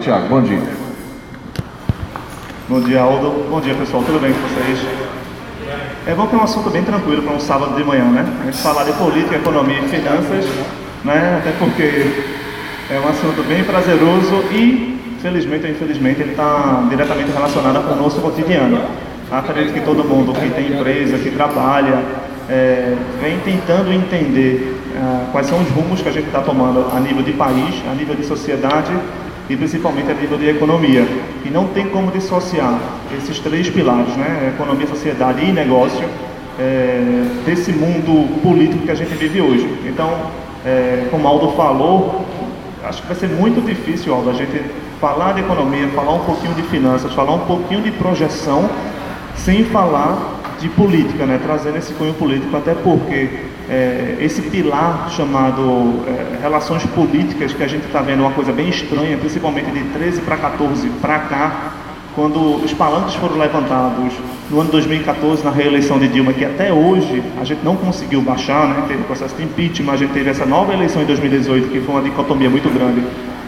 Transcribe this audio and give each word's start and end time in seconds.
Tiago, 0.00 0.28
bom 0.28 0.42
dia. 0.42 0.60
Bom 2.68 2.80
dia, 2.80 3.00
Aldo. 3.00 3.48
Bom 3.48 3.60
dia, 3.60 3.74
pessoal. 3.74 4.02
Tudo 4.02 4.20
bem 4.20 4.32
com 4.32 4.40
vocês? 4.40 4.80
É 6.06 6.14
bom 6.14 6.26
que 6.26 6.34
é 6.34 6.38
um 6.38 6.42
assunto 6.42 6.68
bem 6.70 6.82
tranquilo 6.82 7.22
para 7.22 7.34
um 7.34 7.40
sábado 7.40 7.76
de 7.76 7.84
manhã, 7.84 8.04
né? 8.04 8.26
A 8.42 8.44
gente 8.46 8.58
falar 8.58 8.84
de 8.84 8.92
política, 8.92 9.36
economia 9.36 9.78
e 9.78 9.88
finanças, 9.88 10.46
né? 11.04 11.38
Até 11.38 11.52
porque 11.58 12.24
é 12.90 13.00
um 13.00 13.08
assunto 13.08 13.46
bem 13.46 13.62
prazeroso 13.64 14.44
e, 14.50 15.18
felizmente 15.22 15.66
ou 15.66 15.70
infelizmente, 15.70 16.20
ele 16.20 16.32
está 16.32 16.84
diretamente 16.88 17.30
relacionado 17.30 17.86
com 17.86 17.94
o 17.94 17.96
nosso 17.96 18.20
cotidiano. 18.20 18.80
Acredito 19.30 19.72
que 19.72 19.80
todo 19.80 20.04
mundo 20.04 20.32
que 20.32 20.50
tem 20.50 20.72
empresa, 20.72 21.18
que 21.18 21.30
trabalha, 21.30 22.02
é, 22.48 22.94
vem 23.20 23.38
tentando 23.40 23.92
entender 23.92 24.76
é, 24.96 25.30
quais 25.30 25.46
são 25.46 25.60
os 25.60 25.68
rumos 25.70 26.02
que 26.02 26.08
a 26.08 26.12
gente 26.12 26.26
está 26.26 26.40
tomando 26.40 26.90
a 26.94 27.00
nível 27.00 27.22
de 27.22 27.32
país, 27.32 27.82
a 27.90 27.94
nível 27.94 28.14
de 28.14 28.24
sociedade 28.24 28.92
e 29.48 29.56
principalmente 29.56 30.10
a 30.10 30.14
nível 30.14 30.38
de 30.38 30.48
economia. 30.48 31.06
E 31.44 31.50
não 31.50 31.68
tem 31.68 31.88
como 31.88 32.10
dissociar 32.10 32.78
esses 33.16 33.38
três 33.40 33.68
pilares, 33.68 34.16
né? 34.16 34.52
economia, 34.54 34.86
sociedade 34.86 35.44
e 35.44 35.52
negócio, 35.52 36.04
é, 36.58 37.26
desse 37.44 37.72
mundo 37.72 38.40
político 38.40 38.84
que 38.84 38.90
a 38.90 38.94
gente 38.94 39.14
vive 39.14 39.40
hoje. 39.40 39.68
Então, 39.86 40.10
é, 40.64 41.06
como 41.10 41.26
Aldo 41.26 41.52
falou, 41.52 42.24
acho 42.84 43.02
que 43.02 43.08
vai 43.08 43.16
ser 43.16 43.28
muito 43.28 43.64
difícil, 43.64 44.14
Aldo, 44.14 44.30
a 44.30 44.34
gente 44.34 44.62
falar 45.00 45.32
de 45.34 45.40
economia, 45.40 45.88
falar 45.88 46.14
um 46.14 46.24
pouquinho 46.24 46.54
de 46.54 46.62
finanças, 46.62 47.12
falar 47.12 47.34
um 47.34 47.46
pouquinho 47.46 47.82
de 47.82 47.90
projeção, 47.90 48.68
sem 49.36 49.64
falar 49.64 50.40
de 50.60 50.68
política, 50.70 51.26
né? 51.26 51.38
trazendo 51.42 51.76
esse 51.76 51.92
cunho 51.94 52.14
político, 52.14 52.56
até 52.56 52.74
porque 52.74 53.28
é, 53.68 54.16
esse 54.20 54.42
pilar 54.42 55.10
chamado 55.10 56.04
é, 56.06 56.38
relações 56.42 56.84
políticas, 56.86 57.52
que 57.52 57.62
a 57.62 57.66
gente 57.66 57.86
está 57.86 58.00
vendo 58.00 58.20
uma 58.20 58.32
coisa 58.32 58.52
bem 58.52 58.68
estranha, 58.68 59.16
principalmente 59.16 59.70
de 59.70 59.84
13 59.84 60.20
para 60.22 60.36
14 60.36 60.88
para 61.00 61.18
cá, 61.20 61.72
quando 62.14 62.64
os 62.64 62.72
palanques 62.72 63.14
foram 63.16 63.36
levantados 63.36 64.12
no 64.50 64.60
ano 64.60 64.70
2014 64.70 65.42
na 65.42 65.50
reeleição 65.50 65.98
de 65.98 66.06
Dilma, 66.06 66.32
que 66.32 66.44
até 66.44 66.72
hoje 66.72 67.22
a 67.40 67.44
gente 67.44 67.64
não 67.64 67.74
conseguiu 67.76 68.20
baixar, 68.20 68.68
né? 68.68 68.84
teve 68.86 69.02
o 69.02 69.04
processo 69.04 69.34
de 69.34 69.42
impeachment, 69.42 69.92
a 69.92 69.96
gente 69.96 70.12
teve 70.12 70.30
essa 70.30 70.46
nova 70.46 70.72
eleição 70.72 71.02
em 71.02 71.06
2018, 71.06 71.68
que 71.70 71.80
foi 71.80 71.94
uma 71.94 72.02
dicotomia 72.02 72.48
muito 72.48 72.72
grande 72.72 73.02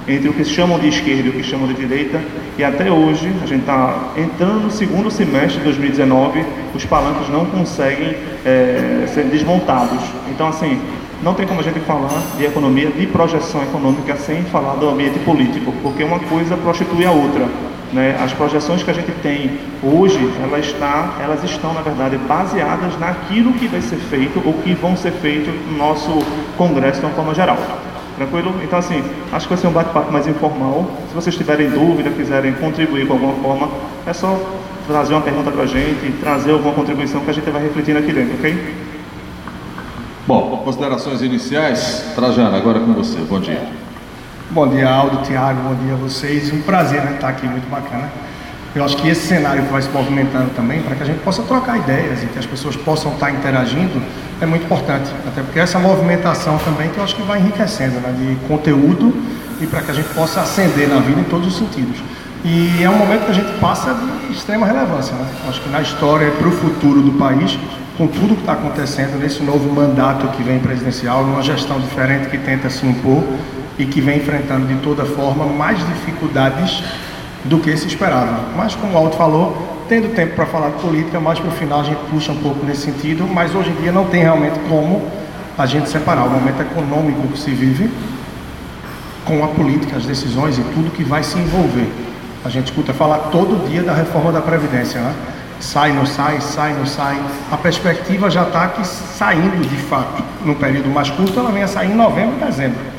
entre 0.09 0.29
o 0.29 0.33
que 0.33 0.45
chamam 0.45 0.79
de 0.79 0.89
esquerda 0.89 1.27
e 1.27 1.29
o 1.31 1.33
que 1.33 1.43
chamam 1.43 1.67
de 1.67 1.75
direita, 1.75 2.21
e 2.59 2.65
até 2.65 2.91
hoje, 2.91 3.31
a 3.43 3.47
gente 3.47 3.61
está 3.61 4.12
entrando 4.17 4.61
no 4.61 4.71
segundo 4.71 5.11
semestre 5.11 5.59
de 5.59 5.65
2019, 5.65 6.45
os 6.75 6.85
palanques 6.85 7.29
não 7.29 7.45
conseguem 7.47 8.17
é, 8.45 9.07
ser 9.12 9.25
desmontados. 9.25 10.03
Então, 10.31 10.49
assim, 10.49 10.81
não 11.23 11.34
tem 11.34 11.47
como 11.47 11.61
a 11.61 11.62
gente 11.62 11.81
falar 11.81 12.23
de 12.37 12.45
economia, 12.45 12.91
de 12.91 13.07
projeção 13.07 13.62
econômica, 13.62 14.17
sem 14.17 14.43
falar 14.45 14.75
do 14.77 14.89
ambiente 14.89 15.19
político, 15.21 15.73
porque 15.83 16.05
uma 16.05 16.19
coisa 16.21 16.57
prostitui 16.57 17.05
a 17.05 17.11
outra. 17.11 17.47
Né? 17.93 18.17
As 18.23 18.33
projeções 18.33 18.83
que 18.83 18.91
a 18.91 18.95
gente 18.95 19.11
tem 19.23 19.59
hoje, 19.83 20.19
está, 20.61 21.17
elas 21.23 21.43
estão, 21.45 21.73
na 21.73 21.81
verdade, 21.81 22.17
baseadas 22.19 22.99
naquilo 22.99 23.53
que 23.55 23.67
vai 23.67 23.81
ser 23.81 23.97
feito 23.97 24.43
ou 24.45 24.55
que 24.55 24.75
vão 24.75 24.97
ser 24.97 25.12
feitos 25.12 25.55
no 25.71 25.79
nosso 25.79 26.11
Congresso 26.57 27.01
de 27.01 27.07
uma 27.07 27.15
forma 27.15 27.34
geral. 27.34 27.57
Tranquilo? 28.17 28.55
Então, 28.64 28.78
assim, 28.78 29.03
acho 29.31 29.47
que 29.47 29.55
vai 29.55 29.61
ser 29.61 29.67
um 29.69 29.72
bate-papo 29.72 30.11
mais 30.11 30.27
informal. 30.27 30.91
Se 31.09 31.14
vocês 31.14 31.36
tiverem 31.36 31.69
dúvida, 31.69 32.11
quiserem 32.11 32.55
contribuir 32.55 33.06
com 33.06 33.12
alguma 33.12 33.34
forma, 33.34 33.69
é 34.06 34.12
só 34.12 34.41
trazer 34.86 35.12
uma 35.14 35.20
pergunta 35.20 35.50
para 35.50 35.64
a 35.64 35.67
gente, 35.67 36.12
trazer 36.20 36.53
alguma 36.53 36.75
contribuição 36.75 37.20
que 37.20 37.31
a 37.31 37.34
gente 37.34 37.50
vai 37.50 37.62
refletindo 37.62 37.98
aqui 37.98 38.12
dentro, 38.12 38.34
ok? 38.34 38.75
Bom, 40.27 40.62
considerações 40.64 41.20
iniciais. 41.22 42.12
Trajano, 42.14 42.56
agora 42.56 42.81
com 42.81 42.94
você. 42.94 43.19
Bom 43.19 43.39
dia. 43.39 43.62
Bom 44.50 44.67
dia, 44.69 44.89
Aldo, 44.89 45.22
Tiago, 45.22 45.61
bom 45.61 45.75
dia 45.75 45.92
a 45.92 45.97
vocês. 45.97 46.53
Um 46.53 46.62
prazer 46.62 47.03
né, 47.05 47.14
estar 47.14 47.28
aqui, 47.28 47.47
muito 47.47 47.69
bacana. 47.69 48.11
Eu 48.77 48.85
acho 48.85 48.95
que 48.99 49.09
esse 49.09 49.27
cenário 49.27 49.63
que 49.63 49.73
vai 49.73 49.81
se 49.81 49.89
movimentando 49.89 50.51
também, 50.55 50.83
para 50.83 50.95
que 50.95 51.03
a 51.03 51.07
gente 51.07 51.21
possa 51.21 51.43
trocar 51.43 51.79
ideias 51.79 52.23
e 52.23 52.27
que 52.27 52.39
as 52.39 52.45
pessoas 52.45 52.77
possam 52.77 53.15
estar 53.15 53.31
interagindo, 53.31 54.03
é 54.39 54.45
muito 54.45 54.67
importante. 54.67 55.11
Até 55.27 55.41
porque 55.41 55.59
essa 55.59 55.78
movimentação 55.78 56.59
também 56.59 56.91
que 56.91 56.99
eu 56.99 57.05
acho 57.05 57.17
que 57.17 57.23
vai 57.23 57.39
enriquecendo 57.39 57.99
né, 58.00 58.15
de 58.19 58.37
conteúdo 58.47 59.17
e 59.62 59.67
para 59.67 59.81
que 59.81 59.93
a 59.93 59.95
gente 59.95 60.12
possa 60.12 60.43
ascender 60.43 60.91
na 60.91 61.00
vida 61.00 61.19
em 61.19 61.25
todos 61.25 61.47
os 61.47 61.56
sentidos. 61.56 61.97
E 62.45 62.83
é 62.83 62.91
um 62.91 62.99
momento 62.99 63.25
que 63.25 63.31
a 63.31 63.34
gente 63.34 63.59
passa 63.59 63.95
de 63.95 64.34
extrema 64.34 64.67
relevância. 64.67 65.15
Né? 65.15 65.27
Acho 65.49 65.62
que 65.62 65.71
na 65.71 65.81
história, 65.81 66.31
para 66.33 66.47
o 66.47 66.53
futuro 66.53 67.00
do 67.00 67.12
país, 67.12 67.59
com 67.97 68.06
tudo 68.06 68.34
que 68.34 68.43
está 68.43 68.53
acontecendo 68.53 69.19
nesse 69.19 69.43
novo 69.43 69.73
mandato 69.73 70.29
que 70.37 70.43
vem 70.43 70.59
presidencial, 70.59 71.25
numa 71.25 71.43
gestão 71.43 71.81
diferente 71.81 72.29
que 72.29 72.37
tenta 72.37 72.69
se 72.69 72.84
impor 72.87 73.25
e 73.79 73.87
que 73.87 74.03
vem 74.03 74.19
enfrentando 74.19 74.67
de 74.67 74.75
toda 74.81 75.06
forma 75.06 75.47
mais 75.47 75.79
dificuldades 75.79 76.83
do 77.47 77.59
que 77.59 77.77
se 77.77 77.87
esperava. 77.87 78.41
Mas, 78.57 78.75
como 78.75 78.95
o 78.95 78.97
Alto 78.97 79.17
falou, 79.17 79.77
tendo 79.89 80.15
tempo 80.15 80.34
para 80.34 80.47
falar 80.47 80.71
de 80.71 80.83
política, 80.83 81.21
mais 81.21 81.39
para 81.39 81.49
o 81.49 81.53
final 81.53 81.81
a 81.81 81.84
gente 81.84 82.01
puxa 82.11 82.33
um 82.33 82.37
pouco 82.37 82.65
nesse 82.65 82.83
sentido, 82.83 83.27
mas 83.27 83.55
hoje 83.55 83.71
em 83.71 83.75
dia 83.83 83.93
não 83.93 84.05
tem 84.07 84.23
realmente 84.23 84.59
como 84.69 85.03
a 85.56 85.65
gente 85.65 85.89
separar 85.89 86.25
o 86.25 86.31
momento 86.31 86.61
econômico 86.61 87.27
que 87.29 87.39
se 87.39 87.51
vive 87.51 87.91
com 89.25 89.43
a 89.43 89.49
política, 89.49 89.97
as 89.97 90.05
decisões 90.05 90.59
e 90.59 90.62
tudo 90.62 90.91
que 90.91 91.03
vai 91.03 91.23
se 91.23 91.39
envolver. 91.39 91.91
A 92.45 92.49
gente 92.49 92.67
escuta 92.67 92.93
falar 92.93 93.19
todo 93.31 93.69
dia 93.69 93.83
da 93.83 93.93
reforma 93.93 94.31
da 94.31 94.41
Previdência, 94.41 95.01
né? 95.01 95.15
Sai, 95.59 95.93
não 95.93 96.05
sai, 96.05 96.41
sai, 96.41 96.75
não 96.75 96.85
sai. 96.85 97.19
A 97.51 97.56
perspectiva 97.56 98.31
já 98.31 98.43
está 98.43 98.69
que 98.69 98.87
saindo 98.87 99.67
de 99.67 99.77
fato, 99.77 100.23
no 100.45 100.55
período 100.55 100.89
mais 100.91 101.09
curto, 101.11 101.39
ela 101.41 101.51
vem 101.51 101.62
a 101.62 101.69
sair 101.69 101.91
em 101.91 101.95
novembro 101.95 102.37
dezembro. 102.45 102.96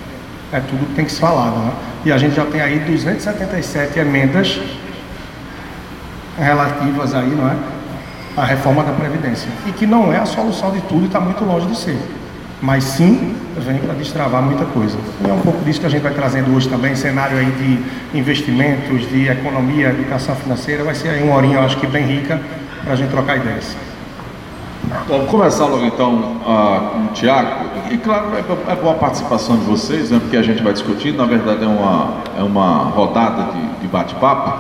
É 0.52 0.60
tudo 0.60 0.86
que 0.88 0.96
tem 0.96 1.06
que 1.06 1.12
se 1.12 1.20
falar, 1.20 1.52
né? 1.52 1.72
E 2.06 2.12
a 2.12 2.18
gente 2.18 2.36
já 2.36 2.46
tem 2.46 2.62
aí 2.62 2.80
277 2.80 4.00
emendas 4.00 4.60
relativas 6.38 7.14
aí, 7.14 7.30
não 7.30 7.50
é? 7.50 7.56
A 8.38 8.46
reforma 8.46 8.84
da 8.84 8.94
Previdência. 8.94 9.50
E 9.66 9.72
que 9.72 9.86
não 9.86 10.14
é 10.14 10.18
a 10.18 10.26
solução 10.26 10.72
de 10.72 10.82
tudo 10.82 11.04
e 11.04 11.06
está 11.08 11.20
muito 11.20 11.44
longe 11.44 11.68
de 11.68 11.78
ser. 11.78 12.00
Mas 12.62 12.84
sim 12.84 13.36
vem 13.58 13.78
para 13.80 13.94
destravar 13.94 14.42
muita 14.42 14.66
coisa. 14.66 14.98
E 15.26 15.30
é 15.30 15.34
um 15.34 15.42
pouco 15.42 15.64
disso 15.66 15.80
que 15.80 15.86
a 15.86 15.90
gente 15.90 16.02
vai 16.02 16.14
trazendo 16.14 16.56
hoje 16.56 16.70
também, 16.70 16.96
cenário 16.96 17.38
aí 17.38 17.52
de 17.52 18.18
investimentos, 18.18 19.08
de 19.10 19.28
economia, 19.28 19.90
educação 19.90 20.36
financeira. 20.36 20.84
Vai 20.84 20.96
ser 20.96 21.10
aí 21.10 21.24
uma 21.24 21.36
horinha, 21.36 21.58
eu 21.58 21.64
acho 21.64 21.78
que 21.78 21.88
bem 21.88 22.06
rica, 22.06 22.40
para 22.84 22.94
a 22.94 22.96
gente 22.96 23.10
trocar 23.10 23.38
ideias. 23.38 23.76
Vamos 25.08 25.30
começar 25.30 25.66
logo 25.66 25.86
então 25.86 26.14
uh, 26.16 26.92
com 26.92 27.00
o 27.06 27.08
Tiago. 27.14 27.66
E 27.92 27.98
claro, 27.98 28.28
é, 28.36 28.72
é 28.72 28.76
boa 28.76 28.96
participação 28.96 29.58
de 29.58 29.66
vocês, 29.66 30.12
né, 30.12 30.20
porque 30.20 30.38
a 30.38 30.42
gente 30.42 30.62
vai 30.62 30.74
discutir, 30.74 31.14
na 31.14 31.26
verdade 31.26 31.64
é 31.64 31.68
uma, 31.68 32.14
é 32.38 32.44
uma 32.44 32.84
rodada 32.84 33.52
de, 33.52 33.82
de 33.82 33.88
bate-papo. 33.88 34.60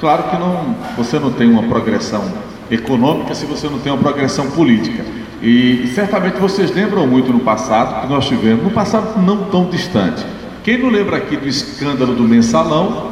Claro 0.00 0.24
que 0.24 0.36
não, 0.36 0.74
você 0.96 1.18
não 1.18 1.32
tem 1.32 1.48
uma 1.48 1.62
progressão 1.64 2.22
econômica 2.70 3.34
se 3.34 3.46
você 3.46 3.68
não 3.68 3.78
tem 3.78 3.92
uma 3.92 4.02
progressão 4.02 4.50
política. 4.50 5.04
E 5.42 5.86
certamente 5.94 6.38
vocês 6.38 6.74
lembram 6.74 7.06
muito 7.06 7.32
no 7.32 7.40
passado 7.40 8.02
que 8.02 8.12
nós 8.12 8.26
tivemos, 8.26 8.64
no 8.64 8.70
passado 8.70 9.20
não 9.20 9.44
tão 9.44 9.66
distante. 9.66 10.24
Quem 10.64 10.78
não 10.78 10.90
lembra 10.90 11.16
aqui 11.16 11.36
do 11.36 11.46
escândalo 11.46 12.14
do 12.14 12.24
mensalão, 12.24 13.05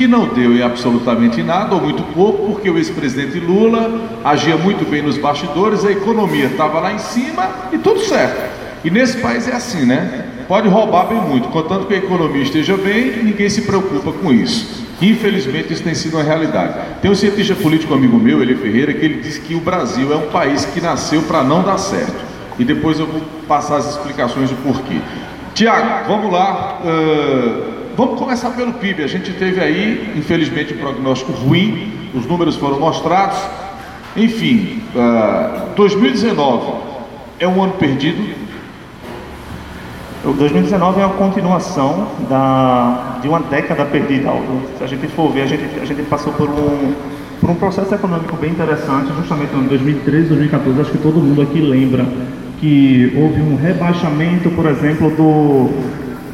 que 0.00 0.06
não 0.06 0.28
deu 0.28 0.56
em 0.56 0.62
absolutamente 0.62 1.42
nada, 1.42 1.74
ou 1.74 1.82
muito 1.82 2.02
pouco, 2.14 2.46
porque 2.46 2.70
o 2.70 2.78
ex-presidente 2.78 3.38
Lula 3.38 4.00
agia 4.24 4.56
muito 4.56 4.90
bem 4.90 5.02
nos 5.02 5.18
bastidores, 5.18 5.84
a 5.84 5.92
economia 5.92 6.46
estava 6.46 6.80
lá 6.80 6.90
em 6.90 6.98
cima 6.98 7.46
e 7.70 7.76
tudo 7.76 8.00
certo. 8.00 8.50
E 8.82 8.90
nesse 8.90 9.18
país 9.18 9.46
é 9.46 9.52
assim, 9.52 9.84
né? 9.84 10.24
Pode 10.48 10.68
roubar 10.68 11.08
bem 11.08 11.20
muito, 11.20 11.48
contanto 11.48 11.84
que 11.84 11.92
a 11.92 11.98
economia 11.98 12.42
esteja 12.42 12.78
bem, 12.78 13.22
ninguém 13.22 13.50
se 13.50 13.60
preocupa 13.60 14.10
com 14.10 14.32
isso. 14.32 14.86
Infelizmente 15.02 15.70
isso 15.70 15.82
tem 15.82 15.94
sido 15.94 16.16
uma 16.16 16.22
realidade. 16.22 16.76
Tem 17.02 17.10
um 17.10 17.14
cientista 17.14 17.54
político 17.54 17.92
amigo 17.92 18.16
meu, 18.16 18.40
Eli 18.40 18.54
Ferreira, 18.54 18.94
que 18.94 19.04
ele 19.04 19.20
diz 19.20 19.36
que 19.36 19.54
o 19.54 19.60
Brasil 19.60 20.14
é 20.14 20.16
um 20.16 20.30
país 20.30 20.64
que 20.64 20.80
nasceu 20.80 21.20
para 21.24 21.44
não 21.44 21.62
dar 21.62 21.76
certo. 21.76 22.24
E 22.58 22.64
depois 22.64 22.98
eu 22.98 23.06
vou 23.06 23.20
passar 23.46 23.76
as 23.76 23.90
explicações 23.90 24.48
do 24.48 24.56
porquê. 24.62 24.96
Tiago, 25.52 26.08
vamos 26.08 26.32
lá. 26.32 26.78
Uh, 26.82 27.79
vamos 28.00 28.18
começar 28.18 28.48
pelo 28.52 28.72
PIB. 28.72 29.02
A 29.02 29.06
gente 29.06 29.30
teve 29.34 29.60
aí, 29.60 30.14
infelizmente, 30.16 30.72
um 30.72 30.78
prognóstico 30.78 31.32
ruim. 31.32 31.92
Os 32.14 32.24
números 32.24 32.56
foram 32.56 32.80
mostrados. 32.80 33.38
Enfim, 34.16 34.82
uh, 34.94 35.74
2019 35.76 36.72
é 37.38 37.46
um 37.46 37.62
ano 37.62 37.74
perdido. 37.74 38.34
O 40.24 40.32
2019 40.32 41.00
é 41.00 41.04
a 41.04 41.08
continuação 41.10 42.08
da, 42.28 43.18
de 43.20 43.28
uma 43.28 43.40
década 43.40 43.84
perdida. 43.84 44.30
Se 44.78 44.84
a 44.84 44.86
gente 44.86 45.06
for 45.08 45.30
ver, 45.30 45.42
a 45.42 45.46
gente, 45.46 45.80
a 45.80 45.84
gente 45.84 46.02
passou 46.04 46.32
por 46.32 46.48
um, 46.48 46.94
por 47.38 47.50
um 47.50 47.54
processo 47.54 47.94
econômico 47.94 48.34
bem 48.36 48.50
interessante, 48.50 49.12
justamente 49.14 49.54
em 49.54 49.66
2013, 49.66 50.28
2014. 50.28 50.80
Acho 50.80 50.90
que 50.90 50.98
todo 50.98 51.20
mundo 51.20 51.42
aqui 51.42 51.60
lembra 51.60 52.06
que 52.60 53.12
houve 53.16 53.42
um 53.42 53.56
rebaixamento, 53.56 54.50
por 54.50 54.66
exemplo, 54.66 55.10
do, 55.10 55.70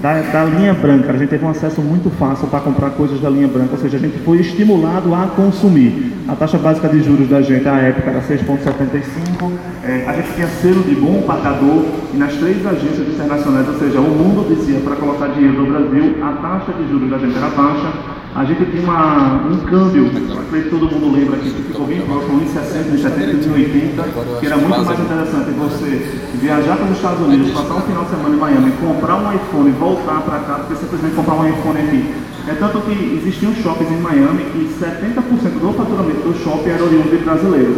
da, 0.00 0.20
da, 0.20 0.44
linha 0.44 0.74
branca. 0.74 1.12
A 1.12 1.16
gente 1.16 1.28
teve 1.28 1.44
um 1.44 1.50
acesso 1.50 1.80
muito 1.80 2.10
fácil 2.10 2.48
para 2.48 2.60
comprar 2.60 2.90
coisas 2.90 3.20
da 3.20 3.30
linha 3.30 3.48
branca, 3.48 3.72
ou 3.72 3.78
seja, 3.78 3.96
a 3.96 4.00
gente 4.00 4.18
foi 4.18 4.38
estimulado 4.38 5.14
a 5.14 5.26
consumir. 5.28 6.12
A 6.28 6.34
taxa 6.34 6.58
básica 6.58 6.88
de 6.88 7.02
juros 7.02 7.28
da 7.28 7.40
gente, 7.40 7.68
à 7.68 7.76
época, 7.76 8.10
era 8.10 8.20
6,75. 8.20 9.50
É, 9.84 10.04
a 10.06 10.12
gente 10.14 10.34
tinha 10.34 10.46
selo 10.48 10.82
de 10.82 10.94
bom 10.94 11.22
pagador 11.22 11.84
e 12.12 12.16
nas 12.16 12.34
três 12.34 12.66
agências 12.66 13.08
internacionais, 13.08 13.68
ou 13.68 13.78
seja, 13.78 14.00
o 14.00 14.10
mundo 14.10 14.46
dizia 14.48 14.80
para 14.80 14.96
colocar 14.96 15.28
dinheiro 15.28 15.62
no 15.62 15.72
Brasil, 15.72 16.16
a 16.22 16.32
taxa 16.32 16.72
de 16.72 16.88
juros 16.88 17.10
da 17.10 17.18
gente 17.18 17.36
era 17.36 17.48
baixa 17.50 18.16
a 18.36 18.44
gente 18.44 18.66
tinha 18.66 18.82
uma, 18.82 19.48
um 19.48 19.60
câmbio, 19.60 20.10
que 20.10 20.68
todo 20.68 20.90
mundo 20.90 21.16
lembra 21.16 21.36
aqui, 21.36 21.48
que 21.48 21.62
ficou 21.62 21.86
bem 21.86 22.02
próximo, 22.02 22.38
1,60, 22.42 22.92
1,70, 22.92 23.48
1,80, 23.48 24.40
que 24.40 24.46
era 24.46 24.56
muito 24.58 24.84
mais 24.84 25.00
interessante 25.00 25.50
você 25.52 26.22
viajar 26.34 26.76
para 26.76 26.84
os 26.84 26.96
Estados 26.96 27.26
Unidos, 27.26 27.50
passar 27.52 27.76
um 27.76 27.80
final 27.80 28.04
de 28.04 28.10
semana 28.10 28.34
em 28.34 28.38
Miami, 28.38 28.72
comprar 28.72 29.16
um 29.16 29.32
iPhone 29.32 29.70
voltar 29.86 30.20
para 30.22 30.40
cá, 30.40 30.54
do 30.54 30.66
que 30.66 30.80
simplesmente 30.80 31.14
comprar 31.14 31.34
um 31.34 31.48
iPhone 31.48 31.78
aqui. 31.78 32.14
É 32.48 32.54
tanto 32.54 32.80
que 32.80 33.20
existiam 33.22 33.54
shoppings 33.54 33.90
em 33.90 34.00
Miami 34.00 34.42
e 34.54 34.70
70% 34.78 35.58
do 35.60 35.72
faturamento 35.74 36.22
do 36.26 36.34
shopping 36.42 36.70
era 36.70 36.82
oriundo 36.82 37.10
de 37.10 37.24
brasileiros. 37.24 37.76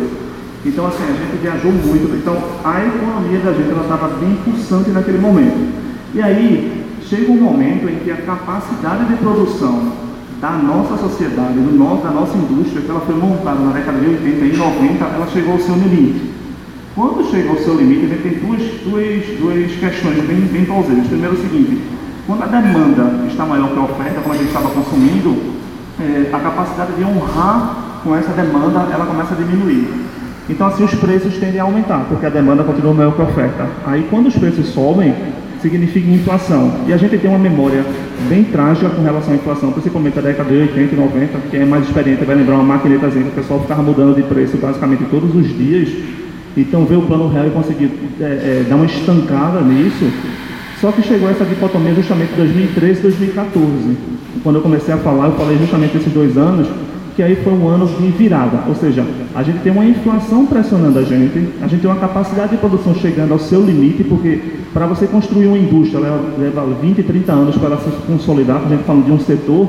Então, 0.65 0.87
assim, 0.87 1.05
a 1.05 1.13
gente 1.13 1.41
viajou 1.41 1.73
muito. 1.73 2.15
Então, 2.17 2.37
a 2.65 2.85
economia 2.85 3.41
da 3.41 3.53
gente 3.53 3.71
estava 3.71 4.09
bem 4.17 4.37
pulsante 4.45 4.91
naquele 4.91 5.19
momento. 5.19 5.73
E 6.15 6.21
aí, 6.23 6.85
chega 7.09 7.31
um 7.31 7.37
momento 7.37 7.89
em 7.89 7.97
que 8.01 8.11
a 8.11 8.17
capacidade 8.17 9.05
de 9.07 9.17
produção 9.17 9.93
da 10.41 10.51
nossa 10.51 10.97
sociedade, 10.97 11.55
do 11.55 11.77
nosso, 11.77 12.03
da 12.03 12.11
nossa 12.11 12.37
indústria, 12.37 12.83
que 12.83 12.91
ela 12.91 13.01
foi 13.01 13.15
montada 13.15 13.59
na 13.59 13.73
década 13.73 13.99
de 13.99 14.07
80 14.07 14.45
e 14.45 14.57
90, 14.57 15.05
ela 15.05 15.27
chegou 15.29 15.55
ao 15.55 15.61
seu 15.61 15.75
limite. 15.75 16.39
Quando 16.95 17.31
chega 17.31 17.51
ao 17.51 17.57
seu 17.59 17.75
limite, 17.75 18.07
a 18.07 18.09
gente 18.09 18.23
tem 18.23 18.39
duas, 18.39 18.63
duas, 18.83 19.39
duas 19.39 19.71
questões 19.79 20.25
bem, 20.27 20.41
bem 20.53 20.65
plausíveis. 20.65 21.07
Primeiro 21.07 21.37
é 21.37 21.39
o 21.39 21.41
seguinte, 21.41 21.81
quando 22.29 22.43
a 22.43 22.47
demanda 22.47 23.27
está 23.27 23.47
maior 23.47 23.71
que 23.71 23.79
a 23.79 23.83
oferta, 23.85 24.21
como 24.21 24.35
a 24.35 24.37
gente 24.37 24.49
estava 24.49 24.69
consumindo, 24.69 25.35
é, 25.99 26.29
a 26.31 26.39
capacidade 26.39 26.93
de 26.93 27.03
honrar 27.03 28.01
com 28.05 28.15
essa 28.15 28.33
demanda, 28.33 28.87
ela 28.93 29.07
começa 29.07 29.33
a 29.33 29.37
diminuir. 29.37 29.89
Então 30.47 30.67
assim 30.67 30.85
os 30.85 30.95
preços 30.95 31.39
tendem 31.39 31.59
a 31.59 31.63
aumentar, 31.63 32.05
porque 32.07 32.27
a 32.27 32.29
demanda 32.29 32.63
continua 32.65 32.93
maior 32.93 33.15
que 33.15 33.23
a 33.23 33.25
oferta. 33.25 33.67
Aí 33.87 34.07
quando 34.11 34.27
os 34.27 34.37
preços 34.37 34.67
sobem, 34.67 35.15
significa 35.63 36.07
inflação. 36.11 36.71
E 36.87 36.93
a 36.93 36.99
gente 36.99 37.17
tem 37.17 37.31
uma 37.31 37.39
memória 37.39 37.83
bem 38.29 38.45
trágica 38.45 38.91
com 38.91 39.03
relação 39.03 39.33
à 39.33 39.37
inflação, 39.37 39.73
principalmente 39.73 40.17
da 40.17 40.21
década 40.21 40.51
de 40.51 40.61
80 40.61 40.95
e 40.95 40.99
90, 40.99 41.39
quem 41.51 41.61
é 41.61 41.65
mais 41.65 41.85
experiente 41.85 42.27
vai 42.27 42.37
lembrar 42.37 42.57
uma 42.57 42.75
maquinetazinha 42.75 43.25
que 43.25 43.31
o 43.31 43.35
pessoal 43.43 43.61
ficava 43.61 43.83
mudando 43.83 44.15
de 44.15 44.23
preço 44.23 44.59
basicamente 44.59 45.03
todos 45.11 45.35
os 45.35 45.49
dias. 45.49 45.89
Então 46.55 46.85
ver 46.85 46.97
o 46.97 47.03
plano 47.03 47.29
real 47.29 47.47
e 47.47 47.51
conseguir 47.51 47.91
é, 48.21 48.25
é, 48.25 48.67
dar 48.69 48.77
uma 48.77 48.85
estancada 48.85 49.63
nisso. 49.63 50.05
Só 50.81 50.93
que 50.93 51.03
chegou 51.03 51.29
essa 51.29 51.45
dicotomia 51.45 51.93
justamente 51.93 52.33
em 52.35 52.37
2013 52.37 52.99
e 52.99 53.03
2014. 53.03 53.97
Quando 54.45 54.57
eu 54.57 54.63
comecei 54.63 54.95
a 54.95 54.99
falar, 54.99 55.27
eu 55.27 55.33
falei 55.33 55.59
justamente 55.59 55.97
esses 55.97 56.13
dois 56.13 56.37
anos, 56.37 56.69
que 57.17 57.23
aí 57.23 57.35
foi 57.43 57.53
um 57.53 57.67
ano 57.67 57.85
de 57.85 58.09
virada, 58.13 58.63
ou 58.69 58.77
seja, 58.77 59.05
a 59.35 59.43
gente 59.43 59.59
tem 59.59 59.73
uma 59.73 59.85
inflação 59.85 60.47
pressionando 60.47 61.01
a 61.01 61.03
gente, 61.03 61.49
a 61.61 61.67
gente 61.67 61.81
tem 61.81 61.91
uma 61.91 61.99
capacidade 61.99 62.53
de 62.53 62.59
produção 62.59 62.95
chegando 62.95 63.33
ao 63.33 63.41
seu 63.41 63.61
limite, 63.61 64.05
porque 64.05 64.41
para 64.73 64.87
você 64.87 65.09
construir 65.09 65.47
uma 65.47 65.59
indústria 65.59 65.99
leva, 65.99 66.21
leva 66.39 66.65
20, 66.81 67.03
30 67.03 67.33
anos 67.33 67.57
para 67.57 67.71
ela 67.71 67.79
se 67.79 67.91
consolidar, 68.07 68.63
a 68.65 68.69
gente 68.69 68.85
falando 68.85 69.07
de 69.07 69.11
um 69.11 69.19
setor, 69.19 69.67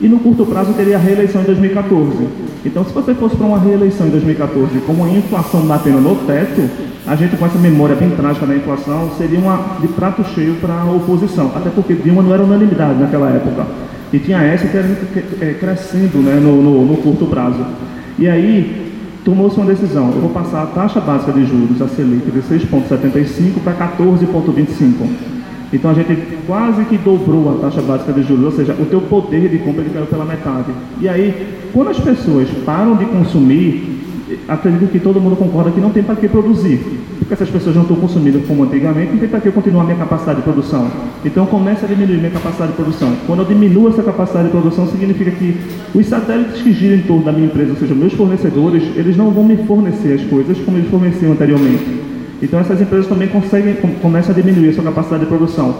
e 0.00 0.08
no 0.08 0.20
curto 0.20 0.46
prazo 0.46 0.72
teria 0.74 0.96
a 0.96 1.00
reeleição 1.00 1.42
em 1.42 1.44
2014. 1.44 2.28
Então, 2.64 2.84
se 2.84 2.92
você 2.92 3.14
fosse 3.14 3.36
para 3.36 3.46
uma 3.46 3.58
reeleição 3.58 4.06
em 4.06 4.10
2014 4.10 4.78
com 4.80 4.92
uma 4.92 5.08
inflação 5.08 5.62
batendo 5.62 6.00
no 6.00 6.14
teto, 6.26 6.68
a 7.06 7.16
gente 7.16 7.36
com 7.36 7.46
essa 7.46 7.58
memória 7.58 7.96
bem 7.96 8.10
trágica 8.10 8.46
da 8.46 8.54
inflação 8.54 9.10
seria 9.16 9.38
uma 9.38 9.78
de 9.80 9.88
prato 9.88 10.24
cheio 10.34 10.54
para 10.56 10.74
a 10.74 10.92
oposição, 10.92 11.50
até 11.54 11.70
porque 11.70 11.94
Dilma 11.94 12.22
não 12.22 12.32
era 12.32 12.42
unanimidade 12.42 13.00
naquela 13.00 13.28
época. 13.30 13.66
E 14.12 14.18
tinha 14.18 14.38
essa 14.38 14.66
que 14.66 14.76
era 14.76 14.88
é, 15.40 15.54
crescendo 15.54 16.18
né, 16.18 16.40
no, 16.40 16.62
no, 16.62 16.84
no 16.84 16.96
curto 16.98 17.26
prazo. 17.26 17.64
E 18.18 18.28
aí, 18.28 18.92
tomou-se 19.24 19.56
uma 19.56 19.66
decisão, 19.66 20.10
eu 20.14 20.20
vou 20.20 20.30
passar 20.30 20.62
a 20.62 20.66
taxa 20.66 21.00
básica 21.00 21.32
de 21.32 21.44
juros, 21.44 21.80
a 21.82 21.88
Selic, 21.88 22.30
de 22.30 22.40
6,75 22.40 23.60
para 23.62 23.74
14,25. 23.96 25.37
Então 25.72 25.90
a 25.90 25.94
gente 25.94 26.16
quase 26.46 26.84
que 26.84 26.96
dobrou 26.96 27.56
a 27.56 27.60
taxa 27.60 27.82
básica 27.82 28.12
de 28.12 28.22
juros, 28.22 28.44
ou 28.44 28.52
seja, 28.52 28.74
o 28.78 28.86
teu 28.86 29.00
poder 29.02 29.48
de 29.48 29.58
compra 29.58 29.82
ele 29.82 29.90
caiu 29.90 30.06
pela 30.06 30.24
metade. 30.24 30.72
E 31.00 31.08
aí, 31.08 31.46
quando 31.72 31.90
as 31.90 32.00
pessoas 32.00 32.48
param 32.64 32.96
de 32.96 33.04
consumir, 33.04 34.00
acredito 34.48 34.90
que 34.90 34.98
todo 34.98 35.20
mundo 35.20 35.36
concorda 35.36 35.70
que 35.70 35.80
não 35.80 35.90
tem 35.90 36.02
para 36.02 36.16
que 36.16 36.28
produzir 36.28 36.80
porque 37.28 37.42
essas 37.42 37.50
pessoas 37.50 37.76
não 37.76 37.82
estão 37.82 37.96
consumindo 37.98 38.40
como 38.48 38.62
antigamente, 38.62 39.12
então 39.14 39.28
para 39.28 39.40
que 39.40 39.48
eu 39.48 39.52
continuar 39.52 39.84
minha 39.84 39.98
capacidade 39.98 40.38
de 40.38 40.44
produção? 40.44 40.90
Então 41.22 41.44
começa 41.44 41.84
a 41.84 41.88
diminuir 41.88 42.16
minha 42.16 42.30
capacidade 42.30 42.70
de 42.70 42.76
produção. 42.76 43.12
Quando 43.26 43.40
eu 43.40 43.44
diminuo 43.44 43.90
essa 43.90 44.02
capacidade 44.02 44.46
de 44.46 44.50
produção, 44.50 44.88
significa 44.88 45.30
que 45.32 45.54
os 45.94 46.06
satélites 46.06 46.62
que 46.62 46.72
giram 46.72 46.96
em 46.96 47.02
torno 47.02 47.24
da 47.24 47.32
minha 47.32 47.44
empresa, 47.44 47.72
ou 47.72 47.76
seja, 47.76 47.94
meus 47.94 48.14
fornecedores, 48.14 48.82
eles 48.96 49.14
não 49.14 49.30
vão 49.30 49.44
me 49.44 49.58
fornecer 49.58 50.14
as 50.14 50.22
coisas 50.22 50.58
como 50.60 50.78
eles 50.78 50.90
forneciam 50.90 51.32
anteriormente. 51.32 51.84
Então 52.42 52.60
essas 52.60 52.80
empresas 52.80 53.06
também 53.06 53.28
conseguem, 53.28 53.74
começam 54.00 54.34
a 54.34 54.38
diminuir 54.38 54.70
a 54.70 54.72
sua 54.74 54.84
capacidade 54.84 55.24
de 55.24 55.28
produção. 55.28 55.74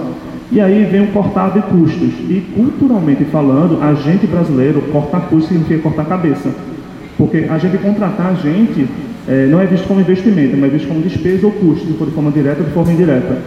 E 0.50 0.60
aí 0.60 0.84
vem 0.90 1.02
o 1.02 1.08
cortar 1.08 1.52
de 1.52 1.62
custos. 1.62 2.14
E 2.28 2.43
culturalmente 2.55 3.25
falando, 3.25 3.82
a 3.82 3.94
gente 3.94 4.26
brasileiro, 4.26 4.81
cortar 4.93 5.20
custos 5.28 5.49
significa 5.49 5.81
cortar 5.81 6.06
cabeça. 6.06 6.50
Porque 7.16 7.46
a 7.49 7.58
gente 7.58 7.76
contratar 7.78 8.28
a 8.28 8.34
gente 8.34 8.88
é, 9.28 9.46
não 9.46 9.60
é 9.60 9.66
visto 9.66 9.87
como 9.87 10.00
investimento, 10.00 10.56
mas 10.56 10.70
é 10.70 10.72
visto 10.72 10.88
como 10.88 11.02
despesa 11.02 11.46
ou 11.46 11.52
custo, 11.52 11.87
de 11.87 11.93
forma 12.10 12.31
direta 12.31 12.60
ou 12.60 12.66
de 12.66 12.72
forma 12.72 12.93
indireta. 12.93 13.38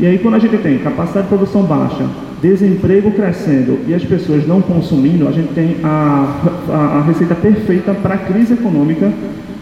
E 0.00 0.06
aí, 0.06 0.18
quando 0.18 0.34
a 0.34 0.38
gente 0.38 0.56
tem 0.58 0.78
capacidade 0.78 1.26
de 1.26 1.28
produção 1.28 1.62
baixa, 1.62 2.06
desemprego 2.40 3.10
crescendo 3.10 3.78
e 3.86 3.94
as 3.94 4.04
pessoas 4.04 4.46
não 4.46 4.62
consumindo, 4.62 5.28
a 5.28 5.32
gente 5.32 5.52
tem 5.54 5.76
a, 5.82 6.40
a, 6.68 6.98
a 6.98 7.02
receita 7.02 7.34
perfeita 7.34 7.94
para 7.94 8.14
a 8.14 8.18
crise 8.18 8.54
econômica, 8.54 9.10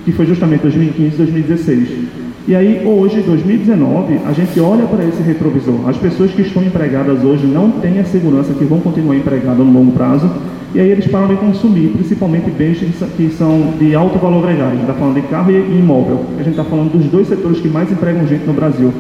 que 0.05 0.13
foi 0.13 0.27
justamente 0.27 0.63
2015 0.63 1.15
e 1.15 1.17
2016. 1.17 2.24
E 2.47 2.55
aí, 2.55 2.83
hoje, 2.85 3.23
2019, 3.23 4.21
a 4.27 4.33
gente 4.35 4.61
olha 4.61 4.85
para 4.85 5.03
esse 5.03 5.23
retrovisor. 5.23 5.89
As 5.89 5.97
pessoas 5.97 6.31
que 6.31 6.43
estão 6.43 6.63
empregadas 6.63 7.25
hoje 7.25 7.47
não 7.47 7.71
têm 7.71 7.99
a 8.01 8.05
segurança 8.05 8.53
que 8.53 8.65
vão 8.65 8.81
continuar 8.81 9.17
empregadas 9.17 9.65
no 9.65 9.73
longo 9.73 9.93
prazo 9.93 10.31
e 10.75 10.79
aí 10.79 10.91
eles 10.91 11.07
param 11.07 11.29
de 11.29 11.37
consumir, 11.37 11.89
principalmente 11.95 12.51
bens 12.51 12.79
que 13.17 13.31
são 13.31 13.73
de 13.79 13.95
alto 13.95 14.19
valor 14.19 14.45
agregado. 14.45 14.73
A 14.73 14.73
gente 14.73 14.81
está 14.83 14.93
falando 14.93 15.15
de 15.15 15.23
carro 15.23 15.53
e 15.53 15.79
imóvel. 15.79 16.27
A 16.35 16.43
gente 16.43 16.51
está 16.51 16.65
falando 16.65 16.93
dos 16.93 17.07
dois 17.07 17.29
setores 17.29 17.61
que 17.61 17.69
mais 17.69 17.91
empregam 17.91 18.27
gente 18.27 18.45
no 18.45 18.53
Brasil. 18.53 18.93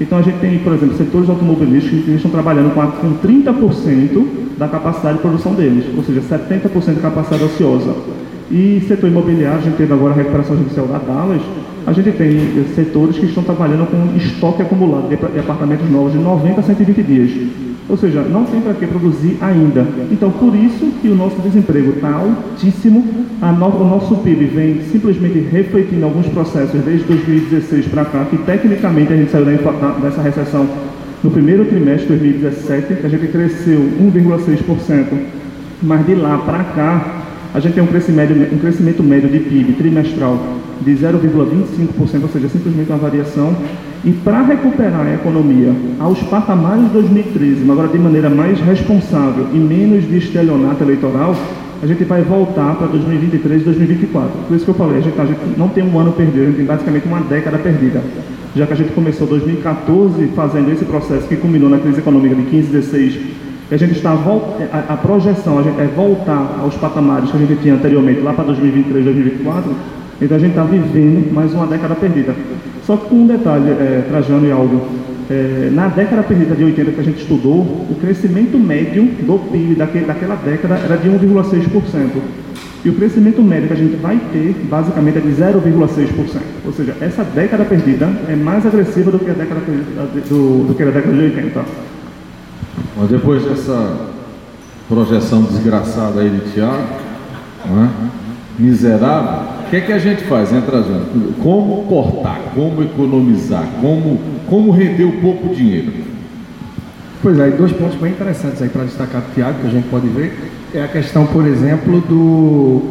Então 0.00 0.16
a 0.16 0.22
gente 0.22 0.38
tem, 0.38 0.58
por 0.60 0.72
exemplo, 0.72 0.96
setores 0.96 1.28
automobilísticos 1.28 2.06
que 2.06 2.10
estão 2.12 2.30
trabalhando 2.30 2.72
com, 2.72 2.86
com 2.86 3.28
30% 3.28 4.26
da 4.56 4.66
capacidade 4.66 5.16
de 5.16 5.22
produção 5.22 5.52
deles, 5.52 5.84
ou 5.94 6.02
seja, 6.04 6.22
70% 6.22 6.94
de 6.94 7.00
capacidade 7.00 7.44
ociosa. 7.44 7.94
E 8.50 8.82
setor 8.88 9.10
imobiliário, 9.10 9.58
a 9.58 9.62
gente 9.62 9.76
teve 9.76 9.92
agora 9.92 10.14
a 10.14 10.16
recuperação 10.16 10.56
judicial 10.56 10.86
da 10.86 10.96
Dallas, 10.96 11.42
a 11.88 11.92
gente 11.92 12.12
tem 12.12 12.64
setores 12.74 13.16
que 13.16 13.24
estão 13.24 13.42
trabalhando 13.42 13.86
com 13.86 14.14
estoque 14.16 14.60
acumulado 14.60 15.08
de 15.08 15.14
apartamentos 15.40 15.90
novos 15.90 16.12
de 16.12 16.18
90 16.18 16.60
a 16.60 16.62
120 16.62 17.02
dias. 17.02 17.30
Ou 17.88 17.96
seja, 17.96 18.20
não 18.20 18.44
tem 18.44 18.60
para 18.60 18.74
que 18.74 18.86
produzir 18.86 19.38
ainda. 19.40 19.86
Então, 20.12 20.30
por 20.30 20.54
isso 20.54 20.86
que 21.00 21.08
o 21.08 21.14
nosso 21.14 21.40
desemprego 21.40 21.92
está 21.92 22.12
altíssimo, 22.12 23.02
no, 23.40 23.66
o 23.66 23.88
nosso 23.88 24.16
PIB 24.16 24.44
vem 24.44 24.82
simplesmente 24.92 25.38
refletindo 25.50 26.04
alguns 26.04 26.26
processos 26.26 26.78
desde 26.82 27.06
2016 27.06 27.86
para 27.86 28.04
cá, 28.04 28.26
que 28.26 28.36
tecnicamente 28.36 29.10
a 29.14 29.16
gente 29.16 29.30
saiu 29.30 29.46
dessa 29.46 30.20
recessão 30.20 30.68
no 31.24 31.30
primeiro 31.30 31.64
trimestre 31.64 32.18
de 32.18 32.32
2017, 32.32 33.00
que 33.00 33.06
a 33.06 33.08
gente 33.08 33.26
cresceu 33.28 33.78
1,6%, 33.78 35.06
mas 35.82 36.04
de 36.04 36.14
lá 36.14 36.36
para 36.36 36.64
cá 36.64 37.17
a 37.58 37.60
gente 37.60 37.74
tem 37.74 37.82
um 37.82 37.88
crescimento, 37.88 38.32
um 38.54 38.58
crescimento 38.58 39.02
médio 39.02 39.28
de 39.28 39.40
PIB 39.40 39.72
trimestral 39.72 40.38
de 40.80 40.92
0,25%, 40.92 42.22
ou 42.22 42.28
seja, 42.28 42.48
simplesmente 42.48 42.88
uma 42.88 42.98
variação. 42.98 43.52
E 44.04 44.12
para 44.12 44.42
recuperar 44.42 45.04
a 45.04 45.14
economia 45.14 45.74
aos 45.98 46.22
patamares 46.22 46.84
de 46.84 46.90
2013, 46.90 47.64
mas 47.64 47.70
agora 47.70 47.88
de 47.88 47.98
maneira 47.98 48.30
mais 48.30 48.60
responsável 48.60 49.48
e 49.52 49.56
menos 49.56 50.08
de 50.08 50.18
estelionato 50.18 50.84
eleitoral, 50.84 51.34
a 51.82 51.86
gente 51.86 52.04
vai 52.04 52.22
voltar 52.22 52.76
para 52.76 52.86
2023 52.86 53.62
e 53.62 53.64
2024. 53.64 54.30
Por 54.46 54.54
isso 54.54 54.64
que 54.64 54.70
eu 54.70 54.74
falei, 54.76 54.98
a 54.98 55.00
gente, 55.00 55.20
a 55.20 55.26
gente 55.26 55.40
não 55.58 55.68
tem 55.68 55.82
um 55.82 55.98
ano 55.98 56.12
perdido, 56.12 56.42
a 56.42 56.46
gente 56.46 56.56
tem 56.58 56.64
basicamente 56.64 57.08
uma 57.08 57.20
década 57.22 57.58
perdida. 57.58 58.00
Já 58.54 58.68
que 58.68 58.72
a 58.72 58.76
gente 58.76 58.92
começou 58.92 59.26
2014 59.26 60.28
fazendo 60.28 60.70
esse 60.70 60.84
processo 60.84 61.26
que 61.26 61.34
culminou 61.34 61.68
na 61.68 61.78
crise 61.78 61.98
econômica 61.98 62.36
de 62.36 62.42
15, 62.42 62.68
16, 62.68 63.18
e 63.70 63.74
a 63.74 63.78
gente 63.78 63.92
está 63.92 64.10
a, 64.12 64.92
a 64.94 64.96
projeção 64.96 65.58
a 65.58 65.62
gente, 65.62 65.78
é 65.80 65.86
voltar 65.86 66.58
aos 66.60 66.74
patamares 66.74 67.30
que 67.30 67.36
a 67.36 67.40
gente 67.40 67.56
tinha 67.60 67.74
anteriormente, 67.74 68.20
lá 68.20 68.32
para 68.32 68.44
2023, 68.44 69.04
2024, 69.04 69.74
então 70.20 70.36
a 70.36 70.40
gente 70.40 70.50
está 70.50 70.64
vivendo 70.64 71.32
mais 71.32 71.52
uma 71.52 71.66
década 71.66 71.94
perdida. 71.94 72.34
Só 72.86 72.96
que 72.96 73.08
com 73.08 73.16
um 73.16 73.26
detalhe, 73.26 73.70
é, 73.70 74.04
Trajano 74.08 74.46
e 74.46 74.50
Aldo, 74.50 74.80
é, 75.30 75.68
na 75.70 75.88
década 75.88 76.22
perdida 76.22 76.54
de 76.54 76.64
80 76.64 76.92
que 76.92 77.00
a 77.00 77.04
gente 77.04 77.20
estudou, 77.20 77.60
o 77.60 77.96
crescimento 78.00 78.58
médio 78.58 79.04
do 79.04 79.38
PIB 79.50 79.74
daquele, 79.74 80.06
daquela 80.06 80.34
década 80.36 80.76
era 80.76 80.96
de 80.96 81.08
1,6%. 81.08 82.08
E 82.84 82.88
o 82.88 82.94
crescimento 82.94 83.42
médio 83.42 83.66
que 83.66 83.74
a 83.74 83.76
gente 83.76 83.96
vai 83.96 84.18
ter, 84.32 84.54
basicamente, 84.70 85.18
é 85.18 85.20
de 85.20 85.28
0,6%. 85.28 86.40
Ou 86.64 86.72
seja, 86.72 86.96
essa 87.00 87.22
década 87.22 87.64
perdida 87.64 88.08
é 88.28 88.34
mais 88.34 88.64
agressiva 88.64 89.10
do 89.10 89.18
que 89.18 89.30
a 89.30 89.34
década, 89.34 89.60
do, 90.28 90.68
do 90.68 90.74
que 90.74 90.82
a 90.82 90.86
década 90.86 91.12
de 91.12 91.22
80. 91.24 91.60
Mas 92.98 93.10
depois 93.10 93.44
dessa 93.44 93.96
projeção 94.88 95.42
desgraçada 95.42 96.20
aí 96.20 96.30
de 96.30 96.52
Tiago, 96.52 96.82
né? 97.66 97.90
miserável, 98.58 99.46
o 99.64 99.70
que, 99.70 99.76
é 99.76 99.80
que 99.80 99.92
a 99.92 99.98
gente 99.98 100.24
faz? 100.24 100.52
Entra 100.52 100.82
junto. 100.82 101.34
Como 101.40 101.84
cortar, 101.84 102.40
como 102.56 102.82
economizar, 102.82 103.68
como, 103.80 104.18
como 104.48 104.72
render 104.72 105.04
o 105.04 105.20
pouco 105.20 105.54
dinheiro? 105.54 105.92
Pois 107.22 107.38
é, 107.38 107.50
dois 107.50 107.70
pontos 107.70 107.96
bem 108.00 108.12
interessantes 108.12 108.60
aí 108.60 108.68
para 108.68 108.82
destacar 108.82 109.20
do 109.20 109.32
Tiago, 109.32 109.60
que 109.60 109.66
a 109.68 109.70
gente 109.70 109.88
pode 109.88 110.08
ver, 110.08 110.50
é 110.74 110.82
a 110.82 110.88
questão, 110.88 111.24
por 111.26 111.46
exemplo, 111.46 112.00
do 112.00 112.82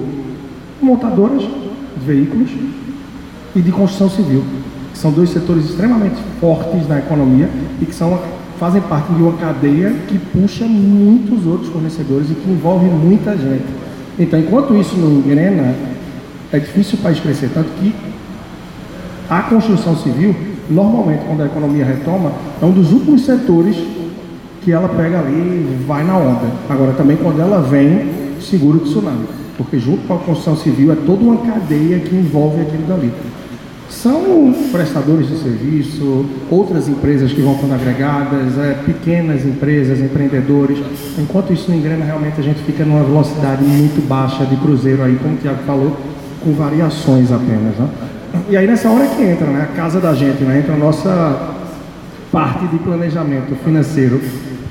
montadoras 0.82 1.42
de 1.42 2.06
veículos 2.06 2.50
e 3.56 3.62
de 3.62 3.72
construção 3.72 4.10
civil, 4.10 4.44
que 4.94 4.98
são 4.98 5.12
dois 5.12 5.32
setores 5.32 5.66
extremamente 5.66 6.16
fortes 6.40 6.88
na 6.88 7.00
economia 7.00 7.50
e 7.82 7.86
que 7.86 7.94
são, 7.94 8.22
fazem 8.60 8.82
parte 8.82 9.14
de 9.14 9.22
uma 9.22 9.34
cadeia 9.34 9.94
que 10.08 10.18
puxa 10.18 10.66
muitos 10.66 11.46
outros 11.46 11.70
fornecedores 11.70 12.30
e 12.32 12.34
que 12.34 12.50
envolve 12.50 12.86
muita 12.86 13.38
gente. 13.38 13.66
Então, 14.20 14.40
enquanto 14.40 14.76
isso 14.76 14.98
não 14.98 15.12
engrena, 15.12 15.76
é 16.52 16.60
difícil 16.60 16.98
o 17.00 17.02
país 17.02 17.20
crescer. 17.20 17.52
Tanto 17.54 17.70
que 17.80 17.94
a 19.30 19.42
construção 19.44 19.96
civil, 19.96 20.36
normalmente, 20.70 21.24
quando 21.26 21.44
a 21.44 21.46
economia 21.46 21.86
retoma, 21.86 22.32
é 22.62 22.66
um 22.66 22.72
dos 22.72 22.92
últimos 22.92 23.26
setores 23.26 23.76
que 24.64 24.72
ela 24.72 24.90
pega 24.90 25.20
ali 25.20 25.32
e 25.32 25.84
vai 25.88 26.04
na 26.04 26.18
onda. 26.18 26.48
Agora, 26.70 26.94
também, 26.94 27.18
quando 27.18 27.40
ela 27.40 27.62
vem, 27.62 28.10
segura 28.42 28.78
o 28.78 28.82
tsunami. 28.82 29.26
Porque 29.58 29.80
junto 29.80 30.08
com 30.08 30.14
a 30.14 30.18
construção 30.18 30.56
civil 30.56 30.92
é 30.92 30.96
toda 30.96 31.24
uma 31.24 31.38
cadeia 31.38 32.00
que 32.00 32.16
envolve 32.16 32.62
aquilo 32.62 32.88
dali. 32.88 33.12
São 33.89 34.53
prestadores 34.72 35.29
de 35.29 35.38
serviço, 35.38 36.25
outras 36.51 36.89
empresas 36.89 37.32
que 37.32 37.41
vão 37.41 37.58
sendo 37.58 37.74
agregadas, 37.74 38.58
é, 38.58 38.77
pequenas 38.86 39.46
empresas, 39.46 40.00
empreendedores. 40.00 40.79
Enquanto 41.17 41.53
isso 41.53 41.72
não 41.72 41.77
engrena, 41.77 42.03
realmente 42.03 42.39
a 42.39 42.44
gente 42.44 42.62
fica 42.63 42.84
numa 42.84 43.03
velocidade 43.03 43.63
muito 43.63 44.06
baixa 44.08 44.46
de 44.46 44.58
cruzeiro 44.58 45.03
aí, 45.03 45.17
como 45.22 45.36
o 45.36 45.38
Tiago 45.38 45.60
falou, 45.65 45.96
com 46.44 46.51
variações 46.53 47.32
apenas. 47.32 47.75
Né? 47.77 47.89
E 48.50 48.58
aí 48.58 48.67
nessa 48.67 48.89
hora 48.89 49.08
que 49.08 49.24
entra, 49.24 49.48
né, 49.48 49.70
a 49.72 49.75
casa 49.75 50.00
da 50.00 50.13
gente, 50.13 50.44
né, 50.44 50.60
entra 50.60 50.74
a 50.74 50.77
nossa 50.77 51.56
parte 52.32 52.67
de 52.67 52.77
planejamento 52.79 53.56
financeiro, 53.63 54.22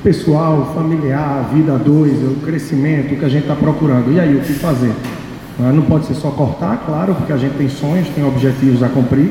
pessoal, 0.04 0.73
familiar, 0.75 1.50
vida 1.52 1.76
dois, 1.78 2.12
o 2.23 2.37
crescimento, 2.44 3.14
o 3.14 3.18
que 3.18 3.25
a 3.25 3.28
gente 3.28 3.42
está 3.42 3.54
procurando. 3.54 4.12
E 4.12 4.20
aí, 4.20 4.37
o 4.37 4.40
que 4.40 4.52
fazer? 4.52 4.92
Não 5.59 5.83
pode 5.83 6.07
ser 6.07 6.15
só 6.15 6.31
cortar, 6.31 6.85
claro, 6.85 7.15
porque 7.15 7.33
a 7.33 7.37
gente 7.37 7.57
tem 7.57 7.69
sonhos, 7.69 8.09
tem 8.09 8.25
objetivos 8.25 8.83
a 8.83 8.89
cumprir. 8.89 9.31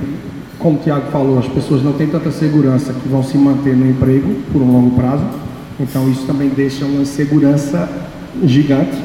Como 0.58 0.79
o 0.79 0.82
Tiago 0.82 1.12
falou, 1.12 1.38
as 1.38 1.48
pessoas 1.48 1.84
não 1.84 1.94
têm 1.94 2.08
tanta 2.08 2.32
segurança 2.32 2.94
que 2.94 3.08
vão 3.08 3.22
se 3.22 3.38
manter 3.38 3.75
no 3.75 3.88
emprego 3.88 4.36
por 4.51 4.62
um 4.62 4.72
longo 4.72 4.96
prazo. 4.96 5.24
Então 5.79 6.10
isso 6.10 6.25
também 6.25 6.50
deixa 6.50 6.86
uma 6.86 7.01
insegurança 7.01 7.88
gigante, 8.44 8.98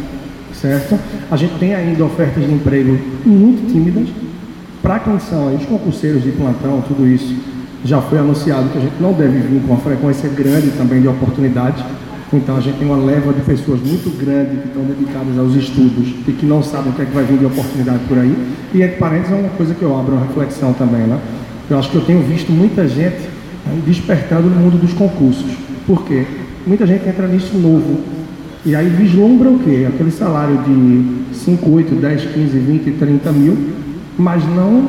certo? 0.55 0.99
A 1.31 1.37
gente 1.37 1.59
tem 1.59 1.75
ainda 1.75 2.05
ofertas 2.05 2.47
de 2.47 2.53
emprego 2.53 2.99
muito 3.27 3.71
tímidas. 3.71 4.09
Para 4.81 4.99
quem 5.01 5.19
são 5.19 5.49
aí, 5.49 5.57
os 5.57 5.67
concurseiros 5.67 6.23
de 6.23 6.31
plantão, 6.31 6.83
tudo 6.89 7.07
isso, 7.07 7.37
já 7.85 8.01
foi 8.01 8.19
anunciado 8.19 8.71
que 8.71 8.79
a 8.79 8.81
gente 8.81 9.01
não 9.01 9.13
deve 9.13 9.39
vir 9.41 9.61
com 9.61 9.75
uma 9.75 9.81
frequência 9.81 10.29
grande 10.31 10.71
também 10.71 11.03
de 11.03 11.09
oportunidades. 11.09 11.85
Então 12.33 12.57
a 12.57 12.61
gente 12.61 12.79
tem 12.79 12.87
uma 12.87 12.97
leva 12.97 13.33
de 13.33 13.41
pessoas 13.41 13.81
muito 13.81 14.09
grande 14.17 14.57
que 14.57 14.69
estão 14.69 14.85
dedicadas 14.85 15.37
aos 15.37 15.55
estudos 15.55 16.15
e 16.29 16.33
que 16.33 16.47
não 16.47 16.63
sabem 16.63 16.93
o 16.93 16.95
que 16.95 17.03
é 17.03 17.05
que 17.05 17.13
vai 17.13 17.25
vir 17.25 17.39
de 17.39 17.47
oportunidade 17.47 18.01
por 18.07 18.19
aí. 18.19 18.37
E 18.73 18.83
entre 18.83 18.97
parênteses 18.97 19.33
é 19.33 19.35
uma 19.35 19.49
coisa 19.51 19.75
que 19.75 19.83
eu 19.83 19.99
abro 19.99 20.15
uma 20.15 20.25
reflexão 20.25 20.73
também, 20.73 21.03
né? 21.03 21.19
Eu 21.69 21.79
acho 21.79 21.91
que 21.91 21.97
eu 21.97 22.03
tenho 22.03 22.23
visto 22.23 22.53
muita 22.53 22.87
gente 22.87 23.29
despertando 23.85 24.49
no 24.49 24.57
mundo 24.57 24.81
dos 24.81 24.93
concursos. 24.93 25.51
Por 25.87 26.05
quê? 26.05 26.25
Muita 26.67 26.87
gente 26.87 27.09
entra 27.09 27.27
nisso 27.27 27.57
novo. 27.59 28.01
E 28.65 28.77
aí 28.77 28.89
vislumbra 28.89 29.49
o 29.49 29.59
quê? 29.59 29.87
Aquele 29.89 30.11
salário 30.11 30.59
de 30.59 31.35
5, 31.35 31.69
8, 31.69 31.95
10, 31.97 32.25
15, 32.27 32.59
20, 32.59 32.91
30 32.99 33.33
mil, 33.33 33.57
mas 34.17 34.45
não 34.47 34.87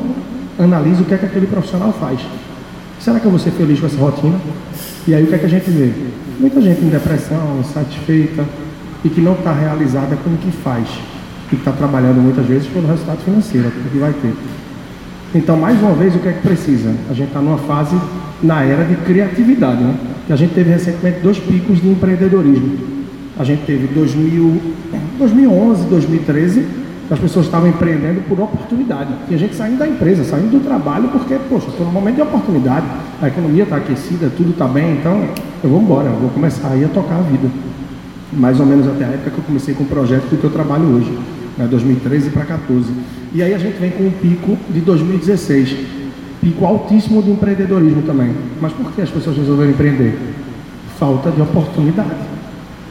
analisa 0.58 1.02
o 1.02 1.04
que 1.04 1.14
é 1.14 1.18
que 1.18 1.26
aquele 1.26 1.46
profissional 1.46 1.92
faz. 1.92 2.20
Será 3.00 3.18
que 3.18 3.24
eu 3.24 3.30
vou 3.30 3.40
ser 3.40 3.50
feliz 3.50 3.80
com 3.80 3.86
essa 3.86 3.96
rotina? 3.96 4.38
E 5.06 5.14
aí 5.14 5.24
o 5.24 5.26
que 5.26 5.34
é 5.34 5.38
que 5.38 5.46
a 5.46 5.48
gente 5.48 5.68
vê? 5.70 5.90
Muita 6.38 6.60
gente 6.60 6.80
em 6.80 6.88
depressão, 6.88 7.58
insatisfeita 7.60 8.44
e 9.04 9.08
que 9.08 9.20
não 9.20 9.32
está 9.32 9.52
realizada 9.52 10.16
com 10.16 10.30
o 10.30 10.36
que 10.36 10.50
faz. 10.50 10.86
E 11.52 11.56
está 11.56 11.72
trabalhando 11.72 12.22
muitas 12.22 12.46
vezes 12.46 12.66
pelo 12.68 12.86
resultado 12.86 13.18
financeiro, 13.18 13.70
que 13.70 13.98
vai 13.98 14.12
ter. 14.12 14.32
Então, 15.34 15.56
mais 15.56 15.80
uma 15.80 15.92
vez, 15.92 16.14
o 16.14 16.18
que 16.18 16.28
é 16.28 16.32
que 16.32 16.40
precisa? 16.40 16.94
A 17.10 17.14
gente 17.14 17.28
está 17.28 17.40
numa 17.40 17.58
fase, 17.58 17.96
na 18.42 18.62
era 18.62 18.84
de 18.84 18.94
criatividade, 18.96 19.82
né? 19.82 19.94
a 20.30 20.36
gente 20.36 20.54
teve 20.54 20.70
recentemente 20.70 21.20
dois 21.20 21.38
picos 21.38 21.80
de 21.80 21.88
empreendedorismo. 21.88 22.78
A 23.38 23.44
gente 23.44 23.64
teve 23.64 23.88
2000, 23.88 24.62
2011, 25.18 25.84
2013, 25.88 26.66
as 27.12 27.18
pessoas 27.18 27.44
estavam 27.44 27.68
empreendendo 27.68 28.22
por 28.22 28.40
oportunidade. 28.40 29.12
E 29.28 29.34
a 29.34 29.38
gente 29.38 29.54
saindo 29.54 29.78
da 29.78 29.86
empresa, 29.86 30.24
saindo 30.24 30.50
do 30.50 30.64
trabalho, 30.64 31.08
porque, 31.10 31.38
poxa, 31.48 31.68
estou 31.68 31.84
num 31.84 31.92
momento 31.92 32.16
de 32.16 32.22
oportunidade, 32.22 32.86
a 33.20 33.28
economia 33.28 33.64
está 33.64 33.76
aquecida, 33.76 34.32
tudo 34.34 34.50
está 34.50 34.66
bem, 34.66 34.94
então 34.94 35.28
eu 35.62 35.68
vou 35.68 35.82
embora, 35.82 36.08
eu 36.08 36.16
vou 36.16 36.30
começar 36.30 36.68
aí 36.68 36.84
a 36.84 36.88
tocar 36.88 37.16
a 37.16 37.22
vida. 37.22 37.50
Mais 38.32 38.58
ou 38.58 38.64
menos 38.64 38.88
até 38.88 39.04
a 39.04 39.08
época 39.08 39.30
que 39.30 39.38
eu 39.38 39.44
comecei 39.44 39.74
com 39.74 39.84
o 39.84 39.86
projeto 39.86 40.22
do 40.30 40.38
que 40.38 40.44
eu 40.44 40.50
trabalho 40.50 40.84
hoje, 40.84 41.18
né, 41.58 41.66
2013 41.66 42.30
para 42.30 42.46
14. 42.46 42.90
E 43.34 43.42
aí 43.42 43.52
a 43.52 43.58
gente 43.58 43.78
vem 43.78 43.90
com 43.90 44.04
um 44.04 44.10
pico 44.10 44.56
de 44.70 44.80
2016, 44.80 45.76
pico 46.40 46.64
altíssimo 46.64 47.22
de 47.22 47.30
empreendedorismo 47.30 48.02
também. 48.02 48.34
Mas 48.58 48.72
por 48.72 48.90
que 48.90 49.02
as 49.02 49.10
pessoas 49.10 49.36
resolveram 49.36 49.70
empreender? 49.70 50.18
Falta 50.98 51.30
de 51.30 51.42
oportunidade. 51.42 52.32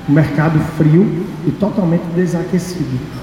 O 0.08 0.12
mercado 0.12 0.60
frio 0.78 1.25
e 1.48 1.51
totalmente 1.51 2.04
desaquecido. 2.16 3.21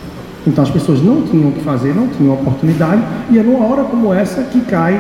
Então 0.48 0.64
as 0.64 0.70
pessoas 0.70 1.02
não 1.02 1.22
tinham 1.22 1.50
o 1.50 1.52
que 1.52 1.60
fazer, 1.60 1.94
não 1.94 2.08
tinham 2.08 2.32
oportunidade, 2.32 3.02
e 3.30 3.38
é 3.38 3.42
numa 3.42 3.66
hora 3.66 3.84
como 3.84 4.12
essa 4.12 4.42
que 4.44 4.62
cai 4.62 4.98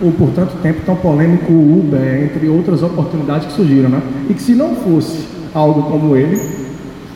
o 0.00 0.12
por 0.12 0.30
tanto 0.30 0.56
tempo 0.58 0.82
tão 0.86 0.94
polêmico 0.94 1.52
Uber, 1.52 2.22
entre 2.22 2.48
outras 2.48 2.82
oportunidades 2.82 3.48
que 3.48 3.52
surgiram, 3.52 3.88
né? 3.88 4.00
E 4.30 4.34
que 4.34 4.42
se 4.42 4.54
não 4.54 4.76
fosse 4.76 5.26
algo 5.52 5.82
como 5.90 6.16
ele, 6.16 6.40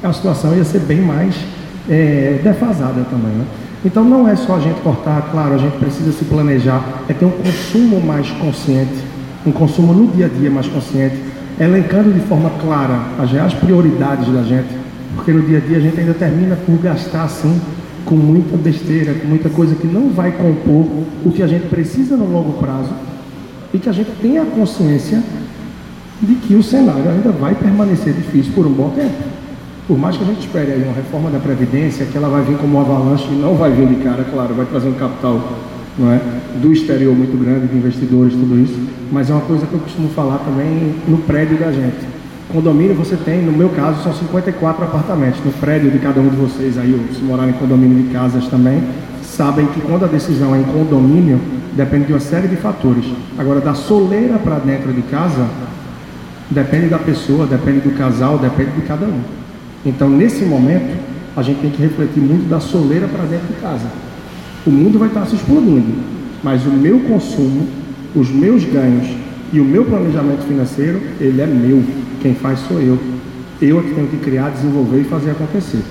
a 0.03 0.13
situação 0.13 0.57
ia 0.57 0.65
ser 0.65 0.81
bem 0.81 1.01
mais 1.01 1.35
é, 1.89 2.41
defasada 2.43 3.05
também, 3.11 3.33
né? 3.33 3.45
Então 3.85 4.03
não 4.03 4.29
é 4.29 4.35
só 4.35 4.57
a 4.57 4.61
gente 4.61 4.81
cortar, 4.81 5.29
claro, 5.31 5.55
a 5.55 5.59
gente 5.59 5.79
precisa 5.79 6.11
se 6.11 6.25
planejar, 6.25 6.83
é 7.09 7.13
ter 7.13 7.25
um 7.25 7.31
consumo 7.31 8.01
mais 8.01 8.29
consciente, 8.33 9.05
um 9.47 9.53
consumo 9.53 9.93
no 9.93 10.09
dia 10.09 10.27
a 10.27 10.29
dia 10.29 10.51
mais 10.51 10.67
consciente, 10.67 11.17
elencando 11.61 12.13
de 12.13 12.21
forma 12.21 12.51
clara 12.61 12.99
as 13.21 13.31
reais 13.31 13.55
prioridades 13.55 14.29
da 14.33 14.43
gente, 14.43 14.69
no 15.33 15.43
dia 15.43 15.59
a 15.59 15.61
dia 15.61 15.77
a 15.77 15.81
gente 15.81 15.99
ainda 16.01 16.15
termina 16.15 16.57
por 16.57 16.79
gastar 16.79 17.25
assim 17.25 17.61
com 18.05 18.15
muita 18.15 18.57
besteira, 18.57 19.13
com 19.15 19.27
muita 19.27 19.51
coisa 19.51 19.75
que 19.75 19.87
não 19.87 20.09
vai 20.09 20.33
compor 20.33 20.87
o 21.25 21.31
que 21.31 21.43
a 21.43 21.47
gente 21.47 21.67
precisa 21.67 22.17
no 22.17 22.31
longo 22.31 22.55
prazo 22.55 22.91
e 23.73 23.79
que 23.79 23.89
a 23.89 23.93
gente 23.93 24.11
tenha 24.23 24.43
a 24.43 24.47
consciência 24.47 25.23
de 26.23 26.35
que 26.37 26.55
o 26.55 26.63
cenário 26.63 27.11
ainda 27.11 27.31
vai 27.31 27.55
permanecer 27.55 28.15
difícil 28.15 28.53
por 28.55 28.67
um 28.67 28.73
bom 28.73 28.91
tempo. 28.91 29.15
Por 29.87 29.99
mais 29.99 30.17
que 30.17 30.23
a 30.23 30.27
gente 30.27 30.41
espere 30.41 30.73
aí 30.73 30.83
uma 30.83 30.95
reforma 30.95 31.31
da 31.31 31.39
Previdência, 31.39 32.07
que 32.07 32.17
ela 32.17 32.29
vai 32.29 32.43
vir 32.43 32.57
como 32.57 32.79
uma 32.79 32.83
avalanche 32.83 33.27
e 33.31 33.35
não 33.35 33.55
vai 33.55 33.71
vir 33.71 33.87
de 33.87 33.97
cara, 33.97 34.25
claro, 34.25 34.55
vai 34.55 34.67
trazer 34.67 34.89
um 34.89 34.95
capital 34.95 35.59
não 35.99 36.13
é, 36.13 36.21
do 36.61 36.73
exterior 36.73 37.15
muito 37.15 37.37
grande, 37.37 37.67
de 37.67 37.77
investidores, 37.77 38.33
tudo 38.33 38.59
isso, 38.61 38.79
mas 39.13 39.31
é 39.31 39.33
uma 39.33 39.43
coisa 39.43 39.67
que 39.67 39.75
eu 39.75 39.81
costumo 39.81 40.09
falar 40.11 40.39
também 40.39 40.95
no 41.07 41.19
prédio 41.19 41.59
da 41.59 41.73
gente 41.73 42.18
Condomínio 42.53 42.95
você 42.95 43.15
tem, 43.15 43.43
no 43.43 43.53
meu 43.53 43.69
caso, 43.69 44.03
são 44.03 44.15
54 44.15 44.83
apartamentos. 44.83 45.45
No 45.45 45.53
prédio 45.53 45.91
de 45.91 45.99
cada 45.99 46.19
um 46.19 46.29
de 46.29 46.37
vocês 46.37 46.79
aí, 46.79 46.99
se 47.15 47.23
morar 47.23 47.47
em 47.47 47.53
condomínio 47.53 48.03
de 48.03 48.11
casas 48.11 48.47
também, 48.47 48.83
sabem 49.23 49.67
que 49.67 49.83
quando 49.83 50.07
a 50.07 50.09
decisão 50.09 50.55
é 50.55 50.61
em 50.61 50.65
condomínio, 50.65 51.39
depende 51.75 52.07
de 52.07 52.15
uma 52.15 52.21
série 52.21 52.49
de 52.49 52.57
fatores. 52.57 53.05
Agora, 53.37 53.61
da 53.61 53.75
soleira 53.75 54.39
para 54.39 54.59
dentro 54.61 54.95
de 54.95 55.03
casa, 55.03 55.47
depende 56.51 56.89
da 56.89 56.99
pessoa, 56.99 57.47
depende 57.47 57.81
do 57.81 57.91
casal, 57.99 58.39
depende 58.39 58.71
de 58.73 58.83
cada 58.83 59.05
um. 59.05 59.21
Então, 59.85 60.09
nesse 60.09 60.43
momento, 60.47 60.97
a 61.37 61.43
gente 61.43 61.61
tem 61.61 61.71
que 61.71 61.83
refletir 61.83 62.21
muito 62.21 62.49
da 62.49 62.61
soleira 62.61 63.07
para 63.07 63.25
dentro 63.25 63.47
de 63.47 63.61
casa. 63.61 63.87
O 64.67 64.71
mundo 64.71 64.99
vai 64.99 65.09
estar 65.09 65.27
se 65.27 65.37
explodindo, 65.37 66.03
mas 66.43 66.65
o 66.65 66.71
meu 66.71 67.01
consumo, 67.01 67.69
os 68.17 68.31
meus 68.31 68.65
ganhos 68.65 69.07
e 69.53 69.61
o 69.61 69.65
meu 69.65 69.85
planejamento 69.85 70.47
financeiro, 70.47 70.99
ele 71.21 71.43
é 71.43 71.47
meu. 71.47 72.08
Quem 72.21 72.35
faz 72.35 72.61
sou 72.61 72.81
eu. 72.81 72.99
Eu 73.61 73.81
é 73.81 73.83
que 73.83 73.95
tenho 73.95 74.09
que 74.09 74.19
criar, 74.19 74.51
desenvolver 74.51 75.01
e 75.01 75.05
fazer 75.05 75.31
acontecer. 75.31 75.83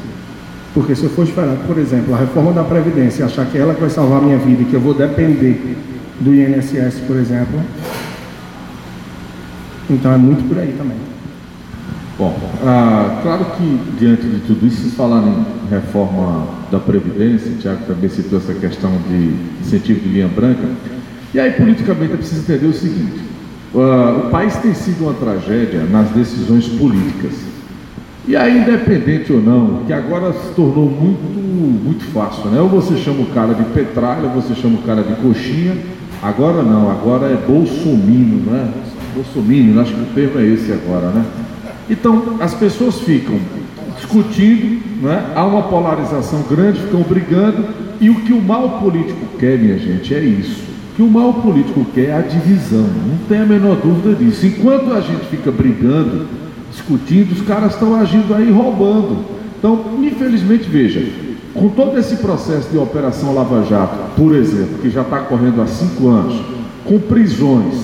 Porque 0.73 0.95
se 0.95 1.03
eu 1.03 1.09
for 1.09 1.23
esperar, 1.23 1.55
por 1.65 1.77
exemplo, 1.77 2.13
a 2.13 2.17
reforma 2.17 2.53
da 2.53 2.63
Previdência, 2.63 3.25
achar 3.25 3.45
que 3.45 3.57
ela 3.57 3.73
vai 3.73 3.89
salvar 3.89 4.19
a 4.19 4.21
minha 4.21 4.37
vida 4.37 4.61
e 4.61 4.65
que 4.65 4.73
eu 4.73 4.79
vou 4.79 4.93
depender 4.93 5.75
do 6.19 6.33
INSS, 6.33 7.01
por 7.05 7.15
exemplo, 7.17 7.59
então 9.89 10.11
é 10.11 10.17
muito 10.17 10.47
por 10.47 10.57
aí 10.57 10.73
também. 10.77 10.97
Bom, 12.17 12.35
ah, 12.65 13.19
claro 13.21 13.45
que 13.57 13.79
diante 13.99 14.23
de 14.23 14.39
tudo 14.41 14.65
isso, 14.65 14.89
se 14.89 14.95
falar 14.95 15.21
em 15.21 15.69
reforma 15.69 16.47
da 16.71 16.79
Previdência, 16.79 17.51
o 17.51 17.55
Tiago 17.55 17.85
também 17.85 18.09
citou 18.09 18.39
essa 18.39 18.53
questão 18.53 18.91
de 19.07 19.35
incentivo 19.61 19.99
de 19.99 20.09
linha 20.09 20.27
branca, 20.27 20.67
e 21.33 21.39
aí 21.39 21.51
politicamente 21.51 22.13
é 22.13 22.17
preciso 22.17 22.41
entender 22.41 22.67
o 22.67 22.73
seguinte, 22.73 23.19
Uh, 23.73 24.27
o 24.27 24.29
país 24.29 24.55
tem 24.57 24.73
sido 24.73 25.03
uma 25.03 25.13
tragédia 25.13 25.83
nas 25.83 26.09
decisões 26.09 26.67
políticas. 26.67 27.33
E 28.27 28.35
aí, 28.35 28.57
independente 28.57 29.31
ou 29.31 29.41
não, 29.41 29.83
que 29.85 29.93
agora 29.93 30.33
se 30.33 30.53
tornou 30.53 30.89
muito, 30.89 31.39
muito 31.83 32.05
fácil, 32.11 32.49
né? 32.49 32.59
Ou 32.59 32.67
você 32.67 32.97
chama 32.97 33.21
o 33.21 33.27
cara 33.27 33.53
de 33.53 33.63
petralha, 33.65 34.23
ou 34.23 34.41
você 34.41 34.53
chama 34.53 34.79
o 34.79 34.81
cara 34.83 35.01
de 35.01 35.15
coxinha. 35.15 35.77
Agora 36.21 36.61
não, 36.63 36.89
agora 36.89 37.27
é 37.27 37.35
bolsomino, 37.35 38.51
né? 38.51 38.69
Bolsominion, 39.15 39.79
acho 39.81 39.93
que 39.93 40.01
o 40.01 40.05
termo 40.13 40.39
é 40.39 40.45
esse 40.45 40.71
agora, 40.71 41.07
né? 41.07 41.25
Então, 41.89 42.35
as 42.39 42.53
pessoas 42.53 42.99
ficam 42.99 43.39
discutindo, 43.95 44.81
né? 45.01 45.31
há 45.35 45.45
uma 45.45 45.63
polarização 45.63 46.43
grande, 46.49 46.81
ficam 46.81 47.01
brigando, 47.01 47.65
e 47.99 48.09
o 48.09 48.15
que 48.15 48.33
o 48.33 48.41
mal 48.41 48.79
político 48.81 49.25
quer, 49.39 49.57
minha 49.57 49.77
gente, 49.77 50.13
é 50.13 50.19
isso. 50.19 50.66
Que 50.97 51.03
o 51.03 51.07
mal 51.07 51.31
político 51.31 51.85
quer 51.93 52.05
é 52.05 52.13
a 52.17 52.21
divisão, 52.21 52.81
não 52.81 53.19
tem 53.29 53.37
a 53.37 53.45
menor 53.45 53.75
dúvida 53.75 54.15
disso. 54.15 54.47
Enquanto 54.47 54.91
a 54.91 54.99
gente 54.99 55.27
fica 55.27 55.51
brigando, 55.51 56.25
discutindo, 56.71 57.33
os 57.33 57.41
caras 57.43 57.75
estão 57.75 57.93
agindo 57.93 58.33
aí 58.33 58.51
roubando. 58.51 59.19
Então, 59.59 59.79
infelizmente, 60.01 60.67
veja, 60.67 61.07
com 61.53 61.69
todo 61.69 61.99
esse 61.99 62.15
processo 62.15 62.71
de 62.71 62.79
Operação 62.79 63.35
Lava 63.35 63.63
Jato, 63.63 63.95
por 64.15 64.33
exemplo, 64.33 64.79
que 64.81 64.89
já 64.89 65.03
está 65.03 65.19
correndo 65.19 65.61
há 65.61 65.67
cinco 65.67 66.07
anos, 66.07 66.41
com 66.83 66.97
prisões, 66.97 67.75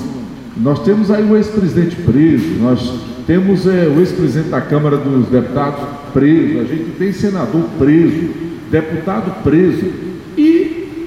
nós 0.57 0.79
temos 0.79 1.11
aí 1.11 1.23
o 1.23 1.37
ex-presidente 1.37 1.95
preso, 1.97 2.47
nós 2.59 2.93
temos 3.27 3.67
é, 3.67 3.87
o 3.95 3.99
ex-presidente 3.99 4.49
da 4.49 4.59
Câmara 4.59 4.97
dos 4.97 5.27
Deputados 5.27 5.87
preso, 6.11 6.61
a 6.61 6.63
gente 6.63 6.95
tem 6.97 7.13
senador 7.13 7.61
preso, 7.77 8.29
deputado 8.71 9.43
preso, 9.43 9.85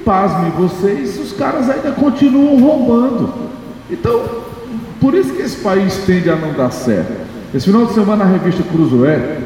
pasmem 0.07 0.51
vocês, 0.51 1.19
os 1.19 1.33
caras 1.33 1.69
ainda 1.69 1.91
continuam 1.91 2.57
roubando. 2.57 3.29
Então, 3.91 4.23
por 5.01 5.13
isso 5.13 5.33
que 5.33 5.41
esse 5.41 5.57
país 5.57 5.97
tende 6.05 6.29
a 6.29 6.35
não 6.37 6.53
dar 6.53 6.71
certo. 6.71 7.11
Esse 7.53 7.65
final 7.65 7.85
de 7.85 7.93
semana 7.93 8.23
a 8.23 8.27
revista 8.27 8.63
Cruzoé 8.63 9.39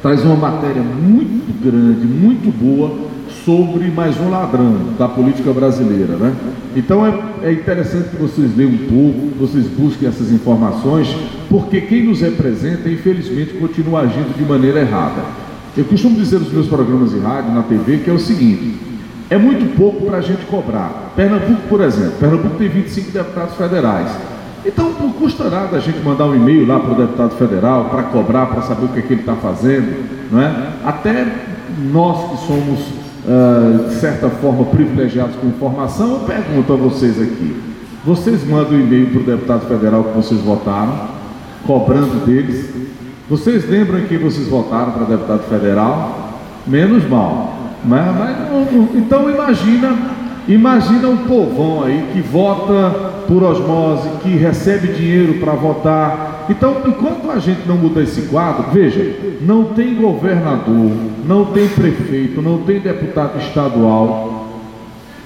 traz 0.00 0.24
uma 0.24 0.36
matéria 0.36 0.80
muito 0.80 1.52
grande, 1.62 2.06
muito 2.06 2.50
boa 2.50 3.10
sobre 3.44 3.90
mais 3.90 4.18
um 4.18 4.30
ladrão 4.30 4.74
da 4.98 5.06
política 5.06 5.52
brasileira, 5.52 6.16
né? 6.16 6.34
Então 6.74 7.06
é, 7.06 7.20
é 7.42 7.52
interessante 7.52 8.08
que 8.08 8.16
vocês 8.16 8.56
leiam 8.56 8.72
um 8.72 8.78
pouco, 8.78 9.38
vocês 9.38 9.66
busquem 9.66 10.08
essas 10.08 10.32
informações, 10.32 11.14
porque 11.50 11.82
quem 11.82 12.04
nos 12.04 12.22
representa, 12.22 12.88
infelizmente, 12.88 13.52
continua 13.54 14.00
agindo 14.00 14.34
de 14.34 14.44
maneira 14.44 14.80
errada. 14.80 15.22
Eu 15.76 15.84
costumo 15.84 16.16
dizer 16.16 16.40
nos 16.40 16.52
meus 16.52 16.68
programas 16.68 17.10
de 17.10 17.18
rádio, 17.18 17.52
na 17.52 17.62
TV, 17.62 17.98
que 17.98 18.08
é 18.08 18.12
o 18.14 18.18
seguinte: 18.18 18.89
é 19.30 19.38
muito 19.38 19.76
pouco 19.76 20.06
para 20.06 20.18
a 20.18 20.20
gente 20.20 20.44
cobrar. 20.46 21.12
Pernambuco, 21.14 21.62
por 21.68 21.80
exemplo, 21.80 22.14
Pernambuco 22.18 22.56
tem 22.56 22.68
25 22.68 23.12
deputados 23.12 23.54
federais. 23.54 24.10
Então 24.66 24.92
não 25.00 25.12
custa 25.12 25.48
nada 25.48 25.76
a 25.76 25.80
gente 25.80 26.00
mandar 26.00 26.26
um 26.26 26.34
e-mail 26.34 26.66
lá 26.66 26.80
para 26.80 26.92
o 26.92 26.94
deputado 26.94 27.36
federal 27.36 27.84
para 27.86 28.02
cobrar, 28.04 28.46
para 28.46 28.62
saber 28.62 28.86
o 28.86 28.88
que, 28.88 28.98
é 28.98 29.02
que 29.02 29.12
ele 29.14 29.20
está 29.20 29.34
fazendo, 29.36 30.04
não 30.30 30.42
é? 30.42 30.72
Até 30.84 31.26
nós 31.92 32.30
que 32.30 32.46
somos 32.46 32.80
uh, 33.24 33.88
de 33.88 33.94
certa 33.94 34.28
forma, 34.28 34.64
privilegiados 34.66 35.36
com 35.36 35.46
informação, 35.46 36.10
eu 36.14 36.20
pergunto 36.20 36.72
a 36.72 36.76
vocês 36.76 37.20
aqui: 37.20 37.56
vocês 38.04 38.46
mandam 38.46 38.72
um 38.72 38.80
e-mail 38.80 39.06
para 39.06 39.20
o 39.20 39.24
deputado 39.24 39.66
federal 39.66 40.04
que 40.04 40.16
vocês 40.16 40.40
votaram, 40.40 41.08
cobrando 41.66 42.26
deles? 42.26 42.68
Vocês 43.30 43.68
lembram 43.70 44.00
que 44.00 44.18
vocês 44.18 44.48
votaram 44.48 44.90
para 44.90 45.04
deputado 45.04 45.48
federal? 45.48 46.32
Menos 46.66 47.08
mal. 47.08 47.59
Mas, 47.84 48.16
mas 48.16 48.36
então 48.94 49.30
imagina, 49.30 49.96
imagina 50.46 51.08
um 51.08 51.18
povão 51.18 51.84
aí 51.84 52.10
que 52.12 52.20
vota 52.20 52.90
por 53.26 53.42
osmose, 53.42 54.08
que 54.22 54.30
recebe 54.30 54.88
dinheiro 54.88 55.34
para 55.34 55.52
votar, 55.52 56.30
então, 56.50 56.82
enquanto 56.84 57.30
a 57.30 57.38
gente 57.38 57.60
não 57.64 57.76
mudar 57.76 58.02
esse 58.02 58.22
quadro, 58.22 58.72
veja, 58.72 59.14
não 59.40 59.66
tem 59.66 59.94
governador, 59.94 60.90
não 61.24 61.44
tem 61.44 61.68
prefeito, 61.68 62.42
não 62.42 62.58
tem 62.58 62.80
deputado 62.80 63.38
estadual. 63.38 64.48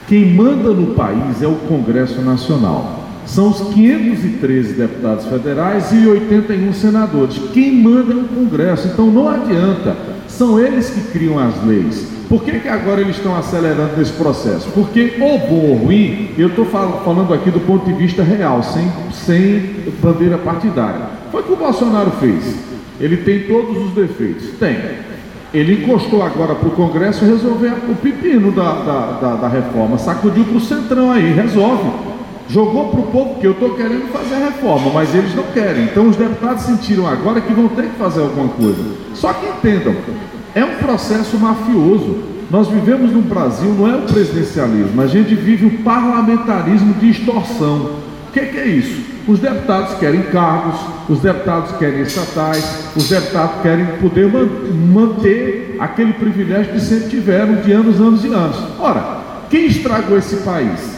Quem 0.06 0.34
manda 0.34 0.68
no 0.68 0.88
país 0.88 1.42
é 1.42 1.46
o 1.46 1.54
Congresso 1.66 2.20
Nacional. 2.20 3.00
São 3.24 3.48
os 3.48 3.72
513 3.72 4.74
deputados 4.74 5.24
federais 5.24 5.90
e 5.92 6.06
81 6.06 6.74
senadores. 6.74 7.40
Quem 7.54 7.74
manda 7.74 8.12
é 8.12 8.16
o 8.16 8.24
Congresso. 8.24 8.88
Então 8.88 9.06
não 9.06 9.26
adianta. 9.26 9.96
São 10.28 10.60
eles 10.60 10.90
que 10.90 11.00
criam 11.10 11.38
as 11.38 11.64
leis. 11.64 12.06
Por 12.34 12.42
que, 12.42 12.58
que 12.58 12.68
agora 12.68 13.00
eles 13.00 13.14
estão 13.14 13.36
acelerando 13.36 14.02
esse 14.02 14.10
processo? 14.10 14.68
Porque 14.70 15.14
o 15.20 15.38
bom 15.38 15.68
ou 15.68 15.76
ruim, 15.76 16.30
eu 16.36 16.48
estou 16.48 16.64
falando 16.64 17.32
aqui 17.32 17.48
do 17.48 17.60
ponto 17.60 17.86
de 17.86 17.92
vista 17.92 18.24
real, 18.24 18.60
sem, 18.60 18.90
sem 19.12 19.84
bandeira 20.02 20.36
partidária. 20.36 21.10
Foi 21.30 21.42
o 21.42 21.44
que 21.44 21.52
o 21.52 21.56
Bolsonaro 21.56 22.10
fez. 22.18 22.56
Ele 22.98 23.18
tem 23.18 23.44
todos 23.44 23.80
os 23.80 23.92
defeitos. 23.92 24.48
Tem. 24.58 24.76
Ele 25.54 25.84
encostou 25.84 26.24
agora 26.24 26.56
para 26.56 26.66
o 26.66 26.72
Congresso 26.72 27.24
resolver 27.24 27.72
o 27.88 27.94
pepino 27.94 28.50
da, 28.50 28.72
da, 28.82 29.06
da, 29.20 29.36
da 29.36 29.48
reforma. 29.48 29.96
Sacudiu 29.96 30.44
para 30.44 30.56
o 30.56 30.60
centrão 30.60 31.12
aí, 31.12 31.32
resolve. 31.32 31.88
Jogou 32.48 32.88
para 32.88 33.00
o 33.00 33.04
povo 33.04 33.38
que 33.38 33.46
eu 33.46 33.52
estou 33.52 33.76
querendo 33.76 34.10
fazer 34.12 34.34
a 34.34 34.46
reforma, 34.46 34.90
mas 34.92 35.14
eles 35.14 35.36
não 35.36 35.44
querem. 35.44 35.84
Então 35.84 36.08
os 36.08 36.16
deputados 36.16 36.64
sentiram 36.64 37.06
agora 37.06 37.40
que 37.40 37.52
vão 37.52 37.68
ter 37.68 37.84
que 37.84 37.96
fazer 37.96 38.22
alguma 38.22 38.48
coisa. 38.48 38.82
Só 39.14 39.32
que 39.32 39.46
entendam, 39.46 39.94
é 40.54 40.64
um 40.64 40.76
processo 40.76 41.36
mafioso. 41.38 42.34
Nós 42.50 42.68
vivemos 42.68 43.10
num 43.10 43.22
Brasil, 43.22 43.70
não 43.70 43.88
é 43.88 43.96
o 43.96 44.02
presidencialismo, 44.02 45.00
a 45.00 45.06
gente 45.06 45.34
vive 45.34 45.66
o 45.66 45.78
parlamentarismo 45.82 46.94
de 46.94 47.10
extorsão. 47.10 47.90
O 48.28 48.32
que, 48.32 48.40
que 48.40 48.58
é 48.58 48.66
isso? 48.66 49.02
Os 49.26 49.38
deputados 49.38 49.94
querem 49.98 50.22
cargos, 50.22 50.78
os 51.08 51.20
deputados 51.20 51.72
querem 51.78 52.02
estatais, 52.02 52.90
os 52.94 53.08
deputados 53.08 53.62
querem 53.62 53.86
poder 54.00 54.30
manter 54.30 55.76
aquele 55.80 56.12
privilégio 56.12 56.74
que 56.74 56.80
sempre 56.80 57.08
tiveram 57.08 57.56
de 57.56 57.72
anos, 57.72 58.00
anos 58.00 58.24
e 58.24 58.28
anos. 58.28 58.56
Ora, 58.78 59.22
quem 59.48 59.66
estragou 59.66 60.18
esse 60.18 60.36
país? 60.36 60.94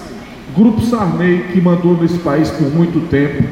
Grupo 0.56 0.80
Sarney, 0.80 1.44
que 1.52 1.60
mandou 1.60 1.96
nesse 1.96 2.18
país 2.18 2.50
por 2.50 2.68
muito 2.74 3.08
tempo, 3.08 3.44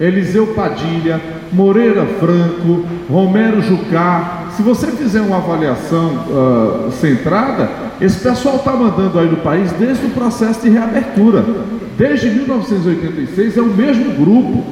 Eliseu 0.00 0.48
Padilha, 0.48 1.20
Moreira 1.52 2.04
Franco, 2.18 2.84
Romero 3.08 3.62
Jucá, 3.62 4.35
se 4.56 4.62
você 4.62 4.86
fizer 4.86 5.20
uma 5.20 5.36
avaliação 5.36 6.14
uh, 6.30 6.90
centrada, 6.92 7.68
esse 8.00 8.18
pessoal 8.18 8.56
está 8.56 8.72
mandando 8.72 9.18
aí 9.18 9.28
no 9.28 9.36
país 9.36 9.70
desde 9.72 10.06
o 10.06 10.10
processo 10.10 10.62
de 10.62 10.70
reabertura. 10.70 11.44
Desde 11.98 12.30
1986 12.30 13.58
é 13.58 13.60
o 13.60 13.66
mesmo 13.66 14.14
grupo, 14.14 14.64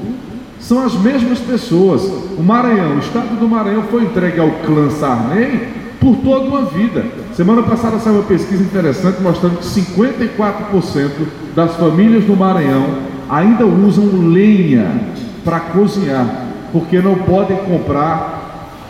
são 0.59 0.83
as 0.85 0.95
mesmas 0.95 1.39
pessoas. 1.39 2.03
O 2.39 2.43
Maranhão, 2.43 2.97
o 2.97 2.99
estado 2.99 3.39
do 3.39 3.47
Maranhão 3.47 3.83
foi 3.91 4.05
entregue 4.05 4.41
ao 4.41 4.51
clã 4.65 4.89
Sarney 4.89 5.69
por 6.01 6.17
toda 6.17 6.47
uma 6.47 6.63
vida. 6.63 7.05
Semana 7.35 7.63
passada 7.63 7.99
saiu 7.99 8.17
uma 8.17 8.25
pesquisa 8.25 8.63
interessante 8.63 9.21
mostrando 9.21 9.59
que 9.59 9.67
54% 9.67 11.11
das 11.55 11.77
famílias 11.77 12.25
do 12.25 12.35
Maranhão 12.35 12.87
ainda 13.29 13.67
usam 13.67 14.07
lenha 14.31 14.87
para 15.45 15.61
cozinhar, 15.61 16.47
porque 16.73 17.01
não 17.01 17.17
podem 17.17 17.57
comprar 17.59 18.34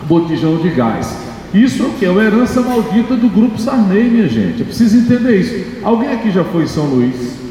botijão 0.06 0.56
de 0.56 0.68
gás. 0.70 1.16
Isso 1.52 1.88
é? 2.00 2.04
É 2.04 2.10
uma 2.10 2.22
herança 2.22 2.60
maldita 2.60 3.14
do 3.14 3.28
grupo 3.28 3.58
Sarney, 3.58 4.04
minha 4.04 4.28
gente. 4.28 4.60
Eu 4.60 4.66
preciso 4.66 4.98
entender 4.98 5.36
isso. 5.36 5.84
Alguém 5.84 6.12
aqui 6.12 6.30
já 6.30 6.42
foi 6.42 6.64
em 6.64 6.66
São 6.66 6.86
Luís? 6.86 7.44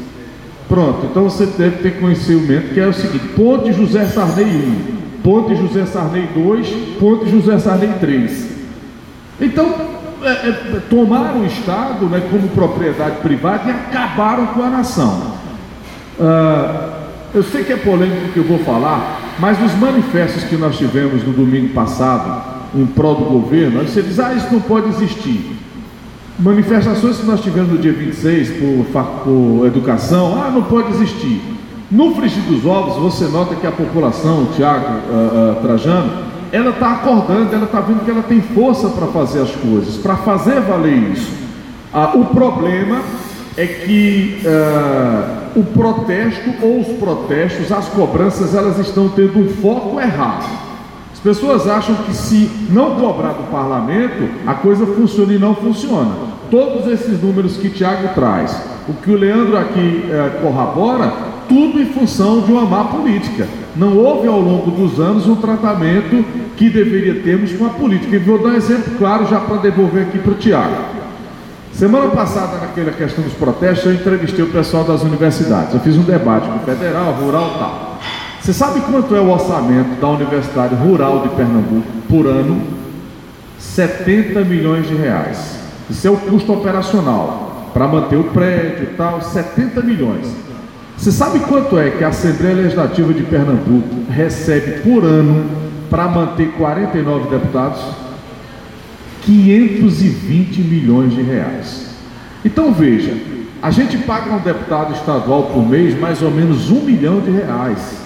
Pronto, 0.68 1.06
então 1.06 1.24
você 1.24 1.46
deve 1.46 1.82
ter 1.82 2.00
conhecimento 2.00 2.72
que 2.74 2.80
é 2.80 2.86
o 2.86 2.92
seguinte: 2.92 3.28
Ponte 3.28 3.72
José 3.72 4.06
Sarney 4.06 4.44
1, 4.44 5.22
Ponte 5.22 5.54
José 5.54 5.86
Sarney 5.86 6.28
2, 6.34 6.68
Ponte 6.98 7.30
José 7.30 7.58
Sarney 7.58 7.90
3. 8.00 8.48
Então, 9.40 9.74
é, 10.22 10.28
é, 10.28 10.80
tomaram 10.88 11.40
o 11.40 11.46
Estado 11.46 12.06
né, 12.06 12.22
como 12.30 12.48
propriedade 12.48 13.16
privada 13.16 13.68
e 13.68 13.70
acabaram 13.70 14.46
com 14.48 14.62
a 14.62 14.70
nação. 14.70 15.34
Ah, 16.18 16.93
eu 17.34 17.42
sei 17.42 17.64
que 17.64 17.72
é 17.72 17.76
polêmico 17.76 18.28
o 18.28 18.32
que 18.32 18.38
eu 18.38 18.44
vou 18.44 18.60
falar, 18.60 19.20
mas 19.40 19.60
os 19.60 19.74
manifestos 19.74 20.44
que 20.44 20.56
nós 20.56 20.78
tivemos 20.78 21.24
no 21.24 21.32
domingo 21.32 21.74
passado, 21.74 22.54
em 22.74 22.86
prol 22.86 23.16
do 23.16 23.24
governo, 23.24 23.82
você 23.82 24.02
diz, 24.02 24.20
ah, 24.20 24.32
isso 24.34 24.46
não 24.52 24.60
pode 24.60 24.88
existir. 24.88 25.56
Manifestações 26.38 27.18
que 27.18 27.26
nós 27.26 27.40
tivemos 27.40 27.72
no 27.72 27.78
dia 27.78 27.92
26 27.92 28.50
por, 28.50 29.04
por 29.24 29.66
educação, 29.66 30.40
ah, 30.40 30.50
não 30.50 30.62
pode 30.62 30.92
existir. 30.92 31.40
No 31.90 32.14
frigir 32.14 32.42
dos 32.44 32.64
ovos, 32.64 32.96
você 32.96 33.26
nota 33.26 33.54
que 33.54 33.66
a 33.66 33.72
população, 33.72 34.44
o 34.44 34.46
Tiago 34.54 34.84
uh, 34.84 35.52
uh, 35.52 35.62
Trajano, 35.62 36.10
ela 36.50 36.70
está 36.70 36.92
acordando, 36.92 37.54
ela 37.54 37.64
está 37.64 37.80
vendo 37.80 38.04
que 38.04 38.10
ela 38.10 38.22
tem 38.22 38.40
força 38.40 38.88
para 38.88 39.06
fazer 39.08 39.42
as 39.42 39.50
coisas, 39.50 39.96
para 39.96 40.16
fazer 40.16 40.60
valer 40.60 41.12
isso. 41.12 41.30
Uh, 41.92 42.20
o 42.20 42.24
problema 42.26 43.00
é 43.56 43.66
que 43.66 44.42
uh, 44.44 45.58
o 45.58 45.64
protesto 45.64 46.50
ou 46.60 46.80
os 46.80 46.88
protestos, 46.98 47.70
as 47.70 47.88
cobranças, 47.88 48.54
elas 48.54 48.78
estão 48.78 49.08
tendo 49.08 49.38
um 49.38 49.48
foco 49.48 50.00
errado. 50.00 50.44
As 51.12 51.20
pessoas 51.20 51.66
acham 51.68 51.94
que 51.94 52.14
se 52.14 52.50
não 52.70 52.96
cobrar 52.96 53.32
do 53.32 53.50
parlamento, 53.50 54.28
a 54.46 54.54
coisa 54.54 54.84
funciona 54.84 55.32
e 55.32 55.38
não 55.38 55.54
funciona. 55.54 56.10
Todos 56.50 56.90
esses 56.90 57.22
números 57.22 57.56
que 57.56 57.70
Tiago 57.70 58.08
traz, 58.14 58.60
o 58.88 58.92
que 58.92 59.10
o 59.10 59.16
Leandro 59.16 59.56
aqui 59.56 60.04
uh, 60.04 60.42
corrobora, 60.42 61.12
tudo 61.48 61.80
em 61.80 61.86
função 61.86 62.40
de 62.40 62.50
uma 62.50 62.62
má 62.62 62.84
política. 62.84 63.46
Não 63.76 63.96
houve 63.96 64.26
ao 64.26 64.40
longo 64.40 64.70
dos 64.70 64.98
anos 64.98 65.26
um 65.26 65.36
tratamento 65.36 66.24
que 66.56 66.70
deveria 66.70 67.22
termos 67.22 67.52
com 67.52 67.66
a 67.66 67.70
política. 67.70 68.16
E 68.16 68.18
vou 68.18 68.38
dar 68.38 68.50
um 68.50 68.54
exemplo 68.54 68.94
claro 68.98 69.26
já 69.26 69.40
para 69.40 69.56
devolver 69.58 70.06
aqui 70.06 70.18
para 70.18 70.32
o 70.32 70.34
Tiago. 70.34 71.03
Semana 71.74 72.08
passada, 72.10 72.58
naquela 72.58 72.92
questão 72.92 73.24
dos 73.24 73.32
protestos, 73.32 73.86
eu 73.86 73.94
entrevistei 73.94 74.44
o 74.44 74.48
pessoal 74.48 74.84
das 74.84 75.02
universidades. 75.02 75.74
Eu 75.74 75.80
fiz 75.80 75.96
um 75.96 76.04
debate 76.04 76.48
com 76.48 76.56
o 76.56 76.60
federal, 76.60 77.12
rural 77.14 77.52
e 77.52 77.58
tal. 77.58 77.98
Você 78.40 78.52
sabe 78.52 78.80
quanto 78.82 79.16
é 79.16 79.20
o 79.20 79.28
orçamento 79.28 80.00
da 80.00 80.08
Universidade 80.08 80.74
Rural 80.76 81.22
de 81.22 81.30
Pernambuco 81.30 81.88
por 82.08 82.26
ano? 82.26 82.62
70 83.58 84.42
milhões 84.42 84.86
de 84.86 84.94
reais. 84.94 85.58
Isso 85.90 86.06
é 86.06 86.10
o 86.10 86.16
custo 86.16 86.52
operacional 86.52 87.70
para 87.74 87.88
manter 87.88 88.16
o 88.16 88.24
prédio 88.24 88.84
e 88.84 88.94
tal, 88.96 89.20
70 89.20 89.80
milhões. 89.82 90.28
Você 90.96 91.10
sabe 91.10 91.40
quanto 91.40 91.76
é 91.76 91.90
que 91.90 92.04
a 92.04 92.08
Assembleia 92.08 92.54
Legislativa 92.54 93.12
de 93.12 93.24
Pernambuco 93.24 94.12
recebe 94.12 94.80
por 94.82 95.02
ano 95.04 95.44
para 95.90 96.06
manter 96.06 96.52
49 96.52 97.30
deputados? 97.30 98.03
520 99.24 100.60
milhões 100.60 101.14
de 101.14 101.22
reais. 101.22 101.86
Então 102.44 102.72
veja, 102.72 103.16
a 103.62 103.70
gente 103.70 103.96
paga 103.98 104.30
um 104.34 104.38
deputado 104.38 104.92
estadual 104.92 105.44
por 105.44 105.66
mês 105.66 105.98
mais 105.98 106.20
ou 106.20 106.30
menos 106.30 106.70
um 106.70 106.82
milhão 106.82 107.20
de 107.20 107.30
reais. 107.30 107.96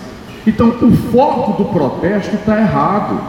Então 0.47 0.69
o 0.69 0.93
foco 1.13 1.63
do 1.63 1.69
protesto 1.71 2.37
está 2.37 2.59
errado. 2.59 3.21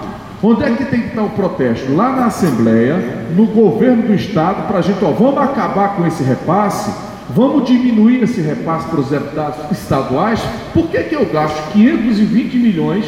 Onde 0.41 0.63
é 0.63 0.71
que 0.71 0.85
tem 0.85 1.01
que 1.01 1.07
estar 1.07 1.23
o 1.23 1.31
protesto? 1.31 1.93
Lá 1.93 2.15
na 2.15 2.25
Assembleia, 2.27 3.25
no 3.35 3.45
governo 3.47 4.03
do 4.03 4.13
Estado, 4.13 4.67
para 4.67 4.79
a 4.79 4.81
gente, 4.81 5.03
ó, 5.03 5.11
vamos 5.11 5.41
acabar 5.41 5.97
com 5.97 6.07
esse 6.07 6.23
repasse, 6.23 6.89
vamos 7.35 7.67
diminuir 7.67 8.23
esse 8.23 8.39
repasse 8.39 8.87
para 8.87 9.01
os 9.01 9.09
deputados 9.09 9.69
estaduais. 9.71 10.39
Por 10.73 10.87
que, 10.87 11.03
que 11.03 11.15
eu 11.15 11.25
gasto 11.25 11.73
520 11.73 12.55
milhões 12.55 13.05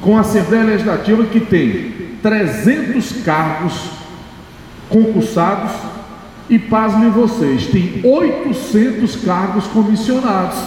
com 0.00 0.16
a 0.16 0.20
Assembleia 0.20 0.64
Legislativa 0.64 1.24
que 1.24 1.40
tem 1.40 1.92
300 2.22 3.22
cargos 3.24 3.99
concursados 4.90 5.72
e 6.50 6.58
pasmem 6.58 7.10
vocês, 7.10 7.68
tem 7.68 8.00
800 8.04 9.16
cargos 9.16 9.66
comissionados. 9.68 10.58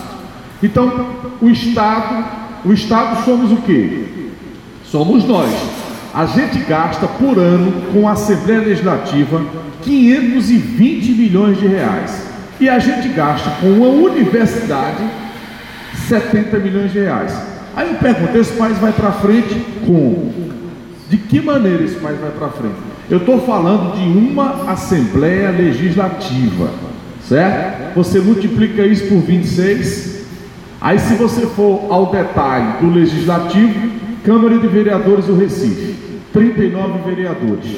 Então, 0.64 1.08
o 1.42 1.50
Estado, 1.50 2.26
o 2.64 2.72
Estado 2.72 3.24
somos 3.26 3.52
o 3.52 3.58
quê? 3.58 4.06
Somos 4.86 5.26
nós. 5.26 5.52
A 6.14 6.26
gente 6.26 6.60
gasta 6.60 7.06
por 7.06 7.38
ano 7.38 7.92
com 7.92 8.08
a 8.08 8.14
Assembleia 8.14 8.62
Legislativa 8.62 9.42
520 9.84 11.12
milhões 11.12 11.60
de 11.60 11.68
reais. 11.68 12.28
E 12.60 12.70
a 12.70 12.80
gente 12.80 13.10
gasta 13.10 13.50
com 13.60 13.68
uma 13.68 13.88
universidade 13.88 15.04
70 16.08 16.58
milhões 16.60 16.94
de 16.94 17.00
reais. 17.00 17.36
Aí 17.76 17.90
eu 17.90 17.96
pergunto, 17.96 18.38
esse 18.38 18.54
país 18.54 18.78
vai 18.78 18.94
para 18.94 19.12
frente 19.14 19.66
como? 19.86 20.32
De 21.10 21.18
que 21.18 21.42
maneira 21.42 21.84
esse 21.84 21.96
país 21.96 22.20
vai 22.20 22.32
para 22.32 22.50
frente? 22.50 22.93
Eu 23.10 23.18
estou 23.18 23.42
falando 23.42 23.96
de 23.96 24.02
uma 24.02 24.72
Assembleia 24.72 25.52
Legislativa, 25.52 26.70
certo? 27.28 27.96
Você 27.96 28.20
multiplica 28.20 28.86
isso 28.86 29.08
por 29.08 29.20
26. 29.20 30.24
Aí, 30.80 31.00
se 31.00 31.16
você 31.16 31.46
for 31.48 31.88
ao 31.90 32.12
detalhe 32.12 32.82
do 32.82 32.94
Legislativo, 32.94 33.90
Câmara 34.24 34.58
de 34.58 34.68
Vereadores 34.68 35.26
do 35.26 35.36
Recife, 35.36 35.96
39 36.32 37.10
vereadores. 37.10 37.78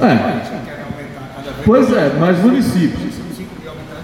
É. 0.00 0.40
Pois 1.64 1.92
é, 1.92 2.14
mais 2.18 2.38
municípios. 2.38 3.14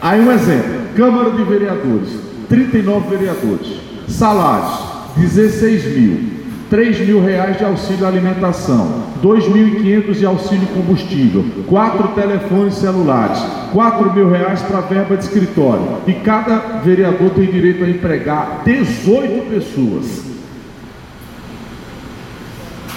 Aí 0.01 0.21
um 0.21 0.31
exemplo: 0.31 0.81
Câmara 0.95 1.31
de 1.31 1.43
Vereadores, 1.43 2.11
39 2.49 3.17
vereadores. 3.17 3.81
Salários, 4.09 4.79
16 5.17 5.85
mil. 5.99 6.36
3 6.69 7.07
mil 7.07 7.23
reais 7.23 7.59
de 7.59 7.65
auxílio 7.65 8.05
alimentação, 8.07 9.05
2.500 9.23 10.15
de 10.15 10.27
auxílio 10.27 10.67
combustível, 10.69 11.45
quatro 11.67 12.09
telefones 12.09 12.75
celulares, 12.75 13.39
4 13.73 14.13
mil 14.13 14.31
reais 14.31 14.61
para 14.63 14.81
verba 14.81 15.17
de 15.17 15.25
escritório. 15.25 15.87
E 16.07 16.13
cada 16.13 16.59
vereador 16.85 17.31
tem 17.31 17.47
direito 17.47 17.83
a 17.85 17.89
empregar 17.89 18.61
18 18.65 19.49
pessoas. 19.49 20.37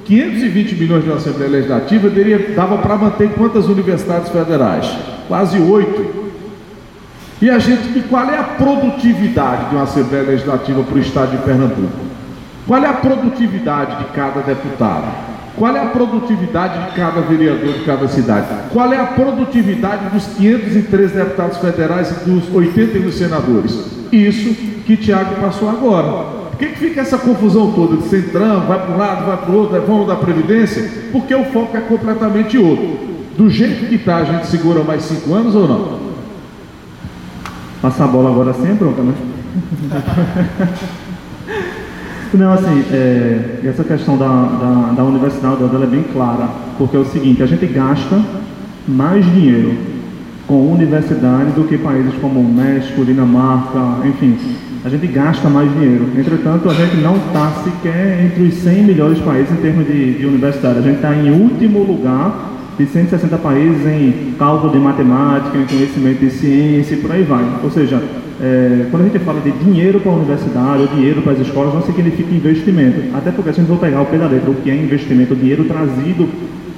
520 0.04 0.74
milhões 0.74 1.04
de 1.04 1.12
Assembleia 1.12 1.50
Legislativa 1.50 2.10
teria, 2.10 2.38
dava 2.54 2.78
para 2.78 2.96
manter 2.96 3.30
quantas 3.30 3.66
universidades 3.66 4.30
federais? 4.30 4.92
Quase 5.28 5.58
oito. 5.58 6.22
E 7.40 7.48
a 7.48 7.58
gente, 7.58 7.98
e 7.98 8.02
qual 8.02 8.28
é 8.28 8.36
a 8.36 8.42
produtividade 8.42 9.70
de 9.70 9.76
uma 9.76 9.84
Assembleia 9.84 10.24
Legislativa 10.24 10.82
para 10.82 10.94
o 10.94 11.00
Estado 11.00 11.30
de 11.30 11.38
Pernambuco? 11.38 11.98
Qual 12.66 12.82
é 12.82 12.86
a 12.86 12.92
produtividade 12.92 13.98
de 13.98 14.12
cada 14.12 14.40
deputado? 14.40 15.31
Qual 15.56 15.76
é 15.76 15.80
a 15.80 15.86
produtividade 15.86 16.90
de 16.90 16.96
cada 16.96 17.20
vereador 17.20 17.74
de 17.74 17.84
cada 17.84 18.08
cidade? 18.08 18.46
Qual 18.72 18.92
é 18.92 18.98
a 18.98 19.06
produtividade 19.06 20.08
dos 20.10 20.26
503 20.36 21.12
deputados 21.12 21.58
federais 21.58 22.10
e 22.10 22.30
dos 22.30 22.52
81 22.52 23.12
senadores? 23.12 23.86
Isso 24.10 24.54
que 24.86 24.96
Tiago 24.96 25.36
passou 25.40 25.68
agora. 25.68 26.42
Por 26.50 26.58
que, 26.58 26.66
que 26.66 26.78
fica 26.78 27.00
essa 27.00 27.18
confusão 27.18 27.72
toda 27.72 27.96
de 27.96 28.04
centrão, 28.04 28.60
vai 28.60 28.78
para 28.78 28.94
um 28.94 28.98
lado, 28.98 29.26
vai 29.26 29.36
para 29.36 29.50
o 29.50 29.56
outro, 29.56 29.82
vamos 29.86 30.06
da 30.06 30.16
Previdência? 30.16 30.88
Porque 31.10 31.34
o 31.34 31.44
foco 31.46 31.76
é 31.76 31.80
completamente 31.80 32.56
outro. 32.56 33.12
Do 33.36 33.50
jeito 33.50 33.86
que 33.88 33.96
está, 33.96 34.16
a 34.16 34.24
gente 34.24 34.46
segura 34.46 34.82
mais 34.82 35.02
cinco 35.02 35.34
anos 35.34 35.54
ou 35.54 35.66
não? 35.66 35.98
Passar 37.80 38.04
a 38.04 38.08
bola 38.08 38.30
agora 38.30 38.52
sem 38.54 38.74
bronca, 38.74 39.02
né? 39.02 39.14
Não, 42.34 42.52
assim, 42.54 42.82
é, 42.90 43.60
essa 43.64 43.84
questão 43.84 44.16
da, 44.16 44.26
da, 44.26 44.92
da 44.96 45.04
universidade 45.04 45.56
dela 45.56 45.84
é 45.84 45.86
bem 45.86 46.02
clara, 46.02 46.48
porque 46.78 46.96
é 46.96 46.98
o 46.98 47.04
seguinte, 47.04 47.42
a 47.42 47.46
gente 47.46 47.66
gasta 47.66 48.20
mais 48.88 49.24
dinheiro 49.34 49.74
com 50.46 50.72
universidade 50.72 51.50
do 51.52 51.64
que 51.64 51.76
países 51.76 52.14
como 52.20 52.42
México, 52.42 53.04
Dinamarca, 53.04 54.06
enfim, 54.06 54.38
a 54.84 54.88
gente 54.88 55.06
gasta 55.08 55.48
mais 55.48 55.70
dinheiro. 55.72 56.08
Entretanto, 56.16 56.68
a 56.70 56.74
gente 56.74 56.96
não 56.96 57.16
está 57.16 57.50
sequer 57.62 58.24
entre 58.24 58.42
os 58.44 58.54
100 58.54 58.82
melhores 58.82 59.18
países 59.20 59.52
em 59.52 59.56
termos 59.56 59.86
de, 59.86 60.14
de 60.14 60.26
universidade. 60.26 60.78
A 60.78 60.82
gente 60.82 60.96
está 60.96 61.14
em 61.14 61.30
último 61.30 61.84
lugar 61.84 62.50
de 62.78 62.86
160 62.86 63.36
países 63.38 63.86
em 63.86 64.34
cálculo 64.38 64.72
de 64.72 64.78
matemática, 64.78 65.56
em 65.58 65.66
conhecimento 65.66 66.20
de 66.20 66.30
ciência 66.30 66.94
e 66.94 66.98
por 66.98 67.12
aí 67.12 67.22
vai. 67.22 67.44
Ou 67.62 67.70
seja, 67.70 68.02
é, 68.40 68.86
quando 68.90 69.02
a 69.02 69.04
gente 69.06 69.18
fala 69.20 69.40
de 69.40 69.50
dinheiro 69.52 70.00
para 70.00 70.10
a 70.10 70.14
universidade 70.14 70.82
ou 70.82 70.88
dinheiro 70.88 71.22
para 71.22 71.32
as 71.32 71.40
escolas, 71.40 71.74
não 71.74 71.82
significa 71.82 72.34
investimento. 72.34 73.16
Até 73.16 73.30
porque 73.30 73.52
se 73.52 73.60
a 73.60 73.62
gente 73.62 73.72
for 73.72 73.78
pegar 73.78 74.00
o 74.00 74.06
pé 74.06 74.18
da 74.18 74.26
letra, 74.26 74.50
o 74.50 74.54
que 74.54 74.70
é 74.70 74.74
investimento, 74.74 75.34
o 75.34 75.36
dinheiro 75.36 75.64
trazido 75.64 76.28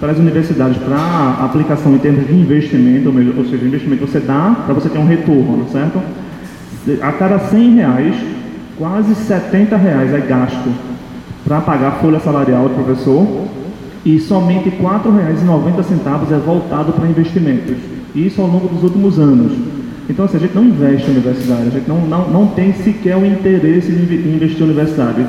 para 0.00 0.12
as 0.12 0.18
universidades 0.18 0.76
para 0.78 1.44
aplicação 1.44 1.94
em 1.94 1.98
termos 1.98 2.26
de 2.26 2.34
investimento, 2.34 3.08
ou 3.08 3.44
seja, 3.44 3.64
investimento 3.64 4.06
você 4.06 4.20
dá 4.20 4.54
para 4.66 4.74
você 4.74 4.88
ter 4.88 4.98
um 4.98 5.06
retorno, 5.06 5.66
certo? 5.70 6.00
A 7.00 7.12
cada 7.12 7.38
100 7.38 7.74
reais, 7.76 8.14
quase 8.76 9.14
70 9.14 9.76
reais 9.76 10.12
é 10.12 10.18
gasto 10.18 10.70
para 11.44 11.60
pagar 11.60 11.88
a 11.88 11.92
folha 11.92 12.20
salarial 12.20 12.68
do 12.68 12.84
professor 12.84 13.26
e 14.04 14.18
somente 14.20 14.68
R$ 14.68 14.76
4,90 14.82 16.32
é 16.32 16.38
voltado 16.38 16.92
para 16.92 17.08
investimentos. 17.08 17.76
Isso 18.14 18.40
ao 18.40 18.46
longo 18.46 18.68
dos 18.68 18.82
últimos 18.82 19.18
anos. 19.18 19.52
Então, 20.08 20.26
assim, 20.26 20.36
a 20.36 20.40
gente 20.40 20.54
não 20.54 20.64
investe 20.64 21.08
em 21.08 21.12
universidade, 21.12 21.68
a 21.68 21.70
gente 21.70 21.88
não, 21.88 22.00
não, 22.02 22.28
não 22.28 22.46
tem 22.48 22.72
sequer 22.74 23.16
o 23.16 23.24
interesse 23.24 23.90
em 23.90 24.34
investir 24.34 24.60
em 24.60 24.64
universidade, 24.64 25.26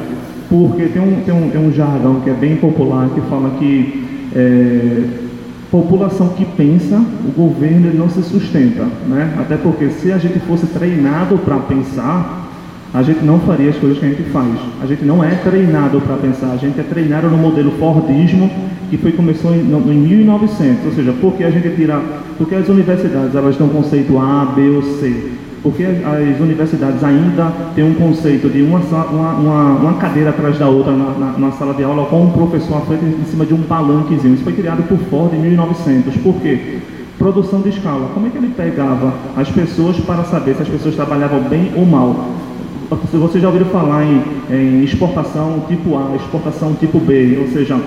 porque 0.50 0.84
tem 0.88 1.02
um, 1.02 1.22
tem, 1.22 1.34
um, 1.34 1.50
tem 1.50 1.62
um 1.62 1.72
jargão 1.72 2.20
que 2.20 2.30
é 2.30 2.34
bem 2.34 2.58
popular 2.58 3.10
que 3.10 3.22
fala 3.22 3.52
que 3.58 4.04
é, 4.36 5.04
população 5.72 6.30
que 6.30 6.44
pensa, 6.44 7.02
o 7.26 7.32
governo 7.32 7.94
não 7.94 8.10
se 8.10 8.22
sustenta, 8.24 8.86
né? 9.08 9.36
Até 9.40 9.56
porque 9.56 9.90
se 9.90 10.12
a 10.12 10.18
gente 10.18 10.40
fosse 10.40 10.68
treinado 10.68 11.38
para 11.38 11.58
pensar, 11.58 12.45
a 12.96 13.04
gente 13.04 13.24
não 13.26 13.40
faria 13.42 13.70
as 13.70 13.76
coisas 13.76 14.00
que 14.00 14.06
a 14.06 14.10
gente 14.10 14.24
faz. 14.30 14.56
A 14.82 14.86
gente 14.86 15.04
não 15.04 15.22
é 15.22 15.36
treinado 15.36 16.00
para 16.00 16.16
pensar, 16.16 16.52
a 16.54 16.58
gente 16.58 16.80
é 16.80 16.84
treinado 16.84 17.28
no 17.28 17.38
modelo 17.38 17.72
Fordismo 17.72 18.50
que 18.90 18.98
foi 18.98 19.12
começou 19.12 19.54
em, 19.54 19.64
no, 19.64 19.80
em 19.92 19.98
1900, 19.98 20.86
ou 20.86 20.92
seja, 20.94 21.14
porque 21.20 21.44
a 21.44 21.50
gente 21.50 21.76
tira, 21.76 22.00
porque 22.38 22.56
as 22.56 22.70
universidades 22.70 23.36
elas 23.36 23.58
dão 23.58 23.68
conceito 23.68 24.18
A, 24.18 24.46
B 24.56 24.70
ou 24.70 24.82
C. 24.82 25.32
Porque 25.62 25.84
as 25.84 26.40
universidades 26.40 27.04
ainda 27.04 27.52
têm 27.74 27.84
um 27.84 27.96
conceito 27.96 28.48
de 28.48 28.62
uma, 28.62 28.78
uma, 28.78 29.32
uma, 29.34 29.64
uma 29.74 29.94
cadeira 29.94 30.30
atrás 30.30 30.60
da 30.60 30.70
outra 30.70 30.92
na, 30.92 31.10
na, 31.18 31.38
na, 31.40 31.52
sala 31.54 31.74
de 31.74 31.84
aula 31.84 32.06
com 32.06 32.22
um 32.22 32.30
professor 32.30 32.78
à 32.78 32.82
frente 32.82 33.04
em 33.04 33.26
cima 33.26 33.48
de 33.48 33.56
um 33.56 33.64
palanquezinho. 33.64 34.36
Isso 34.36 34.44
foi 34.44 34.54
criado 34.54 34.88
por 34.88 35.00
Ford 35.10 35.34
em 35.34 35.40
1900. 35.40 36.18
Por 36.18 36.36
quê? 36.36 36.78
Produção 37.18 37.62
de 37.62 37.70
escala. 37.70 38.12
Como 38.14 38.28
é 38.28 38.30
que 38.30 38.38
ele 38.38 38.54
pegava 38.56 39.12
as 39.36 39.50
pessoas 39.50 40.00
para 40.02 40.24
saber 40.26 40.56
se 40.56 40.62
as 40.62 40.70
pessoas 40.70 40.96
trabalhavam 40.96 41.42
bem 41.42 41.72
ou 41.76 41.84
mal? 41.84 42.16
Você 42.90 43.40
já 43.40 43.48
ouviu 43.48 43.66
falar 43.66 44.04
em, 44.04 44.22
em 44.50 44.84
exportação 44.84 45.66
tipo 45.68 45.98
A, 45.98 46.16
exportação 46.16 46.74
tipo 46.76 47.00
B, 47.00 47.38
ou 47.42 47.48
seja, 47.48 47.80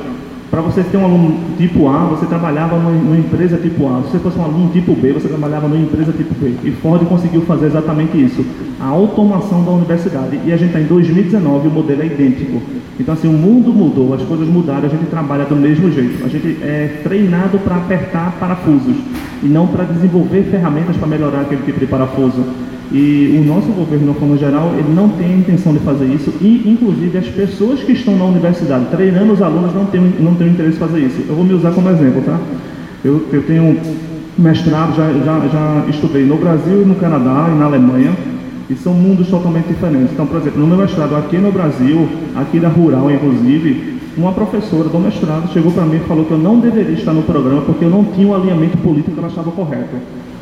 para 0.50 0.62
você 0.62 0.82
ter 0.82 0.96
um 0.96 1.04
aluno 1.04 1.38
tipo 1.58 1.88
A, 1.88 2.06
você 2.06 2.24
trabalhava 2.24 2.78
numa, 2.78 3.16
empresa 3.16 3.58
tipo 3.58 3.86
A. 3.86 4.02
Se 4.04 4.12
você 4.12 4.18
fosse 4.18 4.38
um 4.38 4.44
aluno 4.44 4.70
tipo 4.72 4.94
B, 4.94 5.12
você 5.12 5.28
trabalhava 5.28 5.68
numa 5.68 5.80
empresa 5.80 6.10
tipo 6.10 6.34
B. 6.34 6.54
E 6.64 6.70
Ford 6.70 7.04
conseguiu 7.06 7.42
fazer 7.42 7.66
exatamente 7.66 8.16
isso. 8.16 8.44
A 8.80 8.86
automação 8.86 9.62
da 9.62 9.72
universidade. 9.72 10.40
E 10.46 10.52
a 10.52 10.56
gente 10.56 10.68
está 10.68 10.80
em 10.80 10.86
2019 10.86 11.68
o 11.68 11.70
modelo 11.70 12.02
é 12.02 12.06
idêntico. 12.06 12.62
Então, 12.98 13.12
assim, 13.12 13.28
o 13.28 13.32
mundo 13.32 13.72
mudou, 13.74 14.14
as 14.14 14.22
coisas 14.22 14.48
mudaram, 14.48 14.86
a 14.86 14.88
gente 14.88 15.04
trabalha 15.10 15.44
do 15.44 15.54
mesmo 15.54 15.92
jeito. 15.92 16.24
A 16.24 16.28
gente 16.28 16.56
é 16.62 17.02
treinado 17.02 17.58
para 17.58 17.76
apertar 17.76 18.34
parafusos 18.40 18.96
e 19.42 19.46
não 19.46 19.66
para 19.66 19.84
desenvolver 19.84 20.44
ferramentas 20.44 20.96
para 20.96 21.06
melhorar 21.06 21.42
aquele 21.42 21.62
tipo 21.62 21.78
de 21.78 21.86
parafuso. 21.86 22.42
E 22.90 23.38
o 23.38 23.46
nosso 23.46 23.66
governo, 23.68 24.12
de 24.12 24.18
forma 24.18 24.36
geral, 24.38 24.72
ele 24.78 24.94
não 24.94 25.10
tem 25.10 25.26
a 25.26 25.36
intenção 25.36 25.74
de 25.74 25.78
fazer 25.80 26.06
isso 26.06 26.32
e, 26.40 26.62
inclusive, 26.66 27.18
as 27.18 27.26
pessoas 27.26 27.80
que 27.80 27.92
estão 27.92 28.16
na 28.16 28.24
universidade 28.24 28.86
treinando 28.90 29.32
os 29.34 29.42
alunos 29.42 29.74
não 29.74 29.84
têm, 29.86 30.00
não 30.20 30.34
têm 30.34 30.48
interesse 30.48 30.76
em 30.76 30.80
fazer 30.80 31.00
isso. 31.00 31.22
Eu 31.28 31.34
vou 31.34 31.44
me 31.44 31.52
usar 31.52 31.72
como 31.72 31.90
exemplo, 31.90 32.22
tá? 32.22 32.38
Eu, 33.04 33.26
eu 33.30 33.42
tenho 33.42 33.78
mestrado, 34.38 34.96
já, 34.96 35.12
já, 35.12 35.48
já 35.48 35.84
estudei 35.90 36.24
no 36.24 36.36
Brasil, 36.36 36.86
no 36.86 36.94
Canadá 36.94 37.50
e 37.52 37.58
na 37.58 37.66
Alemanha, 37.66 38.12
e 38.70 38.74
são 38.74 38.94
mundos 38.94 39.28
totalmente 39.28 39.66
diferentes. 39.66 40.12
Então, 40.12 40.26
por 40.26 40.40
exemplo, 40.40 40.60
no 40.60 40.66
meu 40.66 40.78
mestrado 40.78 41.14
aqui 41.16 41.36
no 41.36 41.52
Brasil, 41.52 42.08
aqui 42.36 42.58
da 42.58 42.68
Rural, 42.68 43.10
inclusive, 43.10 43.98
uma 44.16 44.32
professora 44.32 44.88
do 44.88 44.98
mestrado 44.98 45.52
chegou 45.52 45.70
para 45.72 45.84
mim 45.84 45.96
e 45.96 46.08
falou 46.08 46.24
que 46.24 46.32
eu 46.32 46.38
não 46.38 46.58
deveria 46.58 46.94
estar 46.94 47.12
no 47.12 47.22
programa 47.22 47.62
porque 47.62 47.84
eu 47.84 47.90
não 47.90 48.04
tinha 48.04 48.26
o 48.26 48.34
alinhamento 48.34 48.76
político 48.78 49.12
que 49.12 49.18
ela 49.18 49.28
achava 49.28 49.50
correto. 49.50 49.96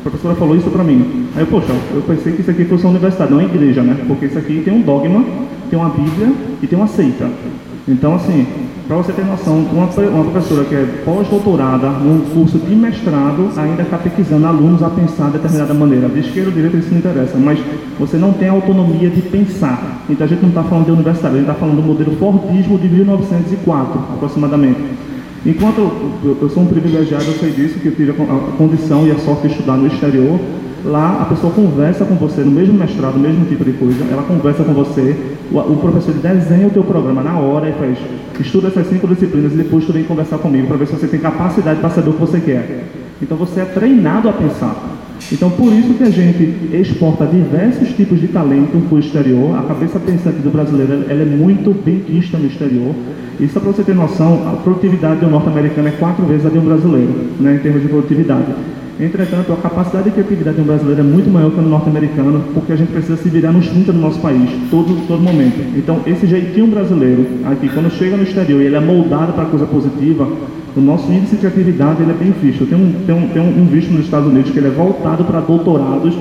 Professora 0.09 0.35
falou 0.35 0.55
isso 0.55 0.69
para 0.69 0.85
mim. 0.85 1.27
Aí, 1.35 1.41
eu, 1.41 1.47
poxa, 1.47 1.73
eu 1.93 2.01
pensei 2.01 2.31
que 2.31 2.41
isso 2.41 2.51
aqui 2.51 2.63
fosse 2.63 2.85
uma 2.85 2.91
universidade, 2.91 3.29
não 3.29 3.39
uma 3.39 3.45
igreja, 3.45 3.81
né? 3.81 3.97
Porque 4.07 4.27
isso 4.27 4.39
aqui 4.39 4.61
tem 4.63 4.73
um 4.73 4.81
dogma, 4.81 5.21
tem 5.69 5.77
uma 5.77 5.89
Bíblia 5.89 6.31
e 6.61 6.67
tem 6.67 6.79
uma 6.79 6.87
seita. 6.87 7.29
Então, 7.85 8.15
assim, 8.15 8.45
para 8.87 8.95
você 8.95 9.11
ter 9.11 9.25
noção, 9.25 9.57
uma, 9.57 9.85
uma 9.85 10.31
professora 10.31 10.63
que 10.63 10.75
é 10.75 10.85
pós-doutorada 11.03 11.89
num 11.89 12.21
curso 12.33 12.57
de 12.57 12.73
mestrado 12.73 13.49
ainda 13.57 13.83
catequizando 13.83 14.47
alunos 14.47 14.81
a 14.81 14.89
pensar 14.89 15.25
de 15.25 15.33
determinada 15.33 15.73
maneira. 15.73 16.07
De 16.07 16.21
esquerda 16.21 16.51
ou 16.51 16.55
direita 16.55 16.77
isso 16.77 16.91
não 16.91 16.99
interessa, 16.99 17.37
mas 17.37 17.59
você 17.99 18.15
não 18.15 18.31
tem 18.31 18.47
autonomia 18.47 19.09
de 19.09 19.21
pensar. 19.23 20.05
Então 20.09 20.25
a 20.25 20.29
gente 20.29 20.41
não 20.41 20.49
está 20.49 20.63
falando 20.63 20.85
de 20.85 20.91
universidade, 20.91 21.35
a 21.35 21.37
gente 21.37 21.49
está 21.49 21.59
falando 21.59 21.81
do 21.81 21.83
modelo 21.83 22.15
Fordismo 22.15 22.79
de 22.79 22.87
1904, 22.87 23.99
aproximadamente. 24.13 24.79
Enquanto 25.47 25.77
eu, 25.77 26.37
eu, 26.41 26.49
sou 26.49 26.63
um 26.63 26.65
privilegiado, 26.65 27.23
eu 27.23 27.33
sei 27.35 27.51
disso, 27.51 27.79
que 27.79 27.85
eu 27.85 27.95
tive 27.95 28.11
a 28.11 28.57
condição 28.57 29.07
e 29.07 29.11
a 29.11 29.17
sorte 29.17 29.47
de 29.47 29.53
estudar 29.53 29.77
no 29.77 29.87
exterior, 29.87 30.37
lá 30.83 31.21
a 31.21 31.25
pessoa 31.25 31.53
conversa 31.53 32.03
com 32.03 32.15
você 32.15 32.41
no 32.41 32.51
mesmo 32.51 32.73
mestrado, 32.73 33.13
no 33.13 33.21
mesmo 33.21 33.45
tipo 33.45 33.63
de 33.63 33.71
coisa, 33.71 34.03
ela 34.11 34.23
conversa 34.23 34.65
com 34.65 34.73
você, 34.73 35.15
o, 35.49 35.57
o 35.57 35.77
professor 35.77 36.13
desenha 36.15 36.67
o 36.67 36.69
teu 36.69 36.83
programa 36.83 37.23
na 37.23 37.39
hora 37.39 37.69
e 37.69 37.71
faz, 37.71 37.97
estuda 38.41 38.67
essas 38.67 38.89
cinco 38.89 39.07
disciplinas 39.07 39.53
e 39.53 39.55
depois 39.55 39.85
tu 39.85 39.93
vem 39.93 40.03
conversar 40.03 40.37
comigo 40.37 40.67
para 40.67 40.75
ver 40.75 40.87
se 40.87 40.97
você 40.97 41.07
tem 41.07 41.19
capacidade 41.21 41.79
para 41.79 41.91
saber 41.91 42.09
o 42.09 42.13
que 42.13 42.19
você 42.19 42.41
quer. 42.41 42.83
Então 43.21 43.37
você 43.37 43.61
é 43.61 43.65
treinado 43.65 44.27
a 44.27 44.33
pensar. 44.33 44.96
Então, 45.31 45.49
por 45.49 45.73
isso 45.73 45.93
que 45.93 46.03
a 46.03 46.09
gente 46.09 46.75
exporta 46.75 47.25
diversos 47.25 47.89
tipos 47.89 48.19
de 48.19 48.27
talento 48.27 48.79
para 48.87 48.95
o 48.95 48.99
exterior. 48.99 49.57
A 49.57 49.63
cabeça 49.63 49.99
pensante 49.99 50.39
do 50.39 50.49
brasileiro 50.49 51.05
ela 51.09 51.21
é 51.21 51.25
muito 51.25 51.73
bem 51.73 51.99
vista 51.99 52.37
no 52.37 52.47
exterior. 52.47 52.95
E 53.39 53.47
só 53.47 53.59
para 53.59 53.71
você 53.71 53.83
ter 53.83 53.93
noção, 53.93 54.47
a 54.47 54.53
produtividade 54.53 55.19
do 55.19 55.29
norte-americano 55.29 55.87
é 55.87 55.91
quatro 55.91 56.25
vezes 56.25 56.45
a 56.45 56.49
de 56.49 56.57
um 56.57 56.65
brasileiro, 56.65 57.13
né, 57.39 57.55
em 57.55 57.59
termos 57.59 57.81
de 57.81 57.87
produtividade. 57.87 58.45
Entretanto, 58.99 59.53
a 59.53 59.57
capacidade 59.57 60.05
de 60.05 60.11
criatividade 60.11 60.55
de 60.55 60.63
um 60.63 60.65
brasileiro 60.65 61.01
é 61.01 61.03
muito 61.03 61.29
maior 61.29 61.51
que 61.51 61.59
a 61.59 61.61
do 61.61 61.69
norte-americano, 61.69 62.43
porque 62.53 62.73
a 62.73 62.75
gente 62.75 62.91
precisa 62.91 63.15
se 63.15 63.29
virar 63.29 63.51
nos 63.51 63.67
30 63.67 63.93
do 63.93 63.99
nosso 63.99 64.19
país, 64.19 64.49
todo, 64.71 65.07
todo 65.07 65.21
momento. 65.21 65.59
Então, 65.77 66.01
esse 66.07 66.25
jeitinho 66.25 66.65
brasileiro, 66.67 67.27
aqui, 67.45 67.69
quando 67.69 67.91
chega 67.91 68.17
no 68.17 68.23
exterior 68.23 68.59
e 68.59 68.65
ele 68.65 68.75
é 68.75 68.79
moldado 68.79 69.33
para 69.33 69.45
coisa 69.45 69.67
positiva, 69.67 70.27
o 70.75 70.81
nosso 70.81 71.11
índice 71.11 71.35
de 71.35 71.41
criatividade 71.41 72.01
ele 72.01 72.11
é 72.11 72.15
bem 72.15 72.31
visto. 72.31 72.65
Tem 72.65 72.77
um, 72.77 72.91
tem 73.05 73.13
um, 73.13 73.27
tem 73.29 73.41
um 73.41 73.65
visto 73.65 73.91
nos 73.91 74.05
Estados 74.05 74.27
Unidos 74.27 74.49
que 74.49 74.57
ele 74.57 74.67
é 74.67 74.71
voltado 74.71 75.23
para 75.25 75.41
doutorados 75.41 76.15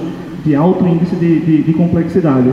de 0.47 0.55
alto 0.55 0.87
índice 0.87 1.17
de, 1.17 1.41
de, 1.41 1.63
de 1.63 1.73
complexidade. 1.73 2.49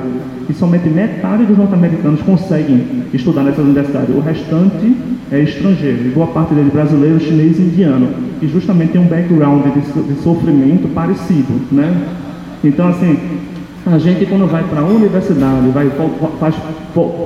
E 0.49 0.53
somente 0.53 0.89
metade 0.89 1.45
dos 1.45 1.58
norte-americanos 1.58 2.21
conseguem 2.21 3.06
estudar 3.13 3.43
nessas 3.43 3.63
universidades. 3.63 4.13
O 4.13 4.19
restante 4.19 4.97
é 5.32 5.39
estrangeiro, 5.39 6.08
e 6.08 6.10
boa 6.10 6.27
parte 6.27 6.53
deles 6.53 6.73
brasileiro, 6.73 7.19
chinês 7.19 7.58
e 7.58 7.62
indiano, 7.62 8.10
que 8.39 8.47
justamente 8.47 8.91
tem 8.91 9.01
um 9.01 9.08
background 9.08 9.63
de, 9.63 10.03
de 10.03 10.21
sofrimento 10.21 10.88
parecido. 10.93 11.53
Né? 11.71 12.08
Então, 12.63 12.89
assim, 12.89 13.17
a 13.86 13.97
gente 13.97 14.25
quando 14.25 14.47
vai 14.49 14.63
para 14.63 14.82
a 14.82 14.86
universidade, 14.86 15.69
vai, 15.69 15.89
faz, 16.39 16.56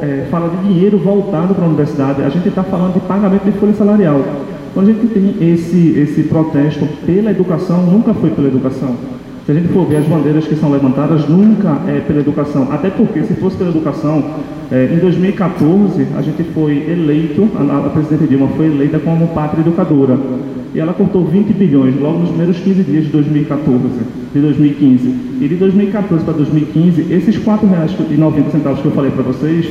é, 0.02 0.28
fala 0.30 0.50
de 0.50 0.68
dinheiro 0.68 0.98
voltado 1.00 1.56
para 1.56 1.64
a 1.64 1.68
universidade, 1.68 2.22
a 2.22 2.30
gente 2.30 2.50
está 2.50 2.64
falando 2.64 2.94
de 2.94 3.00
pagamento 3.02 3.46
de 3.46 3.52
folha 3.54 3.74
salarial. 3.74 4.22
Quando 4.74 4.90
a 4.90 4.94
gente 4.94 5.08
tem 5.08 5.54
esse, 5.54 5.98
esse 5.98 6.24
protesto 6.24 6.88
pela 7.06 7.32
educação, 7.32 7.84
nunca 7.84 8.14
foi 8.14 8.30
pela 8.30 8.48
educação. 8.48 8.96
Se 9.48 9.54
a 9.54 9.56
gente 9.56 9.70
for 9.70 9.86
ver 9.88 9.96
as 9.96 10.06
bandeiras 10.06 10.46
que 10.46 10.58
são 10.58 10.70
levantadas, 10.70 11.26
nunca 11.30 11.80
é 11.88 12.02
pela 12.02 12.20
educação. 12.20 12.68
Até 12.70 12.90
porque, 12.90 13.24
se 13.24 13.34
fosse 13.36 13.56
pela 13.56 13.70
educação, 13.70 14.22
é, 14.70 14.90
em 14.94 14.98
2014, 14.98 16.06
a 16.18 16.22
gente 16.22 16.44
foi 16.54 16.86
eleito, 16.92 17.50
a, 17.56 17.88
a 17.88 17.90
presidente 17.92 18.28
Dilma 18.28 18.50
foi 18.58 18.66
eleita 18.66 19.00
como 19.00 19.26
pátria 19.30 19.62
educadora. 19.62 20.20
E 20.76 20.80
ela 20.82 20.92
cortou 20.92 21.24
20 21.24 21.54
bilhões 21.54 21.98
logo 21.98 22.20
nos 22.20 22.30
primeiros 22.32 22.60
15 22.60 22.84
dias 22.84 23.06
de 23.06 23.10
2014, 23.10 23.80
de 24.34 24.42
2015. 24.42 25.16
E 25.40 25.48
de 25.48 25.56
2014 25.56 26.26
para 26.26 26.34
2015, 26.34 27.14
esses 27.14 27.38
R$ 27.38 27.44
4,90 27.46 28.82
que 28.82 28.86
eu 28.86 28.92
falei 28.92 29.12
para 29.12 29.24
vocês, 29.24 29.66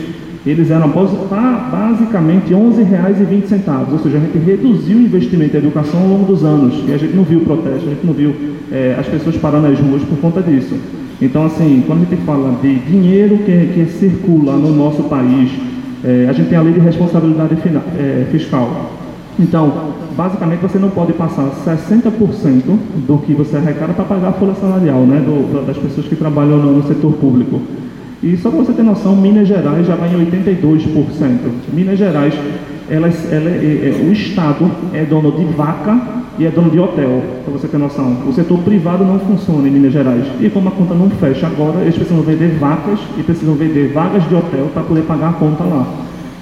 eles 0.51 0.71
eram 0.71 0.89
basicamente 0.89 2.55
R$ 2.55 2.61
11,20, 2.61 3.93
ou 3.93 3.99
seja, 3.99 4.19
a 4.19 4.21
gente 4.21 4.39
reduziu 4.39 4.97
o 4.97 5.01
investimento 5.01 5.57
em 5.57 5.59
educação 5.59 6.01
ao 6.01 6.09
longo 6.09 6.25
dos 6.25 6.45
anos 6.45 6.85
e 6.89 6.93
a 6.93 6.97
gente 6.97 7.17
não 7.17 7.25
viu 7.25 7.41
protesto, 7.41 7.87
a 7.87 7.91
gente 7.91 8.07
não 8.07 8.15
viu 8.15 8.35
é, 8.71 8.97
as 8.99 9.07
pessoas 9.07 9.37
parando 9.37 9.69
nas 9.69 9.79
ruas 9.81 10.03
por 10.03 10.19
conta 10.19 10.41
disso. 10.41 10.75
Então, 11.21 11.47
assim, 11.47 11.83
quando 11.87 12.03
a 12.03 12.05
gente 12.05 12.23
fala 12.25 12.57
de 12.63 12.79
dinheiro 12.81 13.39
que, 13.39 13.71
que 13.75 13.87
circula 13.99 14.57
no 14.57 14.75
nosso 14.75 15.03
país, 15.05 15.51
é, 16.05 16.27
a 16.29 16.33
gente 16.33 16.49
tem 16.49 16.59
a 16.59 16.63
lei 16.63 16.75
de 16.75 16.81
responsabilidade 16.81 17.57
final, 17.57 17.83
é, 17.99 18.27
fiscal. 18.31 18.93
Então, 19.39 19.95
basicamente, 20.17 20.61
você 20.61 20.79
não 20.79 20.91
pode 20.91 21.13
passar 21.15 21.51
60% 21.65 22.63
do 23.07 23.19
que 23.19 23.35
você 23.35 23.57
arrecada 23.57 23.93
para 23.93 24.05
pagar 24.05 24.29
a 24.29 24.33
folha 24.33 24.55
salarial 24.55 25.01
né, 25.01 25.19
do, 25.19 25.67
das 25.67 25.77
pessoas 25.77 26.07
que 26.07 26.17
trabalham 26.17 26.59
no, 26.59 26.77
no 26.77 26.87
setor 26.87 27.13
público. 27.15 27.61
E 28.23 28.37
só 28.39 28.51
para 28.51 28.61
você 28.61 28.73
ter 28.73 28.83
noção, 28.83 29.15
Minas 29.15 29.47
Gerais 29.47 29.87
já 29.87 29.95
vai 29.95 30.09
em 30.09 30.27
82%. 30.27 31.39
Minas 31.73 31.99
Gerais, 31.99 32.35
ela, 32.89 33.09
ela 33.09 33.51
é, 33.51 33.95
é, 33.95 34.07
o 34.09 34.13
Estado 34.13 34.71
é 34.95 35.05
dono 35.05 35.33
de 35.33 35.45
vaca 35.45 35.99
e 36.39 36.47
é 36.47 36.51
dono 36.51 36.71
de 36.71 36.79
hotel, 36.79 37.23
para 37.45 37.53
você 37.53 37.69
ter 37.69 37.79
noção. 37.79 38.17
O 38.27 38.33
setor 38.33 38.59
privado 38.61 39.05
não 39.05 39.19
funciona 39.19 39.69
em 39.69 39.71
Minas 39.71 39.93
Gerais. 39.93 40.25
E 40.41 40.49
como 40.49 40.69
a 40.69 40.73
conta 40.73 40.95
não 40.95 41.11
fecha 41.11 41.47
agora, 41.47 41.81
eles 41.83 41.95
precisam 41.95 42.23
vender 42.23 42.59
vacas 42.59 42.99
e 43.19 43.23
precisam 43.23 43.55
vender 43.55 43.93
vagas 43.93 44.27
de 44.29 44.35
hotel 44.35 44.71
para 44.73 44.83
poder 44.83 45.03
pagar 45.03 45.31
a 45.31 45.33
conta 45.35 45.65
lá. 45.65 45.87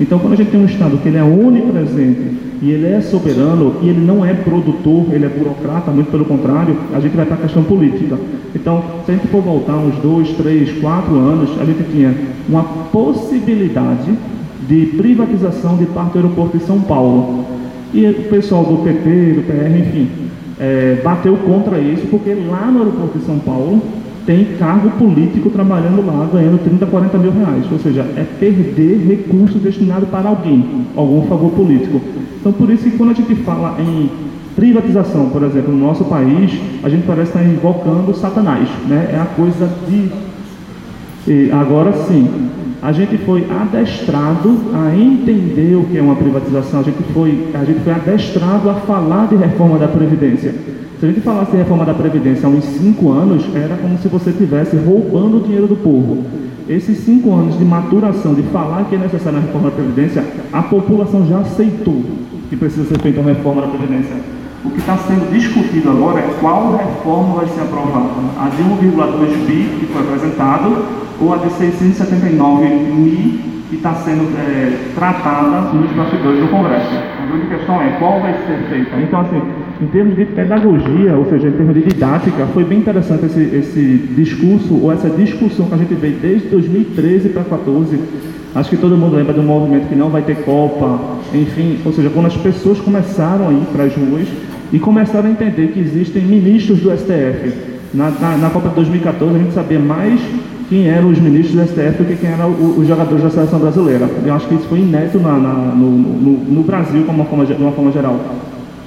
Então, 0.01 0.19
quando 0.19 0.33
a 0.33 0.37
gente 0.37 0.51
tem 0.51 0.61
um 0.61 0.65
Estado 0.65 0.99
que 0.99 1.09
ele 1.09 1.19
é 1.19 1.23
onipresente 1.23 2.37
e 2.61 2.71
ele 2.71 2.87
é 2.87 3.01
soberano 3.01 3.77
e 3.83 3.89
ele 3.89 4.01
não 4.01 4.25
é 4.25 4.35
produtor, 4.35 5.07
ele 5.13 5.25
é 5.25 5.29
burocrata, 5.29 5.91
muito 5.93 6.11
pelo 6.11 6.25
contrário, 6.25 6.77
a 6.93 7.01
gente 7.01 7.17
vai 7.17 7.25
para 7.25 7.37
a 7.37 7.41
questão 7.41 7.63
política. 7.63 8.19
Então, 8.55 8.83
se 9.05 9.13
a 9.13 9.15
gente 9.15 9.29
for 9.29 9.41
voltar 9.41 9.77
uns 9.77 9.95
dois, 9.97 10.29
três, 10.31 10.73
quatro 10.81 11.15
anos, 11.17 11.51
a 11.61 11.65
gente 11.65 11.85
tinha 11.93 12.15
uma 12.49 12.65
possibilidade 12.65 14.13
de 14.69 14.87
privatização 14.97 15.77
de 15.77 15.87
parte 15.87 16.13
do 16.13 16.19
aeroporto 16.19 16.59
de 16.59 16.65
São 16.65 16.81
Paulo. 16.81 17.45
E 17.93 18.07
o 18.07 18.15
pessoal 18.25 18.65
do 18.65 18.83
PP, 18.83 19.35
do 19.35 19.47
PR, 19.47 19.79
enfim, 19.79 20.09
é, 20.59 21.01
bateu 21.05 21.37
contra 21.37 21.79
isso, 21.79 22.07
porque 22.11 22.35
lá 22.35 22.67
no 22.67 22.81
aeroporto 22.81 23.19
de 23.19 23.25
São 23.25 23.39
Paulo 23.39 23.81
tem 24.27 24.57
cargo 24.59 24.91
político 24.93 25.51
trabalhando 25.51 26.05
lá, 26.05 26.29
ganhando 26.33 26.63
30, 26.63 26.87
40 26.87 27.19
mil 27.19 27.33
reais. 27.33 27.65
Ou 27.71 27.79
seja, 27.79 28.01
é 28.17 28.25
perder 28.39 29.07
recursos 29.07 29.61
destinados 29.61 30.09
para 30.09 30.29
alguém, 30.29 30.87
algum 30.97 31.27
favor 31.27 31.51
político. 31.53 32.01
Então, 32.41 32.53
por 32.53 32.71
isso 32.71 32.85
que 32.85 32.97
quando 32.97 33.11
a 33.11 33.15
gente 33.15 33.35
fala 33.37 33.77
em 33.81 34.11
privatização, 34.55 35.31
por 35.31 35.43
exemplo, 35.43 35.73
no 35.73 35.87
nosso 35.87 36.05
país, 36.05 36.53
a 36.83 36.89
gente 36.89 37.07
parece 37.07 37.29
estar 37.29 37.45
invocando 37.45 38.15
Satanás. 38.15 38.69
Né? 38.89 39.11
É 39.13 39.21
a 39.21 39.27
coisa 39.27 39.71
de. 39.89 40.11
E 41.27 41.51
agora 41.51 41.93
sim, 42.07 42.29
a 42.85 42.93
gente 42.93 43.17
foi 43.17 43.47
adestrado 43.51 44.61
a 44.75 44.95
entender 44.95 45.75
o 45.75 45.85
que 45.85 45.97
é 45.97 46.03
uma 46.03 46.15
privatização, 46.15 46.81
a 46.81 46.83
gente 46.83 47.03
foi, 47.15 47.49
a 47.55 47.65
gente 47.65 47.81
foi 47.81 47.95
adestrado 47.95 48.69
a 48.69 48.75
falar 48.75 49.27
de 49.27 49.37
reforma 49.37 49.79
da 49.79 49.89
Previdência. 49.89 50.55
Se 51.01 51.07
a 51.07 51.09
gente 51.09 51.23
falasse 51.23 51.57
em 51.57 51.61
reforma 51.61 51.87
da 51.87 51.95
Previdência 51.95 52.47
há 52.47 52.51
uns 52.51 52.63
cinco 52.63 53.11
anos, 53.11 53.43
era 53.55 53.75
como 53.79 53.97
se 53.97 54.07
você 54.07 54.29
estivesse 54.29 54.77
roubando 54.77 55.39
o 55.39 55.41
dinheiro 55.41 55.67
do 55.67 55.77
povo. 55.77 56.25
Esses 56.69 56.99
cinco 56.99 57.33
anos 57.33 57.59
de 57.59 57.65
maturação, 57.65 58.35
de 58.35 58.43
falar 58.43 58.85
que 58.85 58.97
é 58.97 58.99
necessária 58.99 59.39
a 59.39 59.41
reforma 59.41 59.71
da 59.71 59.77
Previdência, 59.77 60.23
a 60.53 60.63
população 60.63 61.27
já 61.27 61.39
aceitou 61.39 62.05
que 62.51 62.57
precisa 62.57 62.87
ser 62.87 63.01
feita 63.01 63.19
uma 63.19 63.31
reforma 63.31 63.63
da 63.63 63.69
Previdência. 63.69 64.15
O 64.63 64.69
que 64.69 64.81
está 64.81 64.99
sendo 64.99 65.33
discutido 65.33 65.89
agora 65.89 66.21
é 66.21 66.37
qual 66.39 66.77
reforma 66.77 67.37
vai 67.37 67.47
ser 67.49 67.63
aprovada. 67.63 68.11
A 68.39 68.51
de 68.51 68.63
1,2 68.63 69.47
bi, 69.47 69.79
que 69.81 69.87
foi 69.87 70.03
apresentado, 70.03 71.04
ou 71.21 71.33
a 71.33 71.39
de 71.39 71.51
679 71.53 72.67
mil 72.67 73.55
que 73.69 73.77
está 73.77 73.95
sendo 73.95 74.25
é, 74.39 74.93
tratada 74.95 75.73
nos 75.73 75.91
bastidores 75.93 76.41
do 76.41 76.49
Congresso. 76.49 76.95
A 77.23 77.27
grande 77.27 77.47
questão 77.47 77.81
é 77.83 77.97
qual 77.99 78.21
vai 78.21 78.35
ser 78.47 78.59
feita. 78.69 78.97
Então, 79.01 79.21
assim, 79.21 79.43
em 79.81 79.87
termos 79.87 80.17
de 80.17 80.25
pedagogia, 80.27 81.17
ou 81.17 81.25
seja, 81.27 81.49
em 81.49 81.53
termos 81.53 81.75
de 81.75 81.83
didática, 81.83 82.47
foi 82.53 82.65
bem 82.65 82.79
interessante 82.79 83.27
esse, 83.27 83.41
esse 83.41 83.97
discurso, 84.15 84.79
ou 84.83 84.93
essa 84.93 85.09
discussão 85.11 85.67
que 85.67 85.75
a 85.75 85.79
gente 85.79 85.95
veio 85.95 86.17
desde 86.17 86.49
2013 86.49 87.31
para 87.31 87.43
2014. 87.43 87.99
Acho 88.55 88.71
que 88.71 88.77
todo 88.77 88.97
mundo 88.97 89.17
lembra 89.17 89.33
do 89.33 89.43
movimento 89.43 89.89
que 89.89 89.97
não 89.97 90.11
vai 90.11 90.23
ter 90.23 90.37
Copa, 90.45 91.01
enfim, 91.35 91.81
ou 91.85 91.93
seja, 91.93 92.09
quando 92.11 92.27
as 92.27 92.37
pessoas 92.37 92.79
começaram 92.79 93.49
a 93.49 93.53
ir 93.53 93.67
para 93.73 93.85
as 93.85 93.95
ruas 93.97 94.29
e 94.73 94.79
começaram 94.79 95.29
a 95.29 95.33
entender 95.33 95.69
que 95.69 95.81
existem 95.81 96.23
ministros 96.23 96.79
do 96.79 96.97
STF. 96.97 97.53
Na, 97.93 98.11
na, 98.11 98.37
na 98.37 98.51
Copa 98.51 98.69
de 98.69 98.77
2014 98.77 99.35
a 99.35 99.39
gente 99.39 99.55
sabia 99.55 99.79
mais 99.81 100.21
quem 100.75 100.89
eram 100.89 101.09
os 101.09 101.21
ministros 101.21 101.55
do 101.55 101.69
STF 101.69 102.03
que 102.05 102.17
quem 102.17 102.31
eram 102.31 102.51
os 102.51 102.89
jogadores 102.89 103.23
da 103.23 103.31
seleção 103.31 103.61
brasileira. 103.61 104.11
Eu 104.27 104.35
acho 104.35 104.49
que 104.49 104.57
isso 104.57 104.67
foi 104.67 104.81
inédito 104.81 105.21
na, 105.21 105.39
na, 105.39 105.53
no, 105.73 105.89
no, 105.89 106.33
no, 106.53 106.63
Brasil 106.65 107.05
uma 107.07 107.25
forma, 107.27 107.47
de 107.47 107.53
uma 107.53 107.71
forma 107.71 107.93
geral. 107.93 108.19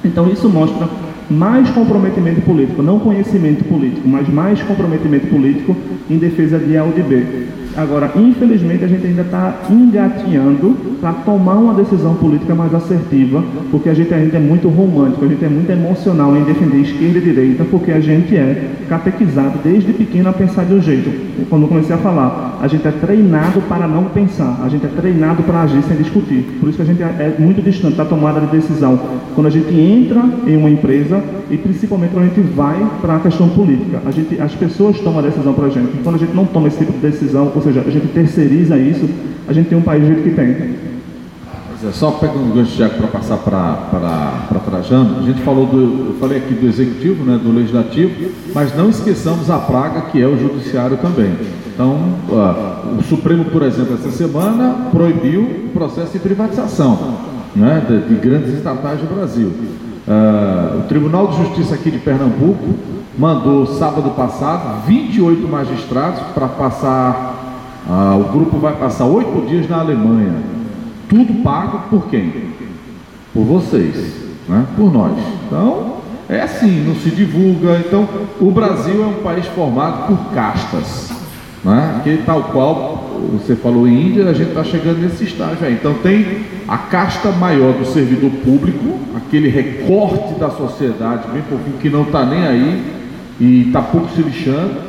Então 0.04 0.28
isso 0.28 0.50
mostra 0.50 0.86
mais 1.30 1.69
comprometimento 1.69 2.41
político, 2.41 2.84
não 2.84 3.00
conhecimento 3.00 3.63
político, 3.63 4.06
mas 4.06 4.28
mais 4.28 4.62
comprometimento 4.63 5.28
político 5.28 5.78
em 6.10 6.17
defesa 6.17 6.60
de 6.60 6.76
A 6.76 6.84
ou 6.84 6.91
de 6.91 7.02
B. 7.02 7.23
Agora, 7.78 8.12
infelizmente, 8.16 8.84
a 8.84 8.88
gente 8.88 9.06
ainda 9.06 9.22
está 9.22 9.54
engatinhando 9.70 10.76
para 11.00 11.13
tomar 11.13 11.54
uma 11.54 11.76
decisão 11.76 12.16
política 12.16 12.56
mais 12.56 12.74
assertiva, 12.74 13.44
porque 13.70 13.88
a 13.88 13.94
gente 13.94 14.12
ainda 14.12 14.36
é 14.36 14.40
muito 14.40 14.68
romântico, 14.68 15.24
a 15.24 15.28
gente 15.28 15.46
é 15.46 15.48
muito 15.48 15.72
emocional 15.72 16.36
em 16.36 16.44
defender 16.44 16.78
esquerda 16.78 17.20
e 17.20 17.22
direita, 17.22 17.63
porque 17.66 17.92
a 17.92 18.00
gente 18.00 18.36
é 18.36 18.72
catequizado 18.90 19.60
desde 19.63 19.94
pequeno 19.94 20.28
a 20.28 20.34
pensar 20.34 20.66
de 20.66 20.74
um 20.74 20.82
jeito. 20.82 21.12
Quando 21.50 21.68
comecei 21.68 21.94
a 21.94 22.00
falar, 22.00 22.58
a 22.60 22.68
gente 22.68 22.88
é 22.88 22.92
treinado 22.92 23.62
para 23.62 23.88
não 23.88 24.06
pensar, 24.06 24.60
a 24.63 24.70
gente 24.70 24.84
é 24.84 24.90
treinado 24.90 25.44
para 25.44 25.62
agir 25.62 25.84
sem 25.84 25.98
discutir. 25.98 26.58
Por 26.60 26.70
isso 26.70 26.78
que 26.78 26.82
a 26.82 26.86
gente 26.86 27.04
é 27.04 27.36
muito 27.38 27.62
distante 27.62 27.96
da 27.96 28.06
tomada 28.06 28.42
de 28.42 28.48
decisão. 28.48 29.00
Quando 29.36 29.46
a 29.46 29.52
gente 29.52 29.72
entra 29.72 30.24
em 30.48 30.58
uma 30.58 30.70
empresa 30.70 31.24
e 31.52 31.58
principalmente 31.58 32.12
quando 32.12 32.26
a 32.26 32.28
gente 32.28 32.42
vai 32.42 32.88
para 33.02 33.18
a 33.18 33.20
questão 33.20 33.48
política, 33.50 34.02
a 34.04 34.10
gente, 34.10 34.42
as 34.42 34.54
pessoas 34.56 35.00
tomam 35.00 35.20
a 35.20 35.22
decisão 35.22 35.54
para 35.54 35.68
a 35.68 35.70
gente. 35.70 35.92
Quando 36.04 36.16
a 36.16 36.20
gente 36.20 36.34
não 36.34 36.46
toma 36.46 36.68
esse 36.68 36.80
tipo 36.80 36.92
de 36.94 37.00
decisão, 37.00 37.48
seja, 37.67 37.84
a 37.86 37.89
gente 37.89 38.08
terceiriza 38.08 38.77
isso, 38.77 39.10
a 39.47 39.53
gente 39.53 39.69
tem 39.69 39.77
um 39.77 39.82
país 39.82 40.01
do 40.01 40.08
jeito 40.08 40.23
que 40.23 40.32
tem. 40.32 40.77
É, 41.88 41.91
só 41.91 42.12
pegando 42.12 42.51
o 42.51 42.56
gancho, 42.56 42.75
Tiago, 42.75 42.95
para 42.95 43.08
passar 43.08 43.38
para 43.38 44.60
Trajano, 44.65 45.19
a 45.19 45.21
gente 45.21 45.41
falou 45.41 45.65
do, 45.65 46.10
eu 46.10 46.15
falei 46.19 46.39
aqui 46.39 46.53
do 46.53 46.67
executivo, 46.67 47.23
né, 47.23 47.39
do 47.41 47.53
legislativo, 47.53 48.32
mas 48.53 48.75
não 48.75 48.89
esqueçamos 48.89 49.49
a 49.49 49.60
praga 49.60 50.01
que 50.01 50.21
é 50.21 50.27
o 50.27 50.38
judiciário 50.38 50.97
também. 50.97 51.34
Então, 51.73 51.99
uh, 52.30 52.97
o 52.99 53.03
Supremo, 53.03 53.45
por 53.45 53.62
exemplo, 53.62 53.93
essa 53.93 54.10
semana 54.10 54.89
proibiu 54.91 55.41
o 55.41 55.69
processo 55.71 56.13
de 56.13 56.19
privatização 56.19 56.97
né, 57.56 57.84
de, 57.88 58.08
de 58.08 58.15
grandes 58.15 58.53
estatais 58.53 58.99
do 58.99 59.13
Brasil. 59.13 59.49
Uh, 60.08 60.80
o 60.80 60.84
Tribunal 60.88 61.27
de 61.27 61.38
Justiça 61.38 61.75
aqui 61.75 61.91
de 61.91 61.99
Pernambuco 61.99 62.75
mandou 63.17 63.65
sábado 63.65 64.12
passado 64.12 64.88
28 64.88 65.47
magistrados 65.47 66.21
para 66.34 66.47
passar 66.47 67.46
ah, 67.89 68.17
o 68.19 68.32
grupo 68.32 68.58
vai 68.58 68.73
passar 68.73 69.06
oito 69.06 69.47
dias 69.47 69.69
na 69.69 69.80
Alemanha. 69.80 70.34
Tudo 71.08 71.41
pago 71.41 71.84
por 71.89 72.08
quem? 72.10 72.34
Por 73.34 73.43
vocês, 73.43 73.95
né? 74.47 74.65
por 74.76 74.91
nós. 74.91 75.13
Então, 75.45 75.97
é 76.28 76.41
assim, 76.41 76.84
não 76.86 76.95
se 76.95 77.10
divulga. 77.10 77.82
Então, 77.86 78.08
o 78.41 78.52
Brasil 78.52 79.04
é 79.04 79.08
um 79.08 79.23
país 79.23 79.45
formado 79.47 80.08
por 80.08 80.34
castas. 80.34 81.12
Né? 81.63 82.02
Que 82.04 82.17
tal 82.26 82.43
qual 82.43 83.08
você 83.32 83.56
falou 83.56 83.88
em 83.88 84.08
Índia, 84.08 84.30
a 84.30 84.34
gente 84.34 84.50
está 84.50 84.63
chegando 84.63 85.00
nesse 85.00 85.23
estágio 85.23 85.65
aí. 85.65 85.73
Então 85.73 85.93
tem 85.95 86.45
a 86.67 86.78
casta 86.78 87.32
maior 87.32 87.73
do 87.73 87.86
servidor 87.86 88.30
público, 88.43 89.00
aquele 89.15 89.50
recorte 89.50 90.39
da 90.39 90.50
sociedade 90.50 91.28
bem 91.32 91.41
pouquinho 91.41 91.78
que 91.78 91.89
não 91.89 92.04
está 92.04 92.26
nem 92.26 92.45
aí 92.45 92.84
e 93.39 93.67
está 93.67 93.82
pouco 93.82 94.10
se 94.15 94.21
lixando. 94.21 94.87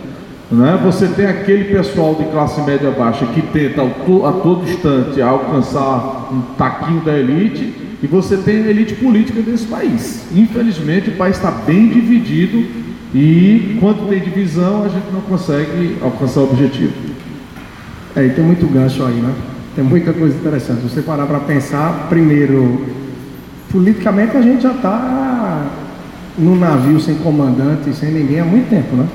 Né? 0.51 0.81
Você 0.83 1.09
tem 1.09 1.27
aquele 1.27 1.65
pessoal 1.65 2.15
de 2.15 2.25
classe 2.25 2.61
média 2.63 2.91
baixa 2.91 3.27
que 3.27 3.43
tenta 3.43 3.83
a 3.83 4.33
todo 4.33 4.65
instante 4.65 5.21
alcançar 5.21 6.29
um 6.33 6.41
taquinho 6.57 7.03
da 7.03 7.17
elite, 7.17 7.75
e 8.03 8.07
você 8.07 8.37
tem 8.37 8.65
a 8.65 8.69
elite 8.69 8.95
política 8.95 9.43
desse 9.43 9.67
país. 9.67 10.27
Infelizmente, 10.35 11.11
o 11.11 11.17
país 11.17 11.37
está 11.37 11.51
bem 11.51 11.89
dividido 11.89 12.65
e 13.15 13.77
quando 13.81 14.09
tem 14.09 14.21
divisão, 14.21 14.85
a 14.85 14.89
gente 14.89 15.07
não 15.13 15.21
consegue 15.23 15.97
alcançar 16.01 16.41
o 16.41 16.45
objetivo. 16.45 16.93
É, 18.15 18.27
e 18.27 18.31
tem 18.31 18.45
muito 18.45 18.67
gancho 18.73 19.05
aí, 19.05 19.15
né? 19.15 19.35
Tem 19.75 19.85
muita 19.85 20.13
coisa 20.13 20.35
interessante. 20.37 20.81
Você 20.83 21.03
parar 21.03 21.27
para 21.27 21.41
pensar, 21.41 22.07
primeiro, 22.09 22.87
politicamente 23.71 24.37
a 24.37 24.43
gente 24.43 24.63
já 24.63 24.73
está 24.73 25.67
num 26.39 26.57
navio 26.57 27.01
sem 27.01 27.17
comandante, 27.17 27.93
sem 27.95 28.13
ninguém 28.13 28.41
há 28.41 28.45
muito 28.45 28.71
tempo, 28.71 28.95
né? 28.95 29.07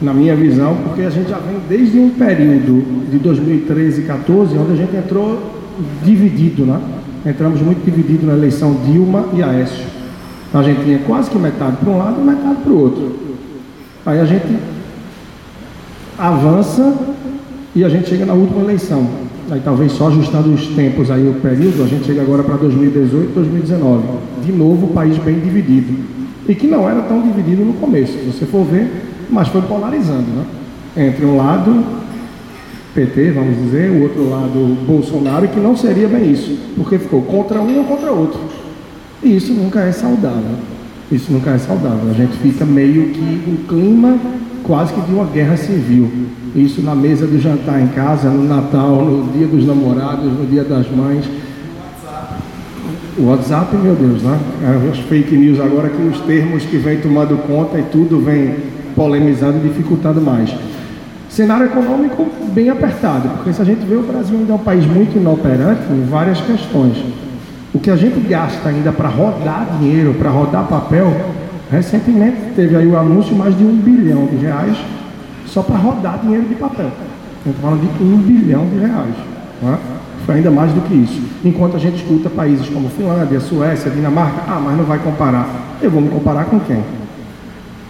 Na 0.00 0.12
minha 0.12 0.36
visão, 0.36 0.76
porque 0.84 1.02
a 1.02 1.10
gente 1.10 1.30
já 1.30 1.38
vem 1.38 1.56
desde 1.68 1.98
um 1.98 2.10
período 2.10 3.10
de 3.10 3.18
2013 3.18 4.02
e 4.02 4.04
2014, 4.04 4.58
onde 4.58 4.72
a 4.72 4.76
gente 4.76 4.96
entrou 4.96 5.52
dividido, 6.04 6.64
né? 6.64 6.80
Entramos 7.24 7.60
muito 7.60 7.84
dividido 7.84 8.26
na 8.26 8.34
eleição 8.34 8.74
Dilma 8.84 9.26
e 9.34 9.42
Aécio. 9.42 9.84
A 10.54 10.62
gente 10.62 10.84
tinha 10.84 10.98
quase 11.00 11.30
que 11.30 11.38
metade 11.38 11.76
para 11.76 11.90
um 11.90 11.98
lado 11.98 12.20
e 12.20 12.24
metade 12.24 12.56
para 12.62 12.72
o 12.72 12.78
outro. 12.78 13.16
Aí 14.04 14.20
a 14.20 14.24
gente 14.24 14.56
avança 16.18 16.94
e 17.74 17.84
a 17.84 17.88
gente 17.88 18.08
chega 18.08 18.24
na 18.24 18.32
última 18.32 18.62
eleição. 18.62 19.06
Aí 19.50 19.60
talvez 19.64 19.92
só 19.92 20.08
ajustando 20.08 20.52
os 20.52 20.66
tempos 20.68 21.10
aí 21.10 21.28
o 21.28 21.34
período, 21.34 21.82
a 21.82 21.86
gente 21.86 22.04
chega 22.04 22.22
agora 22.22 22.42
para 22.42 22.56
2018, 22.56 23.34
2019. 23.34 24.02
De 24.44 24.52
novo 24.52 24.86
o 24.86 24.88
país 24.90 25.16
bem 25.18 25.40
dividido. 25.40 25.94
E 26.48 26.54
que 26.54 26.66
não 26.66 26.88
era 26.88 27.02
tão 27.02 27.20
dividido 27.22 27.64
no 27.64 27.74
começo. 27.74 28.12
Se 28.12 28.24
você 28.24 28.46
for 28.46 28.64
ver, 28.64 28.88
mas 29.30 29.48
foi 29.48 29.62
polarizando, 29.62 30.22
né? 30.22 30.44
Entre 30.96 31.24
um 31.24 31.36
lado 31.36 31.84
PT, 32.94 33.32
vamos 33.32 33.56
dizer, 33.58 33.90
o 33.90 34.02
outro 34.04 34.30
lado 34.30 34.86
Bolsonaro, 34.86 35.46
que 35.48 35.60
não 35.60 35.76
seria 35.76 36.08
bem 36.08 36.32
isso, 36.32 36.56
porque 36.76 36.98
ficou 36.98 37.20
contra 37.22 37.60
um 37.60 37.78
ou 37.78 37.84
contra 37.84 38.10
outro. 38.10 38.40
E 39.22 39.36
isso 39.36 39.52
nunca 39.52 39.80
é 39.80 39.92
saudável. 39.92 40.56
Isso 41.12 41.30
nunca 41.30 41.50
é 41.50 41.58
saudável. 41.58 42.10
A 42.10 42.14
gente 42.14 42.36
fica 42.38 42.64
meio 42.64 43.10
que 43.10 43.20
em 43.20 43.56
clima 43.68 44.18
quase 44.64 44.92
que 44.92 45.00
de 45.00 45.12
uma 45.12 45.26
guerra 45.26 45.56
civil. 45.56 46.10
Isso 46.54 46.80
na 46.80 46.94
mesa 46.94 47.26
do 47.26 47.38
jantar 47.38 47.80
em 47.80 47.88
casa, 47.88 48.30
no 48.30 48.42
Natal, 48.42 49.04
no 49.04 49.30
dia 49.32 49.46
dos 49.46 49.66
namorados, 49.66 50.24
no 50.24 50.46
dia 50.46 50.64
das 50.64 50.90
mães. 50.90 51.24
O 53.18 53.26
WhatsApp, 53.26 53.76
meu 53.76 53.94
Deus, 53.94 54.22
né? 54.22 54.38
As 54.90 54.98
fake 55.00 55.36
news 55.36 55.60
agora 55.60 55.88
que 55.88 56.02
os 56.02 56.20
termos 56.20 56.64
que 56.64 56.76
vem 56.76 56.98
tomando 56.98 57.36
conta 57.46 57.78
e 57.78 57.82
tudo 57.84 58.20
vem 58.20 58.56
polemizando 58.96 59.58
e 59.58 59.68
dificultando 59.68 60.20
mais. 60.20 60.52
Cenário 61.28 61.66
econômico 61.66 62.26
bem 62.54 62.70
apertado, 62.70 63.28
porque 63.28 63.52
se 63.52 63.60
a 63.60 63.64
gente 63.64 63.84
vê 63.84 63.94
o 63.94 64.02
Brasil 64.02 64.38
ainda 64.38 64.52
é 64.52 64.56
um 64.56 64.58
país 64.58 64.86
muito 64.86 65.18
inoperante 65.18 65.82
em 65.90 66.06
várias 66.06 66.40
questões. 66.40 66.96
O 67.74 67.78
que 67.78 67.90
a 67.90 67.96
gente 67.96 68.18
gasta 68.26 68.70
ainda 68.70 68.90
para 68.90 69.08
rodar 69.08 69.68
dinheiro, 69.78 70.14
para 70.14 70.30
rodar 70.30 70.64
papel, 70.64 71.12
recentemente 71.70 72.38
teve 72.56 72.74
aí 72.74 72.86
o 72.86 72.96
anúncio 72.96 73.34
de 73.34 73.38
mais 73.38 73.56
de 73.56 73.62
um 73.62 73.76
bilhão 73.76 74.24
de 74.26 74.36
reais 74.36 74.78
só 75.46 75.62
para 75.62 75.76
rodar 75.76 76.18
dinheiro 76.22 76.46
de 76.46 76.54
papel. 76.54 76.90
Estamos 77.38 77.60
falando 77.60 77.98
de 77.98 78.02
um 78.02 78.16
bilhão 78.16 78.66
de 78.66 78.78
reais. 78.78 79.14
É? 79.62 79.76
Foi 80.24 80.36
ainda 80.36 80.50
mais 80.50 80.72
do 80.72 80.80
que 80.80 80.94
isso. 80.94 81.20
Enquanto 81.44 81.76
a 81.76 81.78
gente 81.78 81.96
escuta 81.96 82.30
países 82.30 82.68
como 82.68 82.88
Finlândia, 82.88 83.40
Suécia, 83.40 83.90
Dinamarca, 83.90 84.42
ah, 84.48 84.60
mas 84.62 84.76
não 84.76 84.84
vai 84.84 84.98
comparar. 84.98 85.48
Eu 85.82 85.90
vou 85.90 86.00
me 86.00 86.08
comparar 86.08 86.46
com 86.46 86.58
quem? 86.60 86.82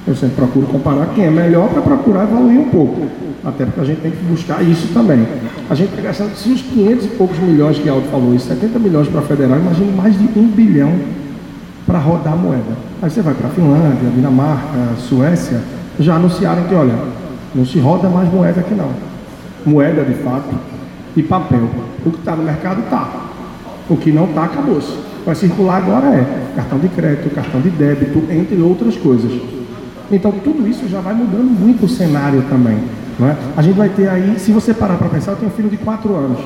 Eu 0.07 0.15
sempre 0.15 0.37
procuro 0.37 0.67
comparar 0.69 1.07
quem 1.15 1.25
é 1.25 1.31
melhor 1.31 1.69
para 1.69 1.83
procurar 1.83 2.23
evoluir 2.23 2.61
um 2.61 2.69
pouco. 2.69 3.07
Até 3.45 3.65
porque 3.65 3.81
a 3.81 3.85
gente 3.85 4.01
tem 4.01 4.13
que 4.13 4.25
buscar 4.25 4.63
isso 4.63 4.89
também. 4.95 5.27
A 5.69 5.75
gente 5.75 5.91
está 5.91 6.03
gastando, 6.03 6.35
se 6.37 6.49
os 6.51 6.63
500 6.63 7.07
e 7.07 7.09
poucos 7.09 7.39
milhões 7.39 7.79
que 7.79 7.89
Aldo 7.89 8.07
falou, 8.09 8.35
e 8.35 8.39
70 8.39 8.79
milhões 8.79 9.09
para 9.09 9.23
federal, 9.23 9.59
imagine 9.59 9.93
mais 9.93 10.17
de 10.17 10.39
um 10.39 10.47
bilhão 10.47 10.93
para 11.87 11.99
rodar 11.99 12.35
a 12.35 12.37
moeda. 12.37 12.77
Aí 13.03 13.11
você 13.11 13.21
vai 13.21 13.35
para 13.35 13.49
a 13.49 13.51
Finlândia, 13.51 14.11
Dinamarca, 14.15 14.95
Suécia, 14.99 15.61
já 15.99 16.15
anunciaram 16.15 16.65
que, 16.65 16.75
olha, 16.75 16.95
não 17.55 17.67
se 17.67 17.79
roda 17.81 18.09
mais 18.09 18.33
moeda 18.33 18.61
aqui 18.61 18.75
não. 18.75 18.91
Moeda 19.65 20.05
de 20.05 20.15
fato 20.15 20.55
e 21.17 21.23
papel. 21.23 21.69
O 22.05 22.11
que 22.11 22.19
está 22.19 22.37
no 22.37 22.45
mercado 22.45 22.81
está. 22.81 23.11
O 23.89 23.97
que 23.97 24.13
não 24.13 24.27
está, 24.27 24.45
acabou-se. 24.45 24.97
Vai 25.25 25.35
circular 25.35 25.79
agora 25.79 26.07
é 26.07 26.53
cartão 26.55 26.79
de 26.79 26.89
crédito, 26.89 27.35
cartão 27.35 27.61
de 27.61 27.71
débito, 27.71 28.23
entre 28.31 28.61
outras 28.61 28.97
coisas. 28.97 29.56
Então 30.11 30.33
tudo 30.33 30.67
isso 30.69 30.89
já 30.89 31.01
vai 31.01 31.15
mudando 31.15 31.51
muito 31.59 31.87
o 31.87 31.89
cenário 31.89 32.43
também. 32.49 32.79
Não 33.19 33.29
é? 33.29 33.37
A 33.57 33.63
gente 33.63 33.77
vai 33.77 33.89
ter 33.89 34.09
aí, 34.09 34.39
se 34.39 34.53
você 34.53 34.75
parar 34.75 34.97
para 34.97 35.09
pensar, 35.09 35.33
eu 35.33 35.37
tenho 35.37 35.51
um 35.51 35.55
filho 35.55 35.71
de 35.71 35.77
4 35.79 36.15
anos. 36.15 36.39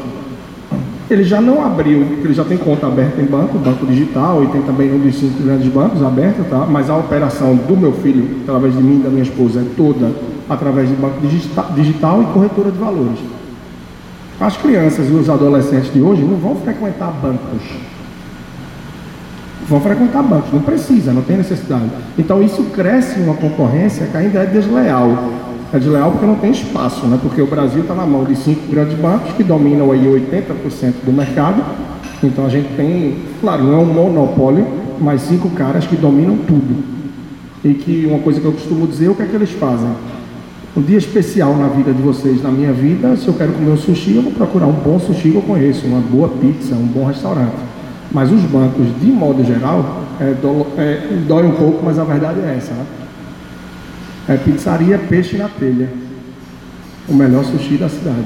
Ele 1.10 1.24
já 1.24 1.40
não 1.40 1.64
abriu, 1.64 2.06
porque 2.06 2.28
ele 2.28 2.34
já 2.34 2.44
tem 2.44 2.56
conta 2.56 2.86
aberta 2.86 3.20
em 3.20 3.24
banco, 3.24 3.58
banco 3.58 3.84
digital, 3.84 4.44
e 4.44 4.46
tem 4.46 4.62
também 4.62 4.94
um 4.94 4.98
dos 4.98 5.16
cinco 5.16 5.42
grandes 5.42 5.66
bancos 5.72 6.00
aberto, 6.04 6.48
tá? 6.48 6.64
mas 6.70 6.88
a 6.88 6.96
operação 6.96 7.56
do 7.56 7.76
meu 7.76 7.92
filho, 7.94 8.42
através 8.42 8.76
de 8.76 8.80
mim 8.80 9.00
e 9.00 9.02
da 9.02 9.10
minha 9.10 9.24
esposa, 9.24 9.60
é 9.60 9.64
toda 9.76 10.12
através 10.48 10.88
de 10.88 10.94
banco 10.94 11.18
digital 11.74 12.22
e 12.22 12.26
corretora 12.26 12.70
de 12.70 12.78
valores. 12.78 13.18
As 14.40 14.56
crianças 14.56 15.08
e 15.10 15.12
os 15.12 15.28
adolescentes 15.28 15.92
de 15.92 16.00
hoje 16.00 16.22
não 16.22 16.36
vão 16.36 16.54
frequentar 16.54 17.10
bancos. 17.20 17.89
Vão 19.70 19.80
frequentar 19.80 20.20
bancos, 20.24 20.52
não 20.52 20.62
precisa, 20.62 21.12
não 21.12 21.22
tem 21.22 21.36
necessidade. 21.36 21.84
Então 22.18 22.42
isso 22.42 22.60
cresce 22.74 23.20
uma 23.20 23.34
concorrência 23.34 24.04
que 24.04 24.16
ainda 24.16 24.40
é 24.40 24.46
desleal. 24.46 25.30
É 25.72 25.78
desleal 25.78 26.10
porque 26.10 26.26
não 26.26 26.34
tem 26.34 26.50
espaço, 26.50 27.06
né? 27.06 27.16
porque 27.22 27.40
o 27.40 27.46
Brasil 27.46 27.82
está 27.82 27.94
na 27.94 28.04
mão 28.04 28.24
de 28.24 28.34
cinco 28.34 28.68
grandes 28.68 28.98
bancos 28.98 29.32
que 29.34 29.44
dominam 29.44 29.92
aí 29.92 30.04
80% 30.04 31.04
do 31.04 31.12
mercado. 31.12 31.62
Então 32.20 32.46
a 32.46 32.48
gente 32.48 32.74
tem, 32.74 33.18
claro, 33.40 33.62
não 33.62 33.74
é 33.74 33.76
um 33.76 33.84
monopólio, 33.86 34.66
mas 35.00 35.22
cinco 35.22 35.48
caras 35.50 35.86
que 35.86 35.94
dominam 35.94 36.36
tudo. 36.38 36.82
E 37.64 37.72
que 37.72 38.06
uma 38.08 38.18
coisa 38.18 38.40
que 38.40 38.46
eu 38.46 38.52
costumo 38.52 38.88
dizer, 38.88 39.08
o 39.08 39.14
que 39.14 39.22
é 39.22 39.26
que 39.26 39.36
eles 39.36 39.52
fazem? 39.52 39.90
Um 40.76 40.82
dia 40.82 40.98
especial 40.98 41.54
na 41.54 41.68
vida 41.68 41.92
de 41.92 42.02
vocês, 42.02 42.42
na 42.42 42.50
minha 42.50 42.72
vida, 42.72 43.16
se 43.16 43.28
eu 43.28 43.34
quero 43.34 43.52
comer 43.52 43.70
um 43.70 43.76
sushi, 43.76 44.16
eu 44.16 44.22
vou 44.22 44.32
procurar 44.32 44.66
um 44.66 44.72
bom 44.72 44.98
sushi 44.98 45.30
que 45.30 45.36
eu 45.36 45.42
conheço, 45.42 45.86
uma 45.86 46.00
boa 46.00 46.28
pizza, 46.28 46.74
um 46.74 46.86
bom 46.86 47.04
restaurante. 47.04 47.69
Mas 48.10 48.32
os 48.32 48.42
bancos, 48.42 48.86
de 49.00 49.06
modo 49.06 49.44
geral, 49.44 50.04
é, 50.20 50.34
do, 50.34 50.66
é, 50.76 51.22
dói 51.26 51.44
um 51.46 51.52
pouco, 51.52 51.84
mas 51.84 51.98
a 51.98 52.04
verdade 52.04 52.40
é 52.40 52.56
essa. 52.56 52.72
Né? 52.72 52.84
É 54.28 54.36
pizzaria 54.36 54.98
Peixe 54.98 55.36
na 55.36 55.48
Telha. 55.48 55.88
O 57.08 57.14
melhor 57.14 57.44
sushi 57.44 57.76
da 57.76 57.88
cidade. 57.88 58.24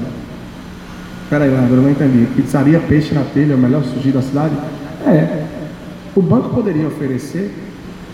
Peraí, 1.29 1.49
Leandro, 1.49 1.77
eu 1.77 1.81
não 1.81 1.89
entendi. 1.89 2.27
Pizzaria 2.35 2.79
Peixe 2.79 3.13
na 3.13 3.23
Telha 3.23 3.53
é 3.53 3.55
o 3.55 3.59
melhor 3.59 3.83
sushi 3.83 4.09
da 4.09 4.21
cidade? 4.21 4.53
É. 5.05 5.45
O 6.15 6.21
banco 6.21 6.49
poderia 6.49 6.87
oferecer 6.87 7.51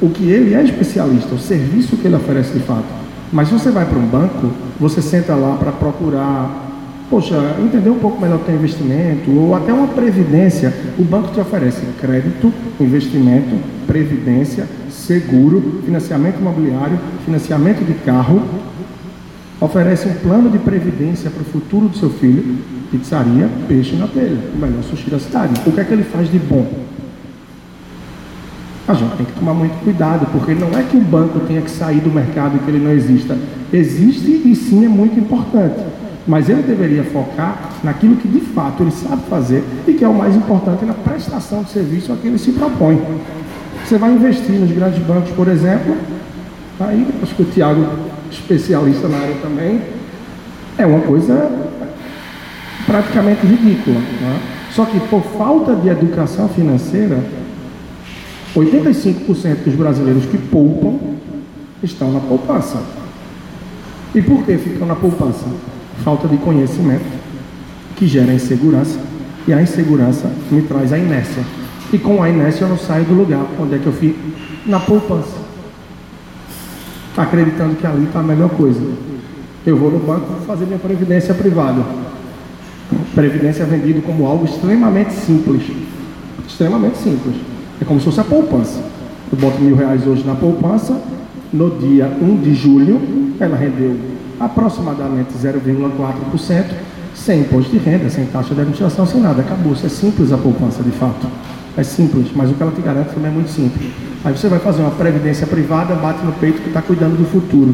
o 0.01 0.09
que 0.09 0.23
ele 0.23 0.53
é 0.53 0.63
especialista, 0.63 1.35
o 1.35 1.39
serviço 1.39 1.95
que 1.97 2.07
ele 2.07 2.15
oferece 2.15 2.53
de 2.53 2.59
fato. 2.59 2.85
Mas 3.31 3.47
se 3.47 3.53
você 3.53 3.69
vai 3.69 3.85
para 3.85 3.97
um 3.97 4.07
banco, 4.07 4.51
você 4.79 5.01
senta 5.01 5.35
lá 5.35 5.55
para 5.57 5.71
procurar, 5.71 6.70
poxa, 7.11 7.35
entender 7.59 7.89
um 7.89 7.99
pouco 7.99 8.21
melhor 8.21 8.37
o 8.37 8.39
teu 8.39 8.55
investimento, 8.55 9.29
ou 9.29 9.53
até 9.53 9.73
uma 9.73 9.87
previdência. 9.87 10.73
O 10.97 11.03
banco 11.03 11.33
te 11.33 11.41
oferece 11.41 11.81
crédito, 11.99 12.51
investimento, 12.79 13.53
previdência, 13.85 14.65
seguro, 14.89 15.81
financiamento 15.85 16.39
imobiliário, 16.39 16.97
financiamento 17.25 17.85
de 17.85 17.93
carro, 18.05 18.41
oferece 19.59 20.07
um 20.07 20.13
plano 20.13 20.49
de 20.49 20.57
previdência 20.57 21.29
para 21.29 21.41
o 21.41 21.45
futuro 21.45 21.89
do 21.89 21.97
seu 21.97 22.09
filho, 22.09 22.57
pizzaria, 22.89 23.49
peixe 23.67 23.97
na 23.97 24.07
telha, 24.07 24.37
o 24.55 24.57
melhor 24.57 24.81
sushi 24.81 25.09
da 25.09 25.19
cidade. 25.19 25.53
O 25.67 25.71
que 25.71 25.81
é 25.81 25.83
que 25.83 25.93
ele 25.93 26.03
faz 26.03 26.31
de 26.31 26.39
bom? 26.39 26.65
A 28.87 28.93
gente 28.93 29.17
tem 29.17 29.25
que 29.25 29.33
tomar 29.33 29.53
muito 29.53 29.73
cuidado, 29.83 30.27
porque 30.31 30.53
não 30.53 30.69
é 30.77 30.83
que 30.83 30.95
o 30.95 31.01
banco 31.01 31.41
tenha 31.41 31.61
que 31.61 31.69
sair 31.69 31.99
do 31.99 32.09
mercado 32.09 32.55
e 32.55 32.59
que 32.59 32.71
ele 32.71 32.83
não 32.83 32.91
exista. 32.91 33.37
Existe 33.71 34.41
e 34.45 34.55
sim 34.55 34.85
é 34.85 34.89
muito 34.89 35.19
importante. 35.19 35.79
Mas 36.27 36.49
ele 36.49 36.61
deveria 36.61 37.03
focar 37.03 37.71
naquilo 37.83 38.15
que 38.15 38.27
de 38.27 38.39
fato 38.39 38.83
ele 38.83 38.91
sabe 38.91 39.23
fazer 39.29 39.63
e 39.87 39.93
que 39.93 40.03
é 40.03 40.07
o 40.07 40.13
mais 40.13 40.35
importante 40.35 40.85
na 40.85 40.93
prestação 40.93 41.63
de 41.63 41.71
serviço 41.71 42.13
a 42.13 42.15
que 42.15 42.27
ele 42.27 42.37
se 42.37 42.51
propõe. 42.51 43.01
Você 43.83 43.97
vai 43.97 44.11
investir 44.11 44.55
nos 44.55 44.71
grandes 44.71 44.99
bancos, 45.03 45.31
por 45.31 45.47
exemplo, 45.47 45.97
aí 46.79 47.07
acho 47.23 47.35
que 47.35 47.41
o 47.41 47.45
Tiago, 47.45 47.85
especialista 48.29 49.07
na 49.07 49.17
área 49.17 49.35
também, 49.41 49.81
é 50.77 50.85
uma 50.85 50.99
coisa 51.01 51.51
praticamente 52.85 53.45
ridícula. 53.45 53.99
Né? 53.99 54.39
Só 54.71 54.85
que 54.85 54.99
por 54.99 55.21
falta 55.37 55.75
de 55.75 55.89
educação 55.89 56.47
financeira, 56.49 57.19
85% 58.55 59.63
dos 59.63 59.75
brasileiros 59.75 60.25
que 60.25 60.37
poupam 60.37 60.99
estão 61.81 62.11
na 62.11 62.19
poupança. 62.19 62.81
E 64.13 64.21
por 64.21 64.43
que 64.43 64.57
ficam 64.57 64.87
na 64.87 64.95
poupança? 64.95 65.45
Falta 66.03 66.27
de 66.27 66.37
conhecimento, 66.37 67.05
que 67.95 68.07
gera 68.07 68.33
insegurança, 68.33 68.99
e 69.47 69.53
a 69.53 69.61
insegurança 69.61 70.31
me 70.49 70.61
traz 70.63 70.91
a 70.91 70.97
inércia. 70.97 71.43
E 71.93 71.97
com 71.97 72.23
a 72.23 72.29
inércia 72.29 72.65
eu 72.65 72.69
não 72.69 72.77
saio 72.77 73.05
do 73.05 73.13
lugar 73.13 73.45
onde 73.59 73.75
é 73.75 73.77
que 73.77 73.85
eu 73.85 73.93
fico? 73.93 74.17
Na 74.65 74.79
poupança. 74.79 75.35
Acreditando 77.17 77.75
que 77.75 77.85
ali 77.85 78.05
está 78.05 78.19
a 78.19 78.23
melhor 78.23 78.49
coisa. 78.49 78.81
Eu 79.65 79.77
vou 79.77 79.91
no 79.91 79.99
banco 79.99 80.27
fazer 80.47 80.65
minha 80.65 80.79
previdência 80.79 81.33
privada. 81.33 81.83
Previdência 83.13 83.63
é 83.63 83.65
vendido 83.65 84.01
como 84.01 84.25
algo 84.25 84.45
extremamente 84.45 85.13
simples. 85.13 85.63
Extremamente 86.47 86.97
simples. 86.97 87.35
É 87.81 87.85
como 87.85 87.99
se 87.99 88.05
fosse 88.05 88.21
a 88.21 88.23
poupança. 88.23 88.81
Eu 89.31 89.37
boto 89.37 89.61
mil 89.61 89.75
reais 89.75 90.05
hoje 90.07 90.25
na 90.25 90.35
poupança, 90.35 90.99
no 91.53 91.69
dia 91.77 92.07
1 92.21 92.41
de 92.41 92.53
julho, 92.53 93.01
ela 93.39 93.55
rendeu 93.55 93.95
aproximadamente 94.45 95.33
0,4%, 95.33 96.65
sem 97.13 97.41
imposto 97.41 97.71
de 97.71 97.77
renda, 97.77 98.09
sem 98.09 98.25
taxa 98.25 98.53
de 98.53 98.61
administração, 98.61 99.05
sem 99.05 99.21
nada. 99.21 99.41
Acabou. 99.41 99.73
Isso 99.73 99.85
é 99.85 99.89
simples 99.89 100.31
a 100.31 100.37
poupança, 100.37 100.81
de 100.81 100.91
fato. 100.91 101.27
É 101.77 101.83
simples, 101.83 102.27
mas 102.35 102.49
o 102.49 102.53
que 102.53 102.61
ela 102.61 102.71
te 102.71 102.81
garante 102.81 103.13
também 103.13 103.31
é 103.31 103.33
muito 103.33 103.49
simples. 103.49 103.91
Aí 104.23 104.37
você 104.37 104.47
vai 104.49 104.59
fazer 104.59 104.81
uma 104.81 104.91
previdência 104.91 105.47
privada, 105.47 105.95
bate 105.95 106.23
no 106.23 106.33
peito 106.33 106.61
que 106.61 106.67
está 106.67 106.81
cuidando 106.81 107.17
do 107.17 107.25
futuro. 107.25 107.73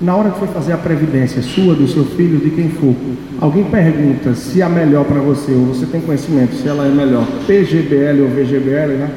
Na 0.00 0.14
hora 0.14 0.30
que 0.30 0.38
for 0.38 0.48
fazer 0.48 0.72
a 0.72 0.76
previdência 0.76 1.42
sua, 1.42 1.74
do 1.74 1.88
seu 1.88 2.04
filho, 2.04 2.38
de 2.38 2.50
quem 2.50 2.68
for, 2.68 2.94
alguém 3.40 3.64
pergunta 3.64 4.32
se 4.34 4.62
é 4.62 4.68
melhor 4.68 5.04
para 5.04 5.18
você, 5.18 5.50
ou 5.52 5.66
você 5.66 5.86
tem 5.86 6.00
conhecimento 6.00 6.54
se 6.54 6.68
ela 6.68 6.86
é 6.86 6.88
melhor 6.88 7.26
PGBL 7.46 8.22
ou 8.22 8.28
VGBL, 8.28 8.96
né? 8.96 9.10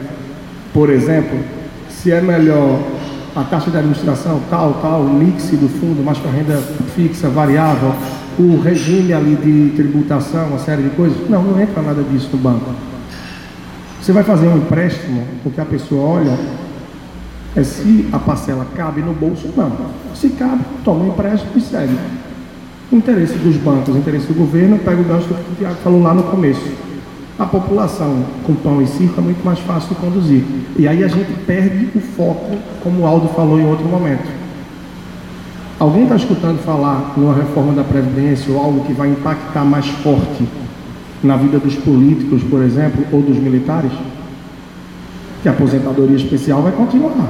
Por 0.74 0.90
exemplo, 0.90 1.38
se 1.88 2.12
é 2.12 2.20
melhor 2.20 2.80
a 3.36 3.44
taxa 3.44 3.72
de 3.72 3.78
administração 3.78 4.42
tal, 4.50 4.74
tal, 4.82 5.02
o 5.02 5.14
mix 5.14 5.50
do 5.52 5.70
fundo, 5.70 6.04
mais 6.04 6.18
para 6.18 6.32
renda 6.32 6.58
fixa, 6.96 7.30
variável, 7.30 7.94
o 8.38 8.60
regime 8.60 9.14
ali 9.14 9.36
de 9.36 9.76
tributação, 9.76 10.48
uma 10.48 10.60
série 10.60 10.84
de 10.84 10.90
coisas. 10.92 11.18
Não, 11.30 11.42
não 11.44 11.60
entra 11.62 11.82
nada 11.82 12.04
disso 12.04 12.30
no 12.34 12.38
banco. 12.38 12.72
Você 14.02 14.12
vai 14.12 14.24
fazer 14.24 14.48
um 14.48 14.58
empréstimo, 14.58 15.24
o 15.46 15.50
que 15.50 15.62
a 15.62 15.66
pessoa 15.66 16.02
olha 16.02 16.38
é 17.56 17.64
se 17.64 18.08
a 18.12 18.20
parcela 18.20 18.66
cabe 18.76 19.02
no 19.02 19.14
bolso, 19.14 19.50
não. 19.56 19.72
Se 20.16 20.30
cabe, 20.30 20.64
toma 20.84 21.06
um 21.06 21.08
empréstimo 21.10 21.52
e 21.56 21.62
segue. 21.62 21.98
O 22.92 22.96
interesse 22.96 23.36
dos 23.36 23.56
bancos, 23.58 23.94
o 23.94 23.98
interesse 23.98 24.28
do 24.28 24.34
governo, 24.34 24.78
pega 24.80 25.00
o 25.00 25.04
gancho 25.04 25.28
que 25.28 25.34
o 25.34 25.56
Tiago 25.58 25.76
falou 25.84 26.02
lá 26.02 26.14
no 26.14 26.24
começo. 26.24 26.91
A 27.42 27.46
população 27.48 28.24
com 28.46 28.54
pão 28.54 28.84
e 28.84 28.86
circo 28.86 29.20
é 29.20 29.24
muito 29.24 29.44
mais 29.44 29.58
fácil 29.58 29.90
de 29.90 29.96
conduzir. 29.96 30.44
E 30.78 30.88
aí 30.88 31.04
a 31.04 31.08
gente 31.08 31.34
perde 31.48 31.90
o 31.96 32.00
foco, 32.00 32.56
como 32.84 33.02
o 33.02 33.08
Aldo 33.08 33.30
falou 33.30 33.60
em 33.60 33.66
outro 33.66 33.84
momento. 33.88 34.30
Alguém 35.80 36.04
está 36.04 36.18
escutando 36.18 36.60
falar 36.60 37.16
numa 37.18 37.34
reforma 37.34 37.74
da 37.74 37.84
Previdência 37.84 38.54
ou 38.54 38.64
algo 38.64 38.86
que 38.86 38.94
vai 38.94 39.10
impactar 39.10 39.66
mais 39.66 39.88
forte 39.88 40.48
na 41.24 41.36
vida 41.36 41.58
dos 41.58 41.74
políticos, 41.78 42.44
por 42.44 42.62
exemplo, 42.62 43.04
ou 43.12 43.24
dos 43.24 43.38
militares, 43.38 43.92
que 45.42 45.50
a 45.50 45.52
aposentadoria 45.52 46.18
especial 46.18 46.62
vai 46.62 46.74
continuar. 46.74 47.28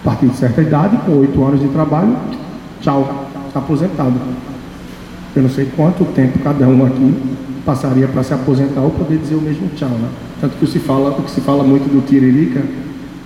A 0.00 0.04
partir 0.04 0.26
de 0.26 0.36
certa 0.36 0.62
idade, 0.62 0.96
com 1.06 1.12
oito 1.12 1.44
anos 1.44 1.60
de 1.60 1.68
trabalho, 1.68 2.16
tchau, 2.80 3.28
está 3.46 3.60
aposentado. 3.60 4.14
Eu 5.36 5.42
não 5.42 5.50
sei 5.50 5.66
quanto 5.76 6.04
tempo 6.06 6.40
cada 6.40 6.66
um 6.66 6.84
aqui 6.84 7.45
passaria 7.66 8.08
para 8.08 8.22
se 8.22 8.32
aposentar 8.32 8.80
ou 8.80 8.90
poder 8.90 9.18
dizer 9.18 9.34
o 9.34 9.40
mesmo 9.42 9.68
tchau, 9.76 9.90
né? 9.90 10.08
Tanto 10.40 10.56
que 10.56 10.66
se 10.66 10.78
fala, 10.78 11.10
o 11.10 11.22
que 11.22 11.30
se 11.30 11.42
fala 11.42 11.62
muito 11.62 11.84
do 11.92 12.06
Tiririca 12.06 12.62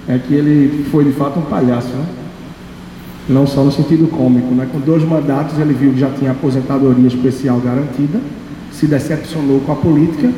é 0.08 0.18
que 0.18 0.34
ele 0.34 0.86
foi 0.90 1.04
de 1.04 1.12
fato 1.12 1.38
um 1.38 1.42
palhaço, 1.42 1.88
né? 1.88 2.06
Não 3.28 3.46
só 3.46 3.62
no 3.62 3.70
sentido 3.70 4.08
cômico, 4.10 4.52
né? 4.54 4.66
Com 4.72 4.80
dois 4.80 5.04
mandatos 5.04 5.58
ele 5.58 5.74
viu 5.74 5.92
que 5.92 6.00
já 6.00 6.10
tinha 6.10 6.32
aposentadoria 6.32 7.06
especial 7.06 7.60
garantida 7.60 8.18
se 8.72 8.86
decepcionou 8.86 9.60
com 9.60 9.72
a 9.72 9.76
política, 9.76 10.30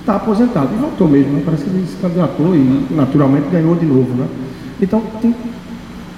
está 0.00 0.16
aposentado. 0.16 0.68
E 0.74 0.78
voltou 0.78 1.08
mesmo, 1.08 1.32
né? 1.32 1.42
parece 1.44 1.64
que 1.64 1.70
ele 1.70 1.86
se 1.86 1.96
candidatou 1.96 2.54
e 2.54 2.86
naturalmente 2.90 3.48
ganhou 3.50 3.74
de 3.74 3.86
novo. 3.86 4.12
Né? 4.14 4.26
Então 4.82 5.02
tem 5.22 5.34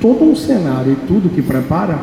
todo 0.00 0.24
um 0.24 0.34
cenário 0.34 0.92
e 0.92 1.06
tudo 1.06 1.32
que 1.32 1.40
prepara, 1.40 1.98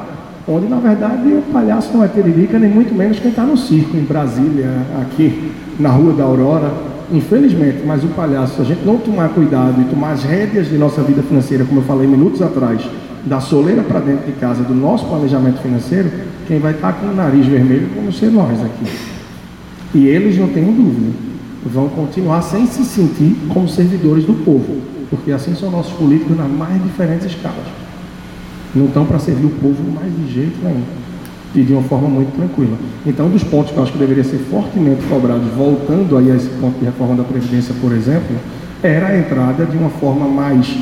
onde 0.48 0.68
na 0.68 0.78
verdade 0.78 1.28
o 1.30 1.42
palhaço 1.52 1.92
não 1.94 2.04
é 2.04 2.08
Tiririca, 2.08 2.60
nem 2.60 2.70
muito 2.70 2.94
menos 2.94 3.20
quem 3.20 3.30
está 3.30 3.44
no 3.44 3.58
circo 3.58 3.98
em 3.98 4.04
Brasília, 4.04 4.70
aqui 5.02 5.52
na 5.80 5.90
Rua 5.90 6.14
da 6.14 6.24
Aurora. 6.24 6.72
Infelizmente, 7.12 7.84
mas 7.86 8.04
o 8.04 8.08
palhaço, 8.08 8.56
se 8.56 8.62
a 8.62 8.66
gente 8.66 8.84
não 8.84 8.98
tomar 8.98 9.30
cuidado 9.30 9.80
e 9.80 9.86
tomar 9.86 10.14
as 10.14 10.24
rédeas 10.24 10.68
de 10.68 10.78
nossa 10.78 11.04
vida 11.04 11.22
financeira, 11.22 11.64
como 11.64 11.80
eu 11.80 11.84
falei 11.84 12.08
minutos 12.08 12.42
atrás, 12.42 12.82
da 13.26 13.40
soleira 13.40 13.84
para 13.84 14.00
dentro 14.00 14.26
de 14.26 14.34
casa, 14.34 14.64
do 14.64 14.74
nosso 14.74 15.06
planejamento 15.06 15.60
financeiro, 15.60 16.10
quem 16.48 16.60
vai 16.60 16.74
estar 16.74 16.94
tá 16.94 17.00
com 17.00 17.08
o 17.08 17.16
nariz 17.16 17.46
vermelho 17.46 17.90
vamos 17.96 18.18
ser 18.18 18.32
nós 18.32 18.60
aqui. 18.64 18.86
E 19.94 20.08
eles, 20.08 20.38
não 20.38 20.48
tenho 20.48 20.72
dúvida, 20.72 21.12
vão 21.66 21.90
continuar 21.90 22.42
sem 22.42 22.66
se 22.66 22.84
sentir 22.84 23.36
como 23.50 23.68
servidores 23.68 24.26
do 24.26 24.34
povo, 24.46 24.82
porque 25.10 25.32
assim 25.32 25.56
são 25.56 25.72
nossos 25.72 25.94
políticos 25.94 26.38
nas 26.38 26.50
mais 26.50 26.82
diferentes 26.84 27.26
escalas. 27.26 27.85
Não 28.76 28.86
estão 28.86 29.06
para 29.06 29.18
servir 29.20 29.46
o 29.46 29.50
povo 29.50 29.82
mais 29.94 30.12
de 30.14 30.34
jeito 30.34 30.58
nenhum. 30.62 30.84
E 31.56 31.64
de 31.64 31.72
uma 31.72 31.84
forma 31.84 32.10
muito 32.10 32.36
tranquila. 32.36 32.78
Então, 33.06 33.28
um 33.28 33.30
dos 33.30 33.44
pontos 33.44 33.72
que 33.72 33.78
eu 33.78 33.84
acho 33.84 33.94
que 33.94 33.98
deveria 33.98 34.26
ser 34.26 34.40
fortemente 34.50 35.02
cobrado, 35.06 35.44
voltando 35.56 36.18
aí 36.18 36.30
a 36.30 36.36
esse 36.36 36.50
ponto 36.50 36.78
de 36.78 36.86
reforma 36.86 37.16
da 37.16 37.24
Previdência, 37.24 37.74
por 37.80 37.94
exemplo, 37.94 38.36
era 38.84 39.08
a 39.08 39.18
entrada 39.18 39.66
de 39.66 39.78
uma 39.78 39.90
forma 39.90 40.28
mais 40.28 40.76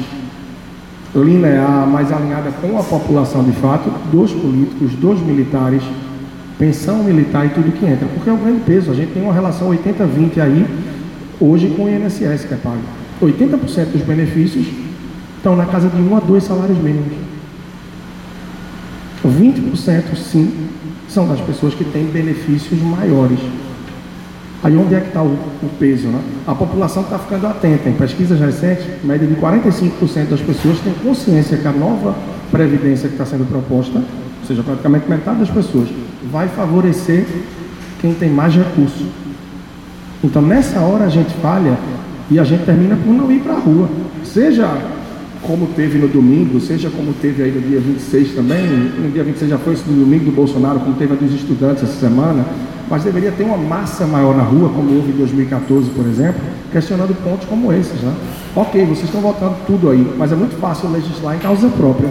linear, 1.15 1.85
mais 1.87 2.11
alinhada 2.11 2.49
com 2.59 2.77
a 2.77 2.83
população 2.83 3.43
de 3.43 3.51
fato, 3.51 3.87
dos 4.11 4.31
políticos, 4.31 4.93
dos 4.93 5.21
militares, 5.21 5.83
pensão 6.57 7.03
militar 7.03 7.45
e 7.45 7.49
tudo 7.49 7.71
que 7.71 7.85
entra. 7.85 8.07
Porque 8.07 8.29
é 8.29 8.33
um 8.33 8.37
grande 8.37 8.61
peso. 8.61 8.89
A 8.89 8.95
gente 8.95 9.11
tem 9.13 9.21
uma 9.21 9.33
relação 9.33 9.69
80-20 9.69 10.39
aí, 10.39 10.65
hoje 11.39 11.67
com 11.77 11.83
o 11.83 11.89
INSS 11.89 12.45
que 12.45 12.53
é 12.53 12.57
pago. 12.57 12.81
80% 13.21 13.91
dos 13.91 14.01
benefícios 14.01 14.65
estão 15.37 15.55
na 15.55 15.65
casa 15.65 15.87
de 15.87 16.01
um 16.01 16.17
a 16.17 16.19
dois 16.19 16.43
salários 16.43 16.77
mínimos. 16.79 17.13
20% 19.29 20.15
sim 20.15 20.51
são 21.07 21.27
das 21.27 21.39
pessoas 21.41 21.73
que 21.73 21.83
têm 21.83 22.05
benefícios 22.05 22.81
maiores. 22.81 23.39
Aí 24.63 24.75
onde 24.77 24.95
é 24.95 25.01
que 25.01 25.07
está 25.07 25.21
o, 25.21 25.27
o, 25.27 25.69
peso? 25.77 26.07
Né? 26.07 26.19
A 26.47 26.55
população 26.55 27.03
está 27.03 27.19
ficando 27.19 27.47
atenta. 27.47 27.89
Em 27.89 27.93
pesquisas 27.93 28.39
recentes, 28.39 28.85
média 29.03 29.27
de 29.27 29.35
45% 29.35 30.29
das 30.29 30.39
pessoas 30.39 30.79
têm 30.79 30.93
consciência 31.03 31.57
que 31.57 31.67
a 31.67 31.71
nova 31.71 32.15
previdência 32.49 33.09
que 33.09 33.15
está 33.15 33.25
sendo 33.25 33.45
proposta, 33.45 33.97
ou 33.97 34.47
seja, 34.47 34.63
praticamente 34.63 35.09
metade 35.09 35.39
das 35.39 35.49
pessoas, 35.49 35.89
vai 36.31 36.47
favorecer 36.47 37.25
quem 37.99 38.13
tem 38.13 38.29
mais 38.29 38.55
recursos. 38.55 39.07
Então 40.23 40.41
nessa 40.41 40.79
hora 40.79 41.05
a 41.05 41.09
gente 41.09 41.33
falha 41.41 41.77
e 42.31 42.39
a 42.39 42.43
gente 42.43 42.63
termina 42.63 42.95
por 42.95 43.13
não 43.13 43.29
ir 43.31 43.41
para 43.41 43.53
a 43.53 43.59
rua. 43.59 43.89
Seja 44.23 44.77
como 45.45 45.67
teve 45.67 45.97
no 45.97 46.07
domingo, 46.07 46.59
seja 46.59 46.89
como 46.89 47.13
teve 47.13 47.43
aí 47.43 47.51
no 47.51 47.61
dia 47.61 47.79
26 47.79 48.35
também, 48.35 48.65
no 48.65 49.11
dia 49.11 49.23
26 49.23 49.51
já 49.51 49.57
foi 49.57 49.75
do 49.75 49.99
domingo 49.99 50.25
do 50.25 50.31
Bolsonaro, 50.31 50.79
como 50.79 50.95
teve 50.95 51.13
a 51.13 51.15
dos 51.15 51.33
estudantes 51.33 51.83
essa 51.83 51.99
semana, 51.99 52.45
mas 52.89 53.03
deveria 53.03 53.31
ter 53.31 53.43
uma 53.43 53.57
massa 53.57 54.05
maior 54.05 54.35
na 54.35 54.43
rua, 54.43 54.69
como 54.69 54.95
houve 54.95 55.11
em 55.11 55.15
2014, 55.15 55.89
por 55.91 56.05
exemplo, 56.05 56.41
questionando 56.71 57.15
pontos 57.23 57.47
como 57.47 57.71
esses, 57.71 58.01
né? 58.01 58.13
Ok, 58.55 58.85
vocês 58.85 59.05
estão 59.05 59.21
votando 59.21 59.55
tudo 59.67 59.89
aí, 59.89 60.13
mas 60.17 60.31
é 60.31 60.35
muito 60.35 60.55
fácil 60.59 60.89
legislar 60.91 61.35
em 61.35 61.39
causa 61.39 61.67
própria. 61.69 62.09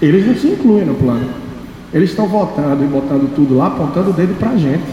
Eles 0.00 0.26
não 0.26 0.34
se 0.34 0.48
incluem 0.48 0.84
no 0.84 0.94
plano. 0.94 1.26
Eles 1.92 2.10
estão 2.10 2.26
votando 2.26 2.84
e 2.84 2.86
botando 2.86 3.34
tudo 3.34 3.56
lá, 3.56 3.68
apontando 3.68 4.10
o 4.10 4.12
dedo 4.12 4.36
para 4.38 4.50
a 4.50 4.56
gente, 4.56 4.84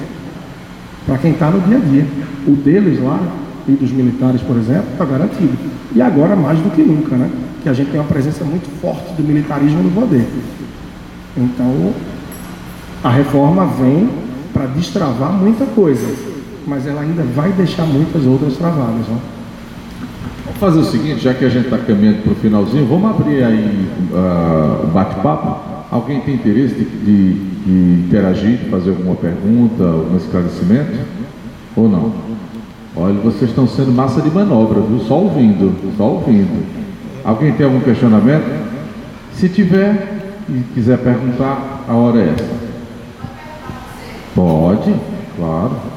para 1.05 1.17
quem 1.17 1.31
está 1.31 1.49
no 1.49 1.59
dia 1.61 1.77
a 1.77 1.79
dia. 1.79 2.07
O 2.47 2.51
deles 2.51 3.01
lá, 3.03 3.19
e 3.67 3.71
dos 3.71 3.91
militares, 3.91 4.41
por 4.41 4.57
exemplo, 4.57 4.85
está 4.91 5.05
garantido. 5.05 5.57
E 5.95 6.01
agora 6.01 6.35
mais 6.35 6.59
do 6.59 6.69
que 6.71 6.81
nunca, 6.81 7.15
né? 7.15 7.29
Que 7.61 7.69
a 7.69 7.73
gente 7.73 7.91
tem 7.91 7.99
uma 7.99 8.07
presença 8.07 8.43
muito 8.43 8.69
forte 8.81 9.13
do 9.13 9.23
militarismo 9.23 9.83
no 9.83 9.91
poder. 9.91 10.27
Então, 11.37 11.93
a 13.03 13.09
reforma 13.09 13.65
vem 13.65 14.09
para 14.53 14.65
destravar 14.65 15.31
muita 15.31 15.65
coisa, 15.65 16.07
mas 16.67 16.85
ela 16.85 17.01
ainda 17.01 17.23
vai 17.23 17.51
deixar 17.51 17.85
muitas 17.85 18.25
outras 18.25 18.57
travadas. 18.57 19.07
Né? 19.07 19.17
Vamos 20.45 20.59
fazer 20.59 20.79
o 20.79 20.83
seguinte, 20.83 21.21
já 21.21 21.33
que 21.33 21.45
a 21.45 21.49
gente 21.49 21.65
está 21.65 21.77
caminhando 21.77 22.23
para 22.23 22.33
o 22.33 22.35
finalzinho, 22.35 22.85
vamos 22.85 23.09
abrir 23.09 23.43
aí 23.43 23.87
uh, 24.11 24.85
o 24.85 24.87
bate-papo. 24.87 25.71
Alguém 25.89 26.21
tem 26.21 26.35
interesse 26.35 26.75
de, 26.75 26.85
de, 26.85 27.33
de 27.33 28.05
interagir, 28.07 28.57
de 28.57 28.69
fazer 28.69 28.91
alguma 28.91 29.15
pergunta, 29.15 29.83
algum 29.83 30.17
esclarecimento? 30.17 30.99
Ou 31.75 31.89
não? 31.89 32.11
Olha, 32.95 33.13
vocês 33.13 33.49
estão 33.49 33.67
sendo 33.67 33.91
massa 33.91 34.21
de 34.21 34.29
manobra, 34.29 34.81
viu? 34.81 34.99
Só 35.07 35.15
ouvindo, 35.15 35.73
só 35.97 36.03
ouvindo. 36.03 36.65
Alguém 37.23 37.53
tem 37.53 37.65
algum 37.65 37.79
questionamento? 37.79 38.43
Se 39.33 39.47
tiver 39.47 40.33
e 40.49 40.61
quiser 40.73 40.97
perguntar, 40.97 41.85
a 41.87 41.93
hora 41.93 42.19
é 42.19 42.33
essa. 42.33 42.49
Pode, 44.35 44.93
claro. 45.37 45.91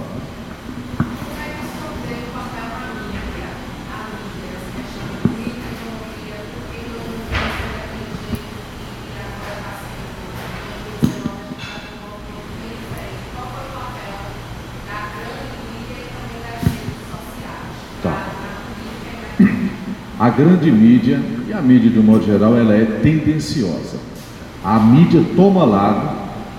A 20.23 20.23
grande 20.36 20.70
mídia, 20.70 21.20
e 21.48 21.52
a 21.52 21.60
mídia 21.60 21.90
de 21.90 21.98
um 21.98 22.02
modo 22.02 22.24
geral, 22.24 22.56
ela 22.56 22.74
é 22.74 22.84
tendenciosa. 23.02 23.98
A 24.64 24.78
mídia 24.78 25.22
toma 25.36 25.64
lado 25.64 26.16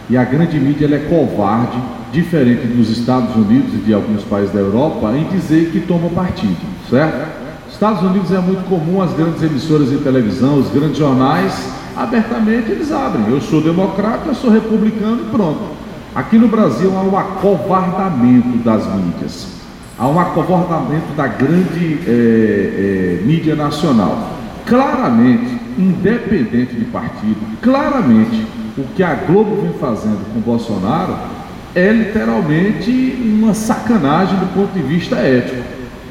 e 0.09 0.15
a 0.15 0.23
grande 0.23 0.59
mídia 0.59 0.85
ela 0.85 0.95
é 0.95 0.99
covarde, 0.99 1.77
diferente 2.11 2.67
dos 2.67 2.89
Estados 2.89 3.35
Unidos 3.35 3.73
e 3.73 3.77
de 3.77 3.93
alguns 3.93 4.23
países 4.23 4.53
da 4.53 4.59
Europa, 4.59 5.11
em 5.15 5.25
dizer 5.25 5.71
que 5.71 5.81
toma 5.81 6.09
partido, 6.09 6.57
certo? 6.89 7.27
Estados 7.69 8.03
Unidos 8.03 8.31
é 8.31 8.39
muito 8.39 8.67
comum 8.69 9.01
as 9.01 9.11
grandes 9.13 9.43
emissoras 9.43 9.89
de 9.89 9.97
televisão, 9.97 10.59
os 10.59 10.69
grandes 10.69 10.97
jornais, 10.97 11.69
abertamente 11.97 12.71
eles 12.71 12.91
abrem. 12.91 13.27
Eu 13.29 13.41
sou 13.41 13.61
democrata, 13.61 14.29
eu 14.29 14.35
sou 14.35 14.49
republicano 14.49 15.23
e 15.23 15.29
pronto. 15.29 15.75
Aqui 16.13 16.37
no 16.37 16.47
Brasil 16.47 16.95
há 16.97 17.01
um 17.01 17.17
acovardamento 17.17 18.59
das 18.59 18.85
mídias 18.95 19.64
há 19.97 20.07
um 20.07 20.19
acovardamento 20.19 21.13
da 21.15 21.27
grande 21.27 21.99
é, 22.07 23.19
é, 23.21 23.25
mídia 23.25 23.55
nacional. 23.55 24.31
Claramente, 24.65 25.59
independente 25.77 26.75
de 26.75 26.85
partido, 26.85 27.37
claramente 27.61 28.45
o 28.77 28.83
que 28.95 29.03
a 29.03 29.13
Globo 29.13 29.61
vem 29.61 29.73
fazendo 29.73 30.33
com 30.33 30.39
Bolsonaro 30.39 31.15
é 31.75 31.91
literalmente 31.91 32.91
uma 33.23 33.53
sacanagem 33.53 34.37
do 34.39 34.53
ponto 34.53 34.73
de 34.73 34.81
vista 34.81 35.17
ético. 35.17 35.61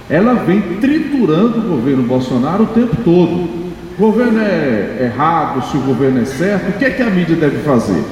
Ela 0.09 0.35
vem 0.35 0.61
triturando 0.81 1.59
o 1.59 1.77
governo 1.77 2.03
Bolsonaro 2.03 2.65
o 2.65 2.67
tempo 2.67 2.97
todo. 3.03 3.65
O 3.97 3.99
governo 3.99 4.41
é 4.41 5.11
errado, 5.13 5.65
se 5.71 5.77
o 5.77 5.81
governo 5.81 6.21
é 6.21 6.25
certo, 6.25 6.71
o 6.71 6.73
que 6.75 6.85
é 6.85 6.91
que 6.91 7.03
a 7.03 7.09
mídia 7.09 7.37
deve 7.37 7.59
fazer? 7.59 8.03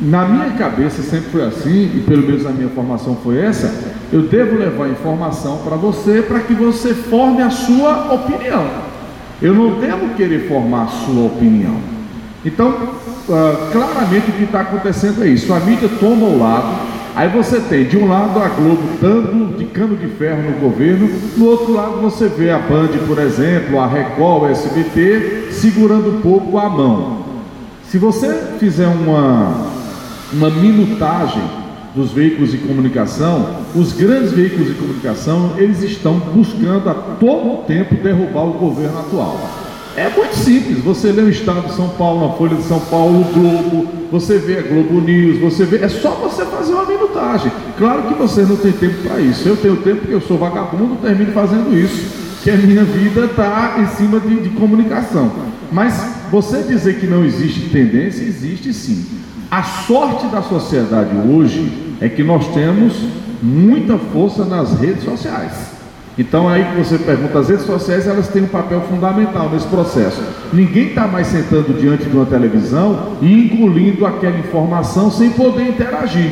Na 0.00 0.26
minha 0.26 0.50
cabeça 0.52 1.02
sempre 1.02 1.30
foi 1.30 1.44
assim, 1.44 1.90
e 1.94 2.04
pelo 2.06 2.26
menos 2.26 2.46
a 2.46 2.50
minha 2.50 2.70
formação 2.70 3.18
foi 3.22 3.38
essa, 3.38 3.92
eu 4.12 4.22
devo 4.22 4.56
levar 4.56 4.88
informação 4.88 5.58
para 5.58 5.76
você 5.76 6.22
para 6.22 6.40
que 6.40 6.52
você 6.52 6.94
forme 6.94 7.42
a 7.42 7.50
sua 7.50 8.12
opinião. 8.12 8.66
Eu 9.40 9.54
não 9.54 9.78
devo 9.78 10.14
querer 10.16 10.48
formar 10.48 10.84
a 10.84 10.88
sua 10.88 11.26
opinião. 11.26 11.76
Então, 12.44 12.68
uh, 12.70 13.70
claramente 13.72 14.30
o 14.30 14.32
que 14.32 14.44
está 14.44 14.60
acontecendo 14.62 15.22
é 15.22 15.28
isso. 15.28 15.52
A 15.52 15.60
mídia 15.60 15.88
toma 16.00 16.26
o 16.26 16.38
lado, 16.38 16.80
aí 17.14 17.28
você 17.28 17.60
tem 17.60 17.84
de 17.84 17.96
um 17.96 18.08
lado 18.08 18.38
a 18.40 18.48
Globo 18.48 18.82
dando 19.00 19.56
de 19.56 19.66
cano 19.66 19.96
de 19.96 20.08
ferro 20.08 20.42
no 20.42 20.58
governo, 20.58 21.08
do 21.36 21.46
outro 21.46 21.72
lado 21.72 22.00
você 22.00 22.28
vê 22.28 22.50
a 22.50 22.58
Band, 22.58 22.88
por 23.06 23.18
exemplo, 23.18 23.78
a 23.78 23.86
Record, 23.86 24.42
o 24.42 24.46
SBT, 24.46 25.48
segurando 25.52 26.16
um 26.16 26.20
pouco 26.20 26.58
a 26.58 26.68
mão. 26.68 27.20
Se 27.84 27.98
você 27.98 28.56
fizer 28.58 28.88
uma 28.88 29.80
uma 30.32 30.50
minutagem 30.50 31.42
dos 31.94 32.12
veículos 32.12 32.52
de 32.52 32.58
comunicação, 32.58 33.64
os 33.74 33.92
grandes 33.92 34.32
veículos 34.32 34.68
de 34.68 34.74
comunicação, 34.74 35.54
eles 35.56 35.82
estão 35.82 36.18
buscando 36.18 36.88
a 36.88 36.94
todo 36.94 37.64
tempo 37.66 37.94
derrubar 37.96 38.44
o 38.44 38.52
governo 38.52 39.00
atual. 39.00 39.40
É 39.96 40.08
muito 40.08 40.36
simples, 40.36 40.78
você 40.78 41.10
lê 41.10 41.22
o 41.22 41.28
Estado 41.28 41.66
de 41.66 41.74
São 41.74 41.88
Paulo, 41.88 42.28
na 42.28 42.34
Folha 42.34 42.54
de 42.56 42.62
São 42.62 42.78
Paulo, 42.78 43.20
o 43.20 43.24
Globo, 43.32 43.88
você 44.10 44.38
vê 44.38 44.58
a 44.58 44.62
Globo 44.62 45.00
News, 45.00 45.40
você 45.40 45.64
vê, 45.64 45.78
é 45.78 45.88
só 45.88 46.10
você 46.12 46.44
fazer 46.44 46.72
uma 46.72 46.86
minutagem. 46.86 47.50
Claro 47.76 48.04
que 48.04 48.14
você 48.14 48.42
não 48.42 48.56
tem 48.56 48.72
tempo 48.72 49.02
para 49.02 49.20
isso. 49.20 49.48
Eu 49.48 49.56
tenho 49.56 49.76
tempo 49.78 50.00
porque 50.00 50.14
eu 50.14 50.20
sou 50.20 50.38
vagabundo, 50.38 50.96
termino 51.02 51.32
fazendo 51.32 51.76
isso, 51.76 52.04
que 52.42 52.50
a 52.50 52.56
minha 52.56 52.84
vida 52.84 53.24
está 53.26 53.76
em 53.78 53.86
cima 53.96 54.20
de, 54.20 54.40
de 54.40 54.50
comunicação. 54.50 55.30
Mas 55.72 56.02
você 56.30 56.62
dizer 56.62 57.00
que 57.00 57.06
não 57.06 57.24
existe 57.24 57.68
tendência, 57.68 58.22
existe 58.22 58.72
sim. 58.72 59.04
A 59.50 59.64
sorte 59.64 60.28
da 60.28 60.42
sociedade 60.42 61.10
hoje 61.28 61.96
é 62.00 62.08
que 62.08 62.22
nós 62.22 62.46
temos 62.54 62.94
muita 63.42 63.98
força 63.98 64.44
nas 64.44 64.78
redes 64.78 65.02
sociais. 65.02 65.72
Então 66.16 66.48
aí 66.48 66.64
que 66.66 66.76
você 66.76 66.96
pergunta, 66.96 67.36
as 67.40 67.48
redes 67.48 67.66
sociais 67.66 68.06
elas 68.06 68.28
têm 68.28 68.44
um 68.44 68.46
papel 68.46 68.80
fundamental 68.82 69.50
nesse 69.50 69.66
processo. 69.66 70.22
Ninguém 70.52 70.90
está 70.90 71.08
mais 71.08 71.26
sentando 71.26 71.74
diante 71.74 72.04
de 72.04 72.16
uma 72.16 72.26
televisão 72.26 73.16
e 73.20 73.26
engolindo 73.26 74.06
aquela 74.06 74.38
informação 74.38 75.10
sem 75.10 75.30
poder 75.30 75.66
interagir. 75.66 76.30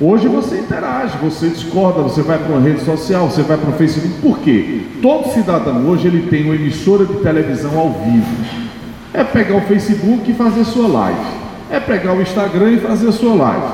Hoje 0.00 0.28
você 0.28 0.60
interage, 0.60 1.18
você 1.20 1.48
discorda, 1.48 2.02
você 2.02 2.22
vai 2.22 2.38
para 2.38 2.52
uma 2.52 2.60
rede 2.60 2.84
social, 2.84 3.28
você 3.28 3.42
vai 3.42 3.56
para 3.56 3.70
o 3.70 3.72
Facebook. 3.72 4.14
Por 4.22 4.38
quê? 4.38 4.82
Todo 5.02 5.32
cidadão 5.32 5.88
hoje 5.88 6.06
ele 6.06 6.28
tem 6.28 6.44
uma 6.44 6.54
emissora 6.54 7.04
de 7.04 7.14
televisão 7.14 7.76
ao 7.76 7.90
vivo. 7.90 8.44
É 9.12 9.24
pegar 9.24 9.56
o 9.56 9.62
Facebook 9.62 10.30
e 10.30 10.34
fazer 10.34 10.64
sua 10.64 10.86
live 10.86 11.43
é 11.70 11.80
pegar 11.80 12.14
o 12.14 12.22
Instagram 12.22 12.72
e 12.72 12.80
fazer 12.80 13.08
a 13.08 13.12
sua 13.12 13.34
live. 13.34 13.66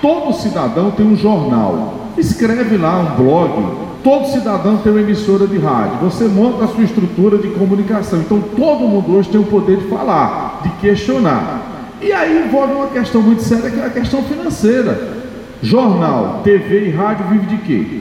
Todo 0.00 0.32
cidadão 0.34 0.90
tem 0.90 1.06
um 1.06 1.16
jornal, 1.16 2.10
escreve 2.16 2.76
lá 2.76 2.98
um 2.98 3.22
blog. 3.22 3.88
Todo 4.02 4.28
cidadão 4.28 4.76
tem 4.76 4.92
uma 4.92 5.00
emissora 5.00 5.46
de 5.46 5.58
rádio. 5.58 5.98
Você 6.02 6.24
monta 6.24 6.64
a 6.64 6.68
sua 6.68 6.84
estrutura 6.84 7.36
de 7.36 7.48
comunicação. 7.48 8.20
Então 8.20 8.40
todo 8.40 8.88
mundo 8.88 9.16
hoje 9.16 9.28
tem 9.28 9.40
o 9.40 9.44
poder 9.44 9.78
de 9.78 9.88
falar. 9.88 10.60
de 10.62 10.70
questionar. 10.80 11.62
E 12.00 12.12
aí 12.12 12.46
envolve 12.46 12.74
uma 12.74 12.86
questão 12.86 13.20
muito 13.20 13.42
séria 13.42 13.70
que 13.70 13.80
é 13.80 13.84
a 13.84 13.90
questão 13.90 14.22
financeira. 14.22 15.18
Jornal, 15.60 16.42
TV 16.44 16.86
e 16.86 16.90
rádio 16.90 17.26
vive 17.30 17.46
de 17.46 17.56
quê? 17.58 18.00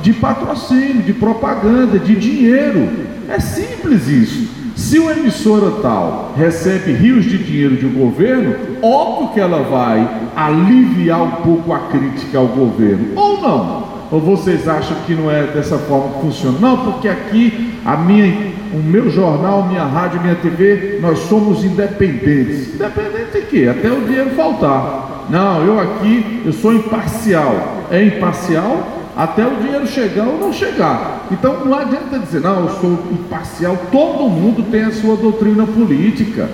De 0.00 0.12
patrocínio, 0.14 1.02
de 1.02 1.12
propaganda, 1.12 1.98
de 1.98 2.14
dinheiro. 2.16 2.88
É 3.28 3.38
simples 3.38 4.08
isso. 4.08 4.57
Se 4.88 4.98
uma 4.98 5.12
emissora 5.12 5.82
tal 5.82 6.32
recebe 6.34 6.92
rios 6.92 7.26
de 7.26 7.36
dinheiro 7.36 7.76
de 7.76 7.84
um 7.84 7.92
governo, 7.92 8.56
óbvio 8.80 9.28
que 9.34 9.38
ela 9.38 9.62
vai 9.64 10.30
aliviar 10.34 11.22
um 11.24 11.30
pouco 11.42 11.74
a 11.74 11.78
crítica 11.90 12.38
ao 12.38 12.46
governo, 12.46 13.08
ou 13.14 13.38
não? 13.38 13.84
Ou 14.10 14.18
vocês 14.18 14.66
acham 14.66 14.96
que 15.04 15.12
não 15.12 15.30
é 15.30 15.42
dessa 15.42 15.76
forma 15.76 16.14
que 16.14 16.20
funciona? 16.22 16.58
Não, 16.58 16.90
porque 16.90 17.06
aqui 17.06 17.74
a 17.84 17.98
minha, 17.98 18.34
o 18.72 18.78
meu 18.78 19.10
jornal, 19.10 19.66
minha 19.68 19.84
rádio, 19.84 20.22
minha 20.22 20.36
TV, 20.36 21.00
nós 21.02 21.18
somos 21.18 21.62
independentes. 21.62 22.74
Independente 22.74 23.32
de 23.32 23.42
quê? 23.42 23.68
Até 23.68 23.92
o 23.92 24.06
dinheiro 24.06 24.30
faltar. 24.30 25.26
Não, 25.28 25.66
eu 25.66 25.78
aqui, 25.78 26.44
eu 26.46 26.52
sou 26.54 26.72
imparcial. 26.72 27.84
É 27.90 28.02
imparcial 28.02 28.97
até 29.18 29.44
o 29.44 29.56
dinheiro 29.56 29.84
chegar 29.84 30.28
ou 30.28 30.38
não 30.38 30.52
chegar. 30.52 31.26
Então 31.28 31.64
não 31.64 31.76
adianta 31.76 32.20
dizer, 32.20 32.40
não, 32.40 32.60
eu 32.60 32.70
sou 32.80 32.92
imparcial. 33.10 33.76
Todo 33.90 34.28
mundo 34.28 34.70
tem 34.70 34.84
a 34.84 34.92
sua 34.92 35.16
doutrina 35.16 35.66
política. 35.66 36.48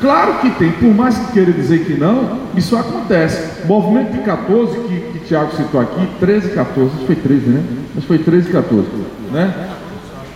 Claro 0.00 0.34
que 0.34 0.50
tem, 0.50 0.70
por 0.70 0.94
mais 0.94 1.18
que 1.18 1.32
queira 1.32 1.50
dizer 1.50 1.84
que 1.84 1.94
não, 1.94 2.38
isso 2.56 2.76
acontece. 2.76 3.64
O 3.64 3.66
movimento 3.66 4.12
de 4.12 4.20
14, 4.20 4.78
que, 4.80 5.00
que 5.12 5.18
Tiago 5.26 5.56
citou 5.56 5.80
aqui, 5.80 6.06
13 6.20 6.46
e 6.46 6.50
14, 6.50 6.90
acho 6.90 6.98
que 7.00 7.06
foi 7.06 7.16
13, 7.16 7.46
né? 7.50 7.64
Acho 7.90 8.00
que 8.00 8.06
foi 8.06 8.18
13 8.18 8.48
e 8.48 8.52
14, 8.52 8.86
né? 9.32 9.68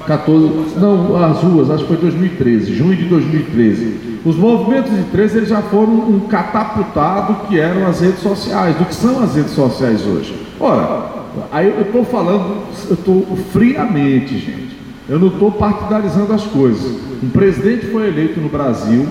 14, 0.05 0.79
não, 0.79 1.23
as 1.23 1.39
ruas, 1.43 1.71
acho 1.71 1.85
que 1.85 1.89
foi 1.89 1.99
2013, 1.99 2.75
junho 2.75 2.97
de 2.97 3.05
2013. 3.05 4.21
Os 4.25 4.37
movimentos 4.37 4.91
de 4.91 5.05
13 5.05 5.37
eles 5.37 5.49
já 5.51 5.63
foram 5.63 5.93
um 5.93 6.21
catapultado 6.29 7.47
que 7.47 7.61
eram 7.61 7.87
as 7.87 8.01
redes 8.01 8.21
sociais, 8.21 8.75
do 8.77 8.85
que 8.85 8.95
são 8.95 9.23
as 9.23 9.37
redes 9.37 9.53
sociais 9.53 10.05
hoje. 10.07 10.35
Ora, 10.59 11.18
aí 11.53 11.69
eu 11.69 11.83
estou 11.83 12.05
falando, 12.05 12.63
eu 12.89 12.95
estou 12.95 13.37
friamente, 13.53 14.39
gente. 14.39 14.77
Eu 15.09 15.19
não 15.19 15.29
estou 15.29 15.51
partidarizando 15.51 16.33
as 16.33 16.45
coisas. 16.45 17.01
Um 17.23 17.31
presidente 17.31 17.87
foi 17.87 18.09
eleito 18.09 18.41
no 18.41 18.49
Brasil 18.49 19.07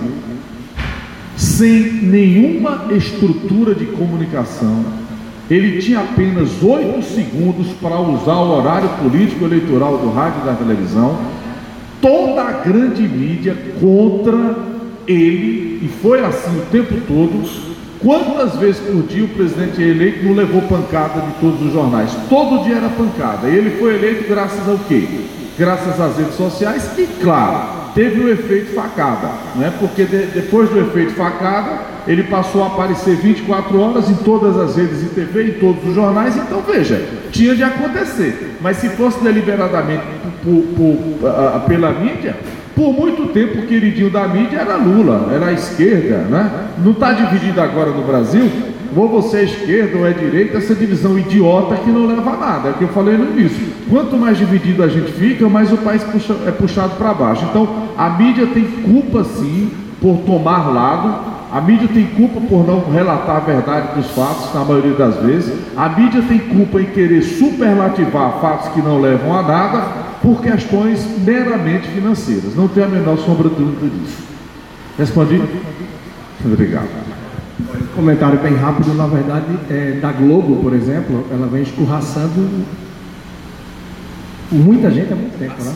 sem 1.36 1.92
nenhuma 2.02 2.86
estrutura 2.90 3.74
de 3.74 3.86
comunicação. 3.86 4.84
Ele 5.50 5.80
tinha 5.80 6.00
apenas 6.00 6.62
oito 6.62 7.02
segundos 7.02 7.68
para 7.80 7.98
usar 8.00 8.36
o 8.36 8.58
horário 8.58 8.88
político 9.02 9.44
eleitoral 9.44 9.98
do 9.98 10.10
rádio 10.10 10.42
e 10.42 10.46
da 10.46 10.54
televisão. 10.54 11.18
Toda 12.02 12.42
a 12.42 12.52
grande 12.52 13.02
mídia 13.02 13.56
contra 13.80 14.56
ele, 15.06 15.80
e 15.82 15.88
foi 16.02 16.24
assim 16.24 16.58
o 16.58 16.66
tempo 16.70 16.94
todo. 17.06 17.67
Quantas 18.00 18.54
vezes 18.56 18.80
por 18.80 19.02
dia 19.02 19.24
o 19.24 19.28
presidente 19.28 19.82
eleito 19.82 20.24
não 20.24 20.34
levou 20.34 20.62
pancada 20.62 21.20
de 21.20 21.32
todos 21.40 21.60
os 21.60 21.72
jornais? 21.72 22.10
Todo 22.28 22.64
dia 22.64 22.76
era 22.76 22.88
pancada. 22.88 23.48
Ele 23.48 23.78
foi 23.78 23.94
eleito 23.94 24.28
graças 24.28 24.68
ao 24.68 24.78
quê? 24.78 25.06
Graças 25.58 26.00
às 26.00 26.16
redes 26.16 26.34
sociais 26.34 26.90
e, 26.96 27.06
claro, 27.20 27.78
teve 27.94 28.20
o 28.20 28.30
efeito 28.30 28.74
facada, 28.74 29.28
né? 29.56 29.72
porque 29.80 30.04
de, 30.04 30.26
depois 30.26 30.70
do 30.70 30.78
efeito 30.78 31.14
facada, 31.14 31.80
ele 32.06 32.22
passou 32.22 32.62
a 32.62 32.68
aparecer 32.68 33.16
24 33.16 33.80
horas 33.80 34.08
em 34.08 34.14
todas 34.14 34.56
as 34.56 34.76
redes 34.76 35.00
de 35.00 35.08
TV, 35.08 35.48
em 35.48 35.52
todos 35.54 35.84
os 35.84 35.94
jornais, 35.96 36.36
então 36.36 36.62
veja, 36.62 37.04
tinha 37.32 37.56
de 37.56 37.64
acontecer. 37.64 38.56
Mas 38.60 38.76
se 38.76 38.88
fosse 38.90 39.18
deliberadamente 39.20 40.04
por, 40.44 40.62
por, 40.62 40.96
por, 41.20 41.60
pela 41.66 41.90
mídia, 41.90 42.36
por 42.78 42.92
muito 42.92 43.32
tempo 43.32 43.58
o 43.58 43.66
queridinho 43.66 44.08
da 44.08 44.28
mídia 44.28 44.58
era 44.58 44.76
Lula, 44.76 45.30
era 45.34 45.46
a 45.46 45.52
esquerda, 45.52 46.18
né? 46.30 46.68
Não 46.78 46.92
está 46.92 47.12
dividido 47.12 47.60
agora 47.60 47.90
no 47.90 48.04
Brasil, 48.04 48.48
ou 48.96 49.08
você 49.08 49.38
é 49.38 49.44
esquerda 49.44 49.98
ou 49.98 50.06
é 50.06 50.12
direita, 50.12 50.58
essa 50.58 50.76
divisão 50.76 51.18
idiota 51.18 51.74
que 51.74 51.90
não 51.90 52.06
leva 52.06 52.30
a 52.30 52.36
nada. 52.36 52.68
É 52.68 52.70
o 52.70 52.74
que 52.74 52.82
eu 52.82 52.88
falei 52.88 53.16
no 53.16 53.36
início. 53.36 53.66
Quanto 53.90 54.16
mais 54.16 54.38
dividido 54.38 54.84
a 54.84 54.86
gente 54.86 55.10
fica, 55.10 55.48
mais 55.48 55.72
o 55.72 55.78
país 55.78 56.04
puxa, 56.04 56.36
é 56.46 56.52
puxado 56.52 56.94
para 56.94 57.12
baixo. 57.12 57.44
Então, 57.50 57.68
a 57.98 58.10
mídia 58.10 58.46
tem 58.46 58.64
culpa 58.64 59.24
sim 59.24 59.72
por 60.00 60.18
tomar 60.18 60.72
lado. 60.72 61.36
A 61.52 61.60
mídia 61.60 61.88
tem 61.92 62.04
culpa 62.06 62.40
por 62.40 62.64
não 62.64 62.88
relatar 62.92 63.38
a 63.38 63.40
verdade 63.40 63.96
dos 63.96 64.06
fatos, 64.12 64.54
na 64.54 64.64
maioria 64.64 64.94
das 64.94 65.16
vezes. 65.16 65.52
A 65.76 65.88
mídia 65.88 66.22
tem 66.28 66.38
culpa 66.38 66.80
em 66.80 66.84
querer 66.84 67.22
superlativar 67.22 68.38
fatos 68.40 68.68
que 68.68 68.80
não 68.80 69.00
levam 69.00 69.36
a 69.36 69.42
nada 69.42 70.07
por 70.22 70.40
questões 70.40 71.06
meramente 71.24 71.88
financeiras. 71.88 72.54
Não 72.54 72.68
tem 72.68 72.84
a 72.84 72.88
menor 72.88 73.18
sombra 73.18 73.48
de 73.48 73.54
dúvida 73.56 73.88
disso. 73.88 74.22
Respondi? 74.98 75.42
Obrigado 76.44 77.08
comentário 77.98 78.38
bem 78.38 78.54
rápido, 78.54 78.94
na 78.94 79.08
verdade, 79.08 79.46
é, 79.68 79.98
da 80.00 80.12
Globo, 80.12 80.62
por 80.62 80.72
exemplo, 80.72 81.24
ela 81.32 81.48
vem 81.48 81.62
escorraçando 81.62 82.48
muita 84.52 84.88
gente 84.88 85.12
há 85.12 85.16
muito 85.16 85.36
tempo, 85.36 85.60
né? 85.64 85.72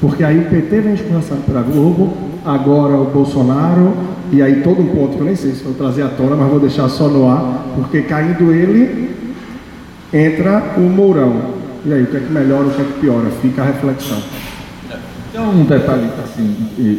Porque 0.00 0.24
aí 0.24 0.40
o 0.40 0.50
PT 0.50 0.80
vem 0.80 0.94
escorraçando 0.94 1.42
pela 1.42 1.62
Globo, 1.62 2.14
agora 2.44 2.96
o 2.96 3.04
Bolsonaro, 3.04 3.94
e 4.32 4.42
aí 4.42 4.60
todo 4.62 4.82
um 4.82 4.86
ponto 4.86 5.14
que 5.14 5.20
eu 5.20 5.26
nem 5.26 5.36
sei 5.36 5.52
se 5.52 5.62
vou 5.62 5.74
trazer 5.74 6.02
à 6.02 6.08
tona, 6.08 6.34
mas 6.34 6.50
vou 6.50 6.58
deixar 6.58 6.88
só 6.88 7.06
no 7.06 7.28
ar, 7.28 7.64
porque 7.76 8.02
caindo 8.02 8.50
ele, 8.50 9.14
entra 10.12 10.74
o 10.76 10.80
Mourão. 10.80 11.61
E 11.84 11.92
aí, 11.92 12.02
o 12.02 12.06
que 12.06 12.16
é 12.16 12.20
que 12.20 12.32
melhora, 12.32 12.66
o 12.66 12.70
que 12.70 12.80
é 12.80 12.84
que 12.84 13.00
piora? 13.00 13.28
Fica 13.40 13.62
a 13.62 13.66
reflexão. 13.66 14.18
Tem 15.32 15.40
um 15.40 15.64
detalhe 15.64 16.08
assim, 16.22 16.54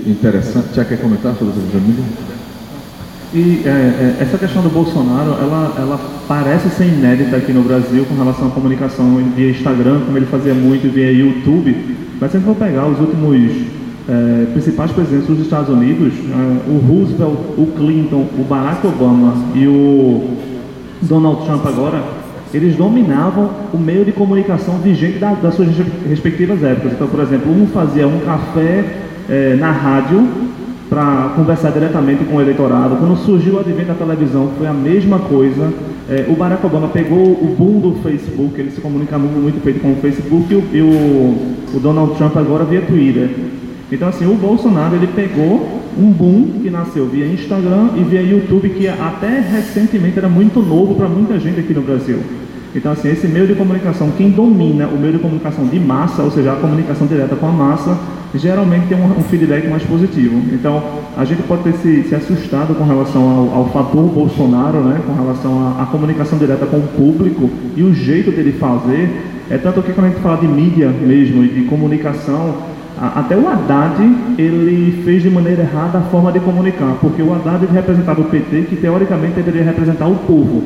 interessante, 0.08 0.76
já 0.76 0.84
quer 0.84 1.00
comentar 1.00 1.34
sobre 1.36 1.54
essa 1.54 1.72
família? 1.72 2.04
E 3.34 3.62
é, 3.66 3.70
é, 3.70 4.18
essa 4.20 4.38
questão 4.38 4.62
do 4.62 4.70
Bolsonaro, 4.70 5.32
ela, 5.42 5.74
ela 5.78 6.00
parece 6.28 6.70
ser 6.70 6.86
inédita 6.86 7.38
aqui 7.38 7.52
no 7.52 7.64
Brasil 7.64 8.06
com 8.06 8.16
relação 8.16 8.48
à 8.48 8.52
comunicação 8.52 9.16
via 9.36 9.52
Instagram, 9.52 10.02
como 10.06 10.18
ele 10.18 10.26
fazia 10.26 10.54
muito 10.54 10.92
via 10.94 11.12
YouTube. 11.12 11.76
Mas 12.20 12.32
se 12.32 12.38
a 12.38 12.40
gente 12.40 12.48
for 12.48 12.56
pegar 12.56 12.86
os 12.86 13.00
últimos 13.00 13.52
é, 14.08 14.46
principais 14.52 14.92
presidentes 14.92 15.28
dos 15.28 15.40
Estados 15.40 15.70
Unidos, 15.70 16.14
é, 16.14 16.70
o 16.70 16.78
Roosevelt, 16.78 17.38
o 17.58 17.68
Clinton, 17.76 18.28
o 18.38 18.44
Barack 18.44 18.86
Obama 18.86 19.34
e 19.56 19.66
o 19.66 20.38
Donald 21.02 21.46
Trump 21.46 21.66
agora, 21.66 22.04
eles 22.54 22.76
dominavam 22.76 23.49
o 23.74 23.78
meio 23.78 24.06
de 24.06 24.12
comunicação 24.12 24.78
vigente 24.78 25.18
da, 25.18 25.34
das 25.34 25.56
suas 25.56 25.70
respectivas 26.08 26.64
épocas. 26.64 26.93
Então, 26.93 27.08
por 27.08 27.20
exemplo, 27.20 27.51
um 27.51 27.66
fazia 27.68 28.08
um 28.08 28.20
café 28.20 28.86
é, 29.30 29.56
na 29.56 29.72
rádio 29.72 30.28
para 30.89 31.34
conversar 31.36 31.72
diretamente 31.72 32.24
com 32.26 32.36
o 32.36 32.41
eleitorado. 32.41 32.97
Quando 32.97 33.18
surgiu 33.18 33.56
o 33.56 33.60
advento 33.60 33.88
da 33.88 33.95
televisão, 33.95 34.51
foi 34.58 34.68
a 34.68 34.74
mesma 34.74 35.18
coisa. 35.18 35.74
É, 36.08 36.26
o 36.30 36.36
Barack 36.36 36.64
Obama 36.66 36.89
pegou 36.89 37.18
o 37.18 37.56
boom 37.58 37.80
do 37.80 37.95
Facebook, 38.04 38.60
ele 38.60 38.70
se 38.70 38.80
comunica 38.80 39.18
muito 39.18 39.60
feito 39.64 39.80
com 39.80 39.93
o 39.93 39.95
Facebook, 39.95 40.54
e, 40.54 40.56
o, 40.56 40.64
e 40.72 40.82
o, 40.82 41.78
o 41.78 41.80
Donald 41.80 42.16
Trump 42.16 42.38
agora 42.38 42.64
via 42.64 42.82
Twitter. 42.82 43.30
Então, 43.91 44.08
assim, 44.08 44.26
o 44.26 44.36
Bolsonaro 44.36 44.95
ele 44.95 45.08
pegou 45.08 45.82
um 45.97 46.12
boom 46.12 46.60
que 46.62 46.70
nasceu 46.70 47.08
via 47.08 47.26
Instagram 47.26 47.89
e 47.95 48.04
via 48.04 48.22
YouTube, 48.22 48.70
que 48.70 48.88
até 48.88 49.39
recentemente 49.39 50.18
era 50.18 50.30
muito 50.30 50.62
novo 50.62 50.95
para 50.95 51.08
muita 51.08 51.39
gente 51.39 51.60
aqui 51.60 51.74
no 51.74 51.82
Brasil. 51.82 52.20
Então, 52.76 52.91
assim, 52.91 53.09
esse 53.09 53.28
meio 53.28 53.45
de 53.45 53.53
comunicação, 53.53 54.11
quem 54.17 54.32
domina 54.32 54.88
o 54.88 54.97
meio 54.97 55.13
de 55.13 55.19
comunicação 55.19 55.65
de 55.65 55.80
massa, 55.80 56.24
ou 56.24 56.32
seja, 56.32 56.53
a 56.53 56.55
comunicação 56.55 57.05
direta 57.05 57.36
com 57.36 57.47
a 57.47 57.51
massa, 57.51 57.97
geralmente 58.34 58.88
tem 58.88 58.97
um, 58.97 59.05
um 59.05 59.24
feedback 59.24 59.67
mais 59.67 59.84
positivo. 59.84 60.41
Então, 60.51 60.82
a 61.15 61.24
gente 61.24 61.43
pode 61.43 61.63
ter 61.63 61.74
se, 61.74 62.03
se 62.09 62.15
assustado 62.15 62.74
com 62.76 62.84
relação 62.84 63.21
ao, 63.21 63.59
ao 63.59 63.65
fator 63.69 64.09
Bolsonaro, 64.09 64.80
né, 64.82 65.01
com 65.05 65.13
relação 65.13 65.76
à, 65.80 65.86
comunicação 65.86 66.38
direta 66.39 66.65
com 66.65 66.78
o 66.78 66.88
público 66.88 67.49
e 67.76 67.84
o 67.84 67.93
jeito 67.93 68.32
dele 68.32 68.53
fazer. 68.53 69.32
É 69.51 69.57
tanto 69.57 69.84
que 69.84 69.93
quando 69.93 70.07
a 70.07 70.09
gente 70.09 70.21
fala 70.21 70.38
de 70.38 70.47
mídia 70.47 70.89
mesmo 70.89 71.43
e 71.43 71.49
de 71.49 71.63
comunicação, 71.65 72.55
até 72.97 73.36
o 73.36 73.47
Haddad, 73.47 74.01
ele 74.38 75.03
fez 75.03 75.21
de 75.21 75.30
maneira 75.30 75.61
errada 75.61 75.99
a 75.99 76.01
forma 76.01 76.32
de 76.32 76.39
comunicar, 76.39 76.95
porque 77.01 77.21
o 77.21 77.34
Haddad 77.34 77.65
representava 77.71 78.21
o 78.21 78.26
PT, 78.26 78.67
que 78.69 78.76
teoricamente 78.78 79.34
deveria 79.36 79.63
representar 79.63 80.07
o 80.07 80.15
povo. 80.15 80.63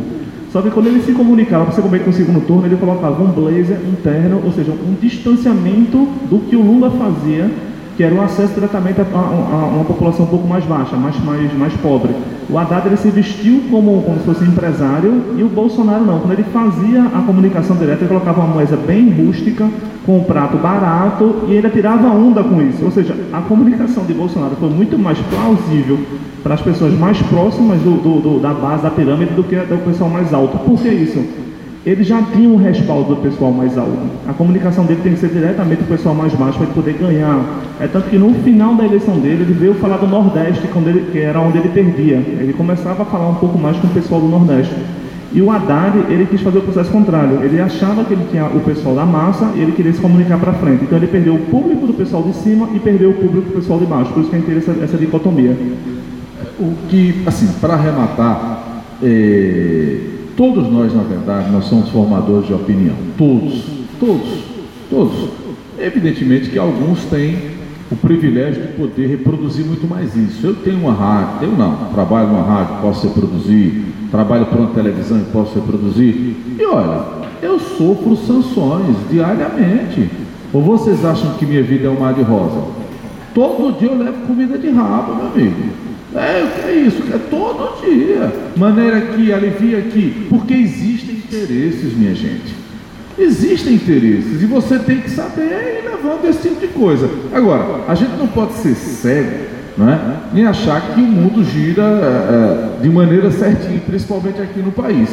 Só 0.52 0.62
que 0.62 0.70
quando 0.70 0.88
ele 0.88 1.02
se 1.02 1.12
comunicava, 1.12 1.66
para 1.66 1.74
você 1.74 1.82
comer 1.82 2.04
com 2.04 2.10
o 2.10 2.14
segundo 2.14 2.46
turno, 2.46 2.66
ele 2.66 2.78
colocava 2.78 3.22
um 3.22 3.28
blazer 3.28 3.80
interno, 3.86 4.42
ou 4.46 4.52
seja, 4.54 4.72
um 4.72 4.96
distanciamento 5.00 5.98
do 6.30 6.40
que 6.50 6.56
o 6.56 6.62
Lula 6.62 6.90
fazia, 6.92 7.52
que 7.98 8.04
era 8.04 8.14
o 8.14 8.22
acesso 8.22 8.54
diretamente 8.54 9.02
a, 9.02 9.04
a, 9.04 9.18
a 9.18 9.66
uma 9.74 9.84
população 9.84 10.26
um 10.26 10.30
pouco 10.30 10.48
mais 10.48 10.64
baixa, 10.64 10.96
mais, 10.96 11.20
mais, 11.26 11.52
mais 11.58 11.74
pobre. 11.78 12.14
O 12.48 12.58
Haddad 12.58 12.88
ele 12.88 12.96
se 12.96 13.10
vestiu 13.10 13.64
como, 13.72 14.04
como 14.04 14.20
se 14.20 14.26
fosse 14.26 14.44
empresário 14.46 15.24
e 15.36 15.42
o 15.42 15.50
Bolsonaro 15.50 16.06
não. 16.06 16.20
Quando 16.20 16.34
ele 16.34 16.44
fazia 16.44 17.04
a 17.04 17.24
comunicação 17.24 17.76
direta, 17.76 18.02
ele 18.02 18.10
colocava 18.10 18.42
uma 18.42 18.54
moeda 18.54 18.78
bem 18.78 19.10
rústica, 19.10 19.68
com 20.06 20.20
um 20.20 20.24
prato 20.24 20.58
barato 20.58 21.44
e 21.50 21.56
ainda 21.56 21.70
tirava 21.70 22.08
onda 22.08 22.44
com 22.44 22.62
isso. 22.62 22.86
Ou 22.86 22.92
seja, 22.92 23.16
a 23.34 23.42
comunicação 23.42 24.06
de 24.06 24.14
Bolsonaro 24.14 24.56
foi 24.58 24.70
muito 24.70 24.98
mais 24.98 25.18
plausível 25.18 26.00
para 26.44 26.54
as 26.54 26.62
pessoas 26.62 26.94
mais 26.94 27.20
próximas 27.24 27.82
do, 27.82 27.98
do, 27.98 28.22
do, 28.22 28.40
da 28.40 28.54
base 28.54 28.84
da 28.84 28.92
pirâmide 28.92 29.34
do 29.34 29.44
que 29.44 29.56
do 29.56 29.84
pessoal 29.84 30.10
mais 30.10 30.32
alto. 30.32 30.58
Por 30.60 30.80
que 30.80 30.88
isso? 30.88 31.47
Ele 31.88 32.04
já 32.04 32.22
tinha 32.22 32.50
um 32.50 32.58
respaldo 32.58 33.16
do 33.16 33.22
pessoal 33.22 33.50
mais 33.50 33.78
alto. 33.78 33.98
A 34.28 34.34
comunicação 34.34 34.84
dele 34.84 35.00
tem 35.02 35.14
que 35.14 35.20
ser 35.20 35.30
diretamente 35.30 35.84
o 35.84 35.86
pessoal 35.86 36.14
mais 36.14 36.34
baixo 36.34 36.58
para 36.58 36.66
ele 36.66 36.76
poder 36.76 36.94
ganhar. 36.96 37.42
É 37.80 37.88
tanto 37.88 38.10
que 38.10 38.18
no 38.18 38.34
final 38.44 38.76
da 38.76 38.84
eleição 38.84 39.18
dele, 39.18 39.44
ele 39.44 39.54
veio 39.54 39.74
falar 39.76 39.96
do 39.96 40.06
Nordeste, 40.06 40.68
ele, 40.86 41.12
que 41.14 41.20
era 41.20 41.40
onde 41.40 41.60
ele 41.60 41.70
perdia. 41.70 42.18
Ele 42.18 42.52
começava 42.52 43.04
a 43.04 43.06
falar 43.06 43.30
um 43.30 43.36
pouco 43.36 43.58
mais 43.58 43.78
com 43.78 43.88
o 43.88 43.90
pessoal 43.92 44.20
do 44.20 44.28
Nordeste. 44.28 44.76
E 45.32 45.42
o 45.42 45.50
Haddad, 45.50 45.98
ele 46.10 46.26
quis 46.26 46.42
fazer 46.42 46.58
o 46.58 46.62
processo 46.62 46.92
contrário. 46.92 47.42
Ele 47.42 47.58
achava 47.62 48.04
que 48.04 48.14
ele 48.14 48.26
tinha 48.32 48.48
o 48.48 48.60
pessoal 48.60 48.94
da 48.94 49.06
massa 49.06 49.54
e 49.56 49.62
ele 49.62 49.72
queria 49.72 49.94
se 49.94 50.02
comunicar 50.02 50.40
para 50.40 50.52
frente. 50.54 50.84
Então 50.84 50.98
ele 50.98 51.08
perdeu 51.08 51.36
o 51.36 51.40
público 51.40 51.88
do 51.88 51.94
pessoal 51.94 52.22
de 52.22 52.34
cima 52.34 52.68
e 52.76 52.80
perdeu 52.80 53.12
o 53.12 53.14
público 53.14 53.48
do 53.48 53.56
pessoal 53.56 53.80
de 53.80 53.86
baixo. 53.86 54.12
Por 54.12 54.20
isso 54.20 54.30
que 54.30 54.36
a 54.36 54.40
gente 54.40 54.48
tem 54.50 54.58
essa, 54.58 54.72
essa 54.84 54.98
dicotomia. 54.98 55.56
O 56.60 56.74
que, 56.90 57.24
assim, 57.26 57.48
para 57.62 57.76
arrematar, 57.76 58.84
é 59.02 60.17
Todos 60.38 60.72
nós, 60.72 60.94
na 60.94 61.02
verdade, 61.02 61.50
nós 61.50 61.66
somos 61.66 61.90
formadores 61.90 62.46
de 62.46 62.54
opinião. 62.54 62.96
Todos, 63.18 63.64
todos, 64.00 64.44
todos. 64.88 65.30
Evidentemente 65.80 66.52
que 66.52 66.60
alguns 66.60 67.06
têm 67.06 67.58
o 67.92 67.96
privilégio 67.96 68.62
de 68.62 68.68
poder 68.74 69.08
reproduzir 69.08 69.66
muito 69.66 69.88
mais 69.88 70.16
isso. 70.16 70.46
Eu 70.46 70.54
tenho 70.54 70.82
uma 70.82 70.94
rádio, 70.94 71.48
eu 71.48 71.52
não, 71.54 71.90
trabalho 71.92 72.28
numa 72.28 72.44
rádio, 72.44 72.76
posso 72.84 73.08
reproduzir, 73.08 73.84
trabalho 74.12 74.46
para 74.46 74.60
uma 74.60 74.70
televisão 74.70 75.18
e 75.18 75.24
posso 75.32 75.56
reproduzir. 75.56 76.36
E 76.60 76.66
olha, 76.66 77.04
eu 77.42 77.60
sofro 77.60 78.16
sanções 78.16 78.96
diariamente. 79.10 80.08
Ou 80.54 80.62
vocês 80.62 81.04
acham 81.04 81.34
que 81.34 81.48
minha 81.48 81.64
vida 81.64 81.88
é 81.88 81.90
um 81.90 82.00
mar 82.00 82.14
de 82.14 82.22
rosa? 82.22 82.62
Todo 83.34 83.76
dia 83.80 83.90
eu 83.90 83.98
levo 83.98 84.28
comida 84.28 84.56
de 84.56 84.70
rabo, 84.70 85.16
meu 85.16 85.28
amigo. 85.28 85.87
É, 86.16 86.70
é 86.70 86.84
isso, 86.88 87.04
é 87.14 87.18
todo 87.18 87.82
dia. 87.82 88.32
Maneira 88.56 89.02
que 89.02 89.32
alivia 89.32 89.80
aqui, 89.80 90.28
porque 90.30 90.54
existem 90.54 91.16
interesses, 91.16 91.94
minha 91.96 92.16
gente. 92.16 92.56
Existem 93.18 93.74
interesses 93.74 94.42
e 94.42 94.46
você 94.46 94.78
tem 94.80 95.02
que 95.02 95.10
saber 95.10 95.82
ir 95.84 95.90
levando 95.90 96.26
esse 96.26 96.48
tipo 96.48 96.62
de 96.62 96.68
coisa. 96.68 97.10
Agora, 97.34 97.84
a 97.88 97.96
gente 97.96 98.16
não 98.18 98.28
pode 98.28 98.54
ser 98.54 98.76
cego, 98.76 99.48
não 99.78 99.90
é? 99.90 100.18
nem 100.34 100.46
achar 100.46 100.94
que 100.94 101.00
o 101.00 101.04
mundo 101.04 101.44
gira 101.44 101.82
é, 101.82 102.80
é 102.80 102.82
de 102.82 102.90
maneira 102.90 103.32
certinha, 103.32 103.80
principalmente 103.86 104.42
aqui 104.42 104.60
no 104.60 104.72
país. 104.72 105.10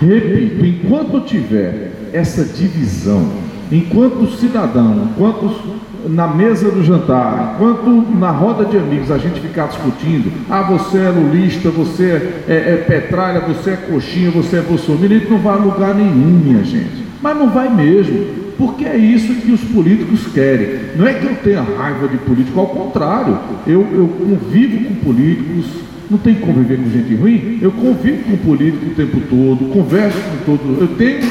Repito, 0.00 0.64
enquanto 0.64 1.20
tiver 1.20 1.92
essa 2.12 2.44
divisão, 2.44 3.32
enquanto 3.70 4.30
cidadão, 4.38 5.10
enquanto 5.10 5.83
na 6.08 6.26
mesa 6.26 6.70
do 6.70 6.84
jantar, 6.84 7.54
enquanto 7.54 7.88
na 8.18 8.30
roda 8.30 8.64
de 8.64 8.76
amigos 8.76 9.10
a 9.10 9.18
gente 9.18 9.40
ficar 9.40 9.68
discutindo, 9.68 10.32
ah, 10.50 10.62
você 10.62 10.98
é 10.98 11.08
lulista, 11.08 11.70
você 11.70 12.32
é, 12.46 12.52
é, 12.52 12.54
é 12.54 12.84
petralha, 12.86 13.40
você 13.40 13.70
é 13.70 13.76
coxinha, 13.76 14.30
você 14.30 14.56
é 14.58 14.60
bolsonaro, 14.60 15.30
não 15.30 15.38
vai 15.38 15.54
a 15.54 15.58
lugar 15.58 15.94
nenhum, 15.94 16.40
minha 16.44 16.64
gente. 16.64 17.04
Mas 17.22 17.36
não 17.36 17.50
vai 17.50 17.74
mesmo, 17.74 18.26
porque 18.58 18.84
é 18.84 18.96
isso 18.96 19.34
que 19.34 19.50
os 19.50 19.60
políticos 19.62 20.26
querem. 20.32 20.80
Não 20.96 21.06
é 21.06 21.14
que 21.14 21.26
eu 21.26 21.34
tenha 21.36 21.62
raiva 21.62 22.06
de 22.08 22.18
político, 22.18 22.60
ao 22.60 22.66
contrário, 22.66 23.38
eu, 23.66 23.86
eu 23.92 24.08
convivo 24.08 24.84
com 24.84 24.94
políticos, 24.96 25.66
não 26.10 26.18
tem 26.18 26.34
que 26.34 26.42
conviver 26.42 26.76
com 26.76 26.90
gente 26.90 27.14
ruim, 27.14 27.58
eu 27.62 27.72
convivo 27.72 28.24
com 28.24 28.36
político 28.36 28.86
o 28.86 28.94
tempo 28.94 29.20
todo, 29.28 29.72
converso 29.72 30.18
com 30.18 30.56
todos, 30.56 30.80
eu 30.80 30.88
tenho 30.96 31.22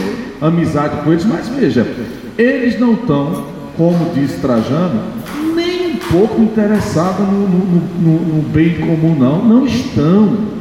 amizade 0.42 1.04
com 1.04 1.12
eles, 1.12 1.26
mas 1.26 1.48
veja, 1.48 1.88
eles 2.38 2.80
não 2.80 2.94
estão 2.94 3.63
como 3.78 4.14
diz 4.14 4.40
Trajano, 4.42 5.02
nem 5.56 5.94
um 5.94 5.98
pouco 6.12 6.42
interessados 6.42 7.28
no, 7.28 7.48
no, 7.48 7.60
no, 8.00 8.36
no, 8.36 8.50
bem 8.50 8.80
comum, 8.80 9.16
não. 9.18 9.44
Não 9.44 9.66
estão. 9.66 10.54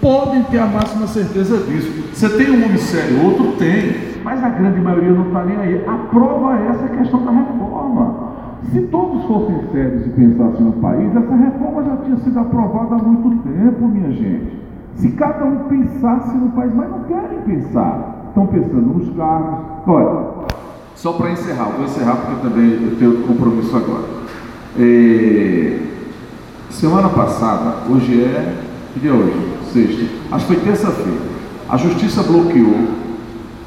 Podem 0.00 0.42
ter 0.44 0.58
a 0.58 0.66
máxima 0.66 1.06
certeza 1.06 1.58
disso. 1.58 2.08
Você 2.12 2.28
tem 2.30 2.50
um 2.50 2.64
homem 2.64 2.78
sério, 2.78 3.24
outro 3.24 3.52
tem, 3.58 3.94
mas 4.22 4.42
a 4.42 4.48
grande 4.48 4.80
maioria 4.80 5.10
não 5.10 5.26
está 5.26 5.44
nem 5.44 5.56
aí. 5.56 5.84
A 5.86 5.94
prova 6.10 6.58
é 6.58 6.68
essa 6.68 6.88
questão 6.88 7.24
da 7.24 7.32
reforma. 7.32 8.28
Se 8.72 8.80
todos 8.82 9.24
fossem 9.24 9.56
sérios 9.72 10.06
e 10.06 10.10
pensassem 10.10 10.64
no 10.64 10.72
país, 10.72 11.14
essa 11.16 11.34
reforma 11.34 11.84
já 11.84 11.96
tinha 11.98 12.16
sido 12.18 12.38
aprovada 12.38 12.96
há 12.96 12.98
muito 12.98 13.42
tempo, 13.42 13.88
minha 13.88 14.10
gente. 14.12 14.58
Se 14.94 15.12
cada 15.12 15.44
um 15.44 15.68
pensasse 15.68 16.36
no 16.36 16.50
país, 16.50 16.74
mas 16.74 16.90
não 16.90 17.04
querem 17.04 17.40
pensar. 17.46 18.26
Estão 18.28 18.46
pensando 18.46 18.98
nos 18.98 19.16
carros. 19.16 19.60
Olha, 19.86 20.48
só 20.98 21.12
para 21.12 21.30
encerrar, 21.30 21.66
vou 21.76 21.84
encerrar 21.84 22.16
porque 22.16 22.48
também 22.48 22.72
eu 22.72 22.96
tenho 22.98 23.22
compromisso 23.22 23.76
agora. 23.76 24.04
É, 24.76 25.78
semana 26.70 27.08
passada, 27.08 27.88
hoje 27.88 28.20
é. 28.20 28.64
Que 28.92 29.00
dia 29.00 29.10
é 29.10 29.14
hoje? 29.14 29.32
Sexta. 29.72 30.04
Acho 30.32 30.46
que 30.46 30.54
foi 30.54 30.64
terça-feira. 30.64 31.20
A 31.68 31.76
justiça 31.76 32.22
bloqueou 32.24 32.88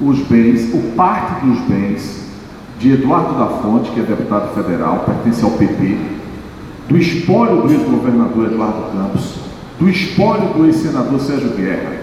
os 0.01 0.19
bens, 0.23 0.73
o 0.73 0.93
parte 0.95 1.45
dos 1.45 1.59
bens 1.61 2.21
de 2.79 2.93
Eduardo 2.93 3.35
da 3.39 3.45
Fonte, 3.45 3.91
que 3.91 4.01
é 4.01 4.03
deputado 4.03 4.53
federal, 4.53 5.05
pertence 5.05 5.43
ao 5.43 5.51
PP, 5.51 5.97
do 6.89 6.97
espólio 6.97 7.61
do 7.61 7.71
ex-governador 7.71 8.47
Eduardo 8.47 8.91
Campos, 8.91 9.35
do 9.79 9.87
espólio 9.87 10.49
do 10.49 10.65
ex-senador 10.65 11.19
Sérgio 11.21 11.51
Guerra 11.51 12.01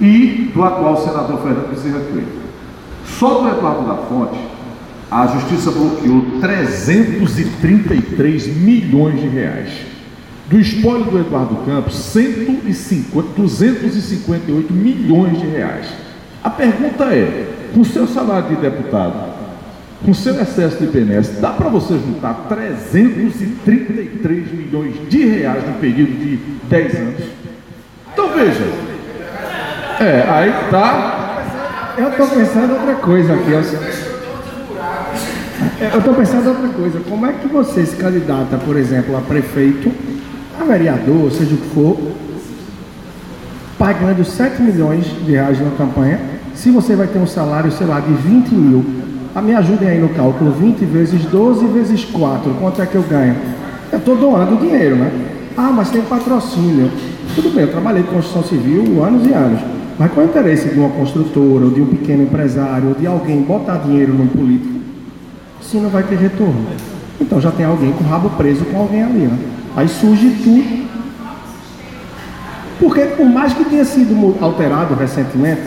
e 0.00 0.52
do 0.54 0.62
atual 0.62 0.98
senador 0.98 1.38
Fernando 1.38 1.70
Bezerra 1.70 2.00
Coelho. 2.12 2.42
Só 3.06 3.40
do 3.40 3.48
Eduardo 3.48 3.86
da 3.86 3.94
Fonte, 3.94 4.51
a 5.12 5.26
justiça 5.26 5.70
bloqueou 5.70 6.40
333 6.40 8.56
milhões 8.56 9.20
de 9.20 9.28
reais. 9.28 9.68
Do 10.48 10.58
espólio 10.58 11.04
do 11.04 11.18
Eduardo 11.18 11.56
Campos, 11.66 11.94
150, 11.96 13.28
258 13.36 14.72
milhões 14.72 15.38
de 15.38 15.46
reais. 15.46 15.86
A 16.42 16.48
pergunta 16.48 17.04
é: 17.04 17.46
com 17.74 17.84
seu 17.84 18.06
salário 18.06 18.56
de 18.56 18.62
deputado, 18.62 19.34
com 20.02 20.14
seu 20.14 20.40
excesso 20.40 20.78
de 20.78 20.86
benesse, 20.86 21.38
dá 21.40 21.50
para 21.50 21.68
você 21.68 21.92
juntar 21.94 22.46
333 22.48 24.50
milhões 24.50 24.94
de 25.10 25.26
reais 25.26 25.62
no 25.66 25.74
período 25.74 26.12
de 26.12 26.38
10 26.70 26.94
anos? 26.94 27.24
Então 28.12 28.30
veja. 28.30 28.64
É, 30.00 30.24
aí 30.26 30.50
tá. 30.70 31.18
Eu 31.98 32.08
estou 32.08 32.26
pensando 32.28 32.72
outra 32.72 32.94
coisa 32.94 33.34
aqui. 33.34 34.11
Eu 35.80 35.98
estou 35.98 36.14
pensando 36.14 36.48
outra 36.48 36.68
coisa. 36.68 37.00
Como 37.08 37.26
é 37.26 37.32
que 37.32 37.48
você 37.48 37.84
se 37.86 37.96
candidata, 37.96 38.56
por 38.58 38.76
exemplo, 38.76 39.16
a 39.16 39.20
prefeito, 39.20 39.90
a 40.60 40.64
vereador, 40.64 41.30
seja 41.30 41.54
o 41.54 41.58
que 41.58 41.68
for, 41.74 41.96
pagando 43.78 44.24
7 44.24 44.62
milhões 44.62 45.04
de 45.04 45.32
reais 45.32 45.60
na 45.60 45.70
campanha, 45.72 46.20
se 46.54 46.70
você 46.70 46.94
vai 46.94 47.06
ter 47.06 47.18
um 47.18 47.26
salário, 47.26 47.70
sei 47.72 47.86
lá, 47.86 48.00
de 48.00 48.12
20 48.12 48.54
mil. 48.54 48.84
A 49.34 49.40
me 49.40 49.54
ajudem 49.54 49.88
aí 49.88 50.00
no 50.00 50.10
cálculo, 50.10 50.52
20 50.52 50.84
vezes 50.84 51.24
12 51.24 51.66
vezes 51.66 52.04
4, 52.04 52.54
quanto 52.60 52.82
é 52.82 52.86
que 52.86 52.94
eu 52.94 53.02
ganho? 53.02 53.34
Eu 53.90 53.98
estou 53.98 54.16
doando 54.16 54.56
dinheiro, 54.56 54.96
né? 54.96 55.10
Ah, 55.56 55.70
mas 55.72 55.90
tem 55.90 56.02
patrocínio. 56.02 56.90
Tudo 57.34 57.54
bem, 57.54 57.64
eu 57.64 57.70
trabalhei 57.70 58.02
com 58.02 58.14
construção 58.14 58.42
civil 58.42 59.02
anos 59.02 59.26
e 59.26 59.32
anos. 59.32 59.60
Mas 59.98 60.12
qual 60.12 60.24
é 60.24 60.28
o 60.28 60.30
interesse 60.30 60.68
de 60.68 60.78
uma 60.78 60.90
construtora, 60.90 61.64
ou 61.64 61.70
de 61.70 61.80
um 61.80 61.86
pequeno 61.86 62.24
empresário, 62.24 62.88
ou 62.88 62.94
de 62.94 63.06
alguém 63.06 63.42
botar 63.42 63.76
dinheiro 63.78 64.12
num 64.12 64.26
político 64.26 64.81
se 65.72 65.78
não 65.78 65.88
vai 65.88 66.02
ter 66.02 66.16
retorno? 66.16 66.66
Então 67.18 67.40
já 67.40 67.50
tem 67.50 67.64
alguém 67.64 67.92
com 67.92 68.04
o 68.04 68.06
rabo 68.06 68.28
preso 68.30 68.64
com 68.66 68.78
alguém 68.78 69.02
ali. 69.02 69.20
Né? 69.20 69.38
Aí 69.74 69.88
surge 69.88 70.28
tudo. 70.44 70.82
Porque 72.78 73.00
por 73.00 73.26
mais 73.26 73.54
que 73.54 73.64
tenha 73.64 73.84
sido 73.84 74.36
alterado 74.40 74.94
recentemente, 74.94 75.62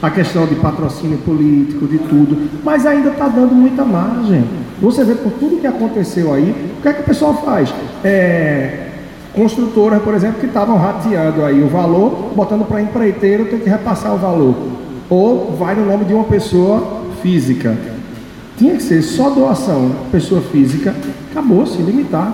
a 0.00 0.10
questão 0.10 0.46
de 0.46 0.54
patrocínio 0.54 1.18
político, 1.18 1.86
de 1.86 1.98
tudo, 1.98 2.48
mas 2.62 2.86
ainda 2.86 3.10
está 3.10 3.28
dando 3.28 3.54
muita 3.54 3.84
margem. 3.84 4.44
Você 4.80 5.04
vê 5.04 5.14
por 5.14 5.32
tudo 5.32 5.60
que 5.60 5.66
aconteceu 5.66 6.32
aí, 6.32 6.74
o 6.78 6.82
que 6.82 6.88
é 6.88 6.92
que 6.92 7.00
o 7.02 7.04
pessoal 7.04 7.34
faz? 7.44 7.72
É, 8.02 8.88
construtoras, 9.34 10.02
por 10.02 10.14
exemplo, 10.14 10.40
que 10.40 10.46
estavam 10.46 10.76
rateando 10.76 11.44
aí 11.44 11.62
o 11.62 11.68
valor, 11.68 12.32
botando 12.34 12.66
para 12.66 12.80
empreiteiro, 12.80 13.46
tem 13.46 13.58
que 13.58 13.68
repassar 13.68 14.14
o 14.14 14.18
valor. 14.18 14.54
Ou 15.10 15.54
vai 15.58 15.74
no 15.74 15.86
nome 15.86 16.04
de 16.04 16.14
uma 16.14 16.24
pessoa 16.24 17.02
física. 17.22 17.93
Tinha 18.56 18.76
que 18.76 18.82
ser 18.82 19.02
só 19.02 19.30
doação, 19.30 19.90
pessoa 20.12 20.40
física, 20.40 20.94
acabou, 21.30 21.66
se 21.66 21.78
limitar. 21.82 22.32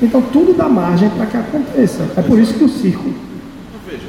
Então 0.00 0.20
tudo 0.20 0.56
dá 0.56 0.68
margem 0.68 1.08
para 1.10 1.26
que 1.26 1.36
aconteça. 1.36 2.08
É 2.16 2.22
por 2.22 2.38
isso 2.38 2.54
que 2.54 2.64
o 2.64 2.68
circo. 2.68 3.10
Veja, 3.86 4.02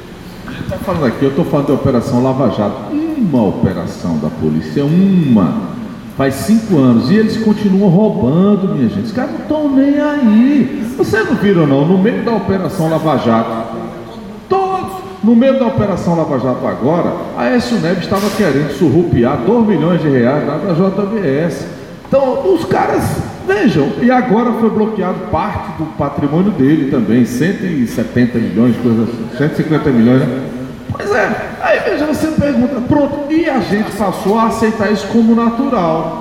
a 0.46 0.50
gente 0.50 0.62
está 0.64 0.76
falando 0.78 1.06
aqui, 1.06 1.24
eu 1.24 1.30
estou 1.30 1.44
falando 1.44 1.68
da 1.68 1.74
Operação 1.74 2.22
Lava 2.22 2.50
Jato. 2.50 2.92
Uma 2.92 3.46
operação 3.46 4.18
da 4.18 4.28
polícia, 4.28 4.84
uma 4.84 5.74
faz 6.16 6.34
cinco 6.34 6.78
anos, 6.78 7.10
e 7.10 7.14
eles 7.14 7.36
continuam 7.38 7.88
roubando, 7.88 8.74
minha 8.74 8.88
gente. 8.88 9.06
Os 9.06 9.12
caras 9.12 9.32
não 9.32 9.40
estão 9.40 9.70
nem 9.70 10.00
aí. 10.00 10.84
Vocês 10.96 11.26
não 11.28 11.36
viram 11.36 11.66
não, 11.66 11.86
no 11.86 11.98
meio 11.98 12.24
da 12.24 12.32
Operação 12.32 12.88
Lava 12.88 13.16
Jato, 13.18 13.83
no 15.24 15.34
meio 15.34 15.58
da 15.58 15.66
Operação 15.66 16.14
Lava 16.16 16.38
Jato 16.38 16.66
agora, 16.66 17.12
a 17.36 17.46
Écio 17.46 17.78
Neves 17.78 18.04
estava 18.04 18.28
querendo 18.36 18.70
surrupiar 18.78 19.38
2 19.38 19.66
milhões 19.66 20.02
de 20.02 20.08
reais 20.08 20.46
da 20.46 20.74
JBS. 20.74 21.66
Então, 22.06 22.54
os 22.54 22.66
caras, 22.66 23.02
vejam, 23.46 23.90
e 24.02 24.10
agora 24.10 24.52
foi 24.52 24.68
bloqueado 24.68 25.18
parte 25.32 25.78
do 25.78 25.86
patrimônio 25.96 26.52
dele 26.52 26.90
também, 26.90 27.24
170 27.24 28.38
milhões, 28.38 28.76
coisa 28.76 29.04
assim, 29.04 29.28
150 29.38 29.90
milhões, 29.90 30.20
né? 30.20 30.46
Pois 30.92 31.10
é, 31.10 31.56
aí 31.62 31.80
veja, 31.80 32.04
você 32.04 32.28
pergunta, 32.28 32.80
pronto, 32.86 33.32
e 33.32 33.48
a 33.48 33.60
gente 33.60 33.90
passou 33.92 34.38
a 34.38 34.48
aceitar 34.48 34.92
isso 34.92 35.06
como 35.08 35.34
natural. 35.34 36.20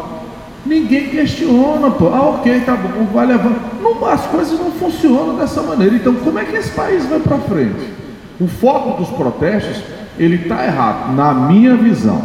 Ninguém 0.66 1.10
questiona, 1.10 1.91
pô. 1.91 2.08
Ah, 2.08 2.30
ok, 2.30 2.62
tá 2.62 2.78
bom, 2.78 3.06
vai 3.14 3.26
levando. 3.26 3.60
Não, 3.82 4.06
as 4.06 4.22
coisas 4.28 4.58
não 4.58 4.72
funcionam 4.72 5.36
dessa 5.36 5.62
maneira. 5.62 5.93
Então, 5.93 6.14
como 6.16 6.39
é 6.39 6.45
que 6.45 6.56
esse 6.56 6.72
país 6.72 7.06
vai 7.06 7.20
para 7.20 7.38
frente? 7.39 8.03
O 8.40 8.48
foco 8.48 9.02
dos 9.02 9.10
protestos, 9.10 9.84
ele 10.18 10.36
está 10.36 10.66
errado, 10.66 11.16
na 11.16 11.34
minha 11.34 11.76
visão. 11.76 12.22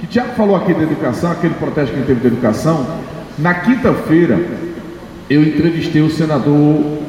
Que 0.00 0.06
Tiago 0.06 0.32
falou 0.34 0.56
aqui 0.56 0.72
da 0.72 0.82
educação, 0.82 1.30
aquele 1.32 1.54
protesto 1.54 1.94
que 1.94 2.02
teve 2.02 2.20
da 2.20 2.28
educação. 2.28 2.86
Na 3.38 3.54
quinta-feira, 3.54 4.38
eu 5.28 5.42
entrevistei 5.42 6.02
o 6.02 6.10
senador 6.10 7.00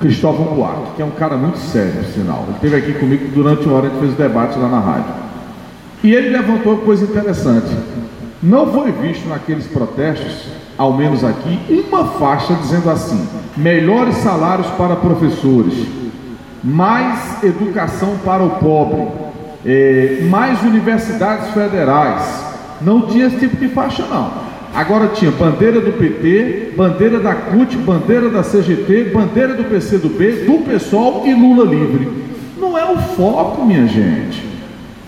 Cristóvão 0.00 0.54
Buarque, 0.54 0.96
que 0.96 1.02
é 1.02 1.04
um 1.04 1.10
cara 1.12 1.36
muito 1.36 1.58
sério, 1.58 1.92
por 1.92 2.04
sinal. 2.12 2.44
Ele 2.46 2.56
esteve 2.56 2.76
aqui 2.76 2.92
comigo 2.98 3.28
durante 3.34 3.66
uma 3.66 3.78
hora, 3.78 3.86
a 3.86 3.90
gente 3.90 4.00
fez 4.00 4.12
o 4.12 4.16
debate 4.16 4.58
lá 4.58 4.68
na 4.68 4.80
rádio. 4.80 5.14
E 6.02 6.12
ele 6.14 6.30
levantou 6.30 6.74
uma 6.74 6.82
coisa 6.82 7.04
interessante. 7.04 7.74
Não 8.42 8.66
foi 8.66 8.92
visto 8.92 9.26
naqueles 9.28 9.66
protestos, 9.66 10.48
ao 10.76 10.92
menos 10.92 11.24
aqui, 11.24 11.58
uma 11.88 12.04
faixa 12.04 12.54
dizendo 12.54 12.90
assim: 12.90 13.26
melhores 13.56 14.16
salários 14.18 14.66
para 14.76 14.94
professores, 14.96 15.74
mais 16.66 17.44
educação 17.44 18.18
para 18.24 18.42
o 18.42 18.50
pobre, 18.58 19.06
é, 19.64 20.26
mais 20.28 20.60
universidades 20.62 21.52
federais. 21.52 22.44
Não 22.80 23.02
tinha 23.02 23.26
esse 23.26 23.38
tipo 23.38 23.56
de 23.56 23.68
faixa, 23.68 24.04
não. 24.10 24.32
Agora 24.74 25.06
tinha 25.08 25.30
bandeira 25.30 25.80
do 25.80 25.92
PT, 25.92 26.74
bandeira 26.76 27.20
da 27.20 27.34
CUT, 27.34 27.76
bandeira 27.78 28.28
da 28.28 28.42
CGT, 28.42 29.04
bandeira 29.04 29.54
do 29.54 29.64
PCdoB, 29.64 30.44
do 30.44 30.64
PSOL 30.64 31.22
e 31.24 31.32
Lula 31.32 31.64
livre. 31.64 32.08
Não 32.58 32.76
é 32.76 32.84
o 32.84 32.96
foco, 32.98 33.64
minha 33.64 33.86
gente. 33.86 34.44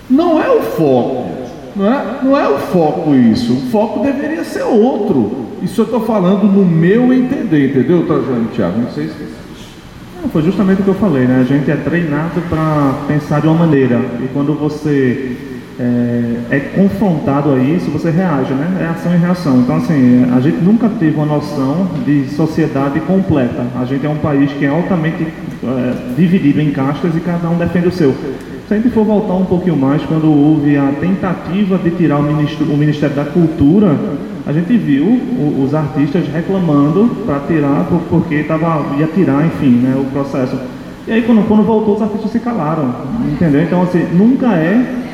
Não 0.08 0.42
é 0.42 0.48
o 0.48 0.62
foco. 0.62 1.28
Não 1.76 1.92
é, 1.92 2.04
não 2.22 2.38
é 2.38 2.48
o 2.48 2.58
foco 2.58 3.14
isso. 3.14 3.52
O 3.52 3.70
foco 3.70 4.00
deveria 4.00 4.44
ser 4.44 4.62
outro. 4.62 5.48
Isso 5.62 5.80
eu 5.80 5.84
estou 5.84 6.00
falando 6.00 6.44
no 6.44 6.64
meu 6.64 7.12
entender, 7.12 7.70
entendeu, 7.70 8.06
Trajano 8.06 8.48
Tiago? 8.54 8.80
Não 8.80 8.90
sei 8.90 9.08
se. 9.08 9.47
Foi 10.32 10.42
justamente 10.42 10.80
o 10.80 10.84
que 10.84 10.90
eu 10.90 10.94
falei, 10.94 11.26
né? 11.26 11.40
A 11.40 11.44
gente 11.44 11.70
é 11.70 11.76
treinado 11.76 12.40
para 12.48 12.94
pensar 13.06 13.40
de 13.40 13.46
uma 13.46 13.56
maneira. 13.56 14.00
E 14.22 14.28
quando 14.32 14.52
você 14.52 15.36
é, 15.78 16.56
é, 16.56 16.60
confrontado 16.74 17.52
a 17.52 17.58
isso, 17.58 17.88
você 17.90 18.10
reage, 18.10 18.52
né? 18.52 18.78
É 18.80 18.86
ação 18.86 19.14
e 19.14 19.16
reação. 19.16 19.60
Então, 19.60 19.76
assim, 19.76 20.26
a 20.36 20.40
gente 20.40 20.56
nunca 20.56 20.88
teve 20.88 21.16
uma 21.16 21.26
noção 21.26 21.88
de 22.04 22.28
sociedade 22.30 22.98
completa. 23.00 23.64
A 23.80 23.84
gente 23.84 24.04
é 24.04 24.08
um 24.08 24.16
país 24.16 24.50
que 24.52 24.64
é 24.64 24.68
altamente 24.68 25.22
é, 25.24 26.14
dividido 26.16 26.60
em 26.60 26.72
castas 26.72 27.14
e 27.16 27.20
cada 27.20 27.48
um 27.48 27.56
defende 27.56 27.86
o 27.86 27.92
seu. 27.92 28.12
Se 28.66 28.74
a 28.74 28.76
gente 28.76 28.90
for 28.90 29.04
voltar 29.04 29.34
um 29.34 29.46
pouquinho 29.46 29.76
mais, 29.76 30.02
quando 30.02 30.26
houve 30.26 30.76
a 30.76 30.92
tentativa 31.00 31.78
de 31.78 31.90
tirar 31.92 32.18
o 32.18 32.22
Ministério, 32.22 32.74
o 32.74 32.76
ministério 32.76 33.16
da 33.16 33.24
Cultura, 33.24 33.96
a 34.48 34.52
gente 34.52 34.78
viu 34.78 35.04
os 35.62 35.74
artistas 35.74 36.26
reclamando 36.26 37.14
para 37.26 37.40
tirar, 37.40 37.86
porque 38.08 38.42
tava, 38.44 38.96
ia 38.96 39.06
tirar, 39.06 39.44
enfim, 39.44 39.72
né, 39.72 39.94
o 39.94 40.06
processo. 40.06 40.58
E 41.06 41.12
aí, 41.12 41.20
quando, 41.20 41.46
quando 41.46 41.64
voltou, 41.64 41.96
os 41.96 42.00
artistas 42.00 42.32
se 42.32 42.40
calaram, 42.40 42.94
entendeu? 43.30 43.62
Então, 43.62 43.82
assim, 43.82 44.06
nunca 44.14 44.46
é 44.54 45.04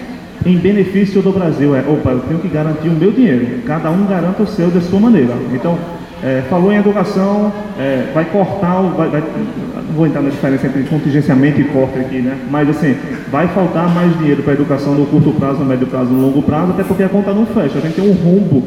em 0.46 0.56
benefício 0.56 1.20
do 1.20 1.32
Brasil. 1.32 1.74
É, 1.74 1.80
opa, 1.80 2.10
eu 2.10 2.20
tenho 2.20 2.38
que 2.38 2.46
garantir 2.46 2.88
o 2.88 2.92
meu 2.92 3.10
dinheiro. 3.10 3.60
Cada 3.66 3.90
um 3.90 4.06
garanta 4.06 4.44
o 4.44 4.46
seu 4.46 4.68
da 4.70 4.80
sua 4.80 5.00
maneira. 5.00 5.34
Então, 5.52 5.76
é, 6.24 6.42
falou 6.48 6.72
em 6.72 6.76
educação, 6.76 7.52
é, 7.78 8.10
vai 8.14 8.24
cortar, 8.24 8.80
vai, 8.96 9.10
vai, 9.10 9.20
não 9.20 9.94
vou 9.94 10.06
entrar 10.06 10.22
na 10.22 10.30
diferença 10.30 10.66
entre 10.66 10.84
contingenciamento 10.84 11.60
e 11.60 11.64
corte 11.64 11.98
aqui, 11.98 12.22
né? 12.22 12.38
Mas 12.50 12.68
assim, 12.70 12.96
vai 13.30 13.46
faltar 13.48 13.92
mais 13.94 14.16
dinheiro 14.18 14.42
para 14.42 14.52
a 14.52 14.54
educação 14.54 14.94
no 14.94 15.04
curto 15.04 15.32
prazo, 15.32 15.58
no 15.58 15.66
médio 15.66 15.86
prazo, 15.86 16.10
no 16.10 16.22
longo 16.22 16.40
prazo, 16.40 16.70
até 16.70 16.82
porque 16.82 17.02
a 17.02 17.08
conta 17.10 17.34
não 17.34 17.44
fecha. 17.44 17.76
A 17.76 17.80
gente 17.82 17.94
tem 17.94 18.08
um 18.08 18.14
rombo 18.14 18.62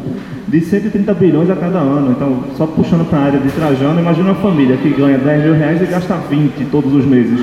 de 0.47 0.61
130 0.61 1.13
bilhões 1.15 1.49
a 1.49 1.55
cada 1.55 1.79
ano. 1.79 2.11
Então, 2.11 2.43
só 2.55 2.67
puxando 2.67 3.09
para 3.09 3.19
a 3.19 3.23
área 3.23 3.39
de 3.39 3.49
Trajano, 3.49 3.99
imagina 3.99 4.31
uma 4.31 4.35
família 4.35 4.77
que 4.77 4.89
ganha 4.91 5.17
10 5.17 5.43
mil 5.43 5.53
reais 5.55 5.81
e 5.81 5.85
gasta 5.85 6.15
20 6.15 6.65
todos 6.71 6.93
os 6.93 7.05
meses. 7.05 7.39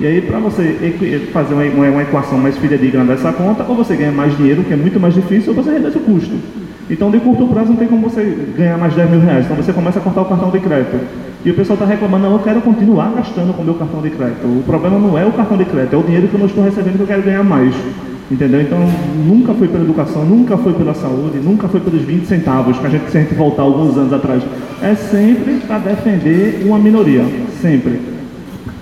E 0.00 0.06
aí, 0.06 0.20
para 0.20 0.40
você 0.40 1.28
fazer 1.32 1.54
uma, 1.54 1.62
uma, 1.62 2.02
equação 2.02 2.36
mais 2.36 2.58
fidedigna 2.58 3.04
dessa 3.04 3.32
conta, 3.32 3.64
ou 3.68 3.76
você 3.76 3.94
ganha 3.94 4.10
mais 4.10 4.36
dinheiro, 4.36 4.64
que 4.64 4.72
é 4.72 4.76
muito 4.76 4.98
mais 4.98 5.14
difícil, 5.14 5.54
ou 5.54 5.62
você 5.62 5.70
reduz 5.70 5.94
o 5.94 6.00
custo. 6.00 6.34
Então, 6.92 7.10
de 7.10 7.18
curto 7.20 7.46
prazo, 7.46 7.70
não 7.70 7.76
tem 7.76 7.88
como 7.88 8.10
você 8.10 8.52
ganhar 8.54 8.76
mais 8.76 8.92
10 8.94 9.10
mil 9.10 9.20
reais. 9.20 9.46
Então, 9.46 9.56
você 9.56 9.72
começa 9.72 9.98
a 9.98 10.02
cortar 10.02 10.20
o 10.20 10.24
cartão 10.26 10.50
de 10.50 10.60
crédito. 10.60 11.00
E 11.42 11.50
o 11.50 11.54
pessoal 11.54 11.74
está 11.74 11.86
reclamando, 11.86 12.24
não, 12.26 12.32
eu 12.34 12.38
quero 12.40 12.60
continuar 12.60 13.10
gastando 13.16 13.54
com 13.56 13.62
o 13.62 13.64
meu 13.64 13.74
cartão 13.74 14.02
de 14.02 14.10
crédito. 14.10 14.46
O 14.46 14.62
problema 14.62 14.98
não 14.98 15.18
é 15.18 15.24
o 15.24 15.32
cartão 15.32 15.56
de 15.56 15.64
crédito, 15.64 15.94
é 15.94 15.96
o 15.96 16.02
dinheiro 16.02 16.28
que 16.28 16.34
eu 16.34 16.40
não 16.40 16.46
estou 16.46 16.62
recebendo 16.62 16.96
que 16.96 17.00
eu 17.00 17.06
quero 17.06 17.22
ganhar 17.22 17.42
mais. 17.42 17.74
Entendeu? 18.30 18.60
Então, 18.60 18.78
nunca 19.26 19.54
foi 19.54 19.68
pela 19.68 19.82
educação, 19.82 20.26
nunca 20.26 20.58
foi 20.58 20.74
pela 20.74 20.92
saúde, 20.92 21.38
nunca 21.38 21.66
foi 21.66 21.80
pelos 21.80 22.02
20 22.02 22.26
centavos, 22.26 22.78
que 22.78 22.86
a 22.86 22.90
gente, 22.90 23.10
se 23.10 23.16
a 23.16 23.20
gente 23.22 23.34
voltar 23.34 23.62
alguns 23.62 23.96
anos 23.96 24.12
atrás. 24.12 24.42
É 24.82 24.94
sempre 24.94 25.62
para 25.66 25.78
defender 25.78 26.62
uma 26.66 26.78
minoria. 26.78 27.24
Sempre. 27.62 28.02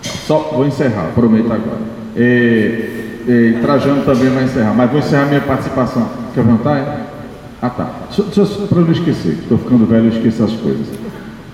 Só 0.03 0.51
vou 0.53 0.67
encerrar, 0.67 1.13
prometo 1.15 1.47
agora. 1.47 1.79
É, 2.17 2.89
é, 3.29 3.55
Trajano 3.63 4.03
também 4.03 4.31
vai 4.31 4.45
encerrar, 4.45 4.75
mas 4.75 4.91
vou 4.91 4.99
encerrar 4.99 5.27
minha 5.27 5.41
participação. 5.41 6.09
Quer 6.35 6.43
perguntar? 6.43 6.77
É? 6.77 7.10
Ah, 7.63 7.69
tá. 7.69 7.91
Para 8.69 8.81
não 8.81 8.93
esquecer, 8.93 9.33
estou 9.43 9.59
ficando 9.59 9.87
velho, 9.87 10.07
eu 10.07 10.11
esqueço 10.11 10.43
as 10.43 10.53
coisas. 10.53 10.87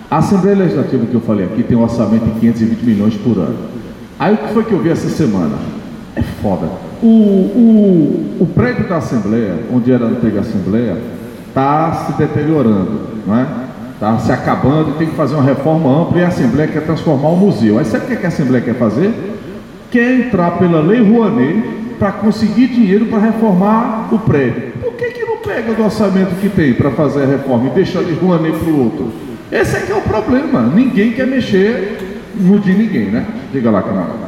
A 0.08 0.18
Assembleia 0.18 0.56
Legislativa 0.56 1.04
que 1.04 1.14
eu 1.14 1.20
falei 1.20 1.46
aqui 1.46 1.64
tem 1.64 1.76
um 1.76 1.82
orçamento 1.82 2.24
de 2.26 2.40
520 2.40 2.82
milhões 2.84 3.14
por 3.16 3.36
ano. 3.38 3.56
Aí 4.18 4.34
o 4.34 4.36
que 4.38 4.54
foi 4.54 4.64
que 4.64 4.72
eu 4.72 4.80
vi 4.80 4.90
essa 4.90 5.08
semana? 5.08 5.56
É 6.14 6.22
foda. 6.22 6.68
O, 7.02 7.06
o, 7.06 8.36
o 8.40 8.46
prédio 8.46 8.88
da 8.88 8.98
Assembleia, 8.98 9.58
onde 9.72 9.90
era 9.90 10.04
a 10.04 10.08
antiga 10.08 10.40
Assembleia, 10.40 10.96
está 11.48 11.92
se 12.06 12.12
deteriorando, 12.12 13.00
não 13.26 13.36
é? 13.36 13.46
Está 13.94 14.18
se 14.18 14.30
acabando 14.30 14.90
e 14.90 14.92
tem 14.98 15.08
que 15.08 15.16
fazer 15.16 15.34
uma 15.34 15.42
reforma 15.42 16.02
ampla 16.02 16.20
e 16.20 16.24
a 16.24 16.28
Assembleia 16.28 16.68
quer 16.68 16.84
transformar 16.84 17.30
o 17.30 17.36
museu. 17.36 17.78
Aí 17.78 17.84
sabe 17.84 18.04
o 18.04 18.06
que, 18.08 18.12
é 18.12 18.16
que 18.16 18.26
a 18.26 18.28
Assembleia 18.28 18.62
quer 18.64 18.74
fazer? 18.74 19.12
Quer 19.90 20.20
entrar 20.20 20.52
pela 20.52 20.80
Lei 20.80 21.02
Rouanet 21.02 21.62
para 21.98 22.12
conseguir 22.12 22.68
dinheiro 22.68 23.06
para 23.06 23.18
reformar 23.18 24.08
o 24.12 24.18
prédio. 24.18 24.72
Por 24.82 24.92
que, 24.94 25.10
que 25.10 25.15
pega 25.56 25.72
do 25.72 25.84
orçamento 25.84 26.34
que 26.38 26.50
tem 26.50 26.74
para 26.74 26.90
fazer 26.90 27.22
a 27.22 27.26
reforma 27.26 27.68
e 27.68 27.70
deixa 27.70 27.98
a 27.98 28.02
Lei 28.02 28.14
Rouanet 28.14 28.58
para 28.58 28.68
o 28.68 28.84
outro? 28.84 29.12
Esse 29.50 29.76
é 29.76 29.80
que 29.80 29.92
é 29.92 29.94
o 29.94 30.02
problema. 30.02 30.60
Ninguém 30.60 31.12
quer 31.12 31.26
mexer 31.26 31.98
no 32.38 32.60
de 32.60 32.74
ninguém, 32.74 33.06
né? 33.06 33.26
Diga 33.50 33.70
lá, 33.70 33.82
camarada. 33.82 34.25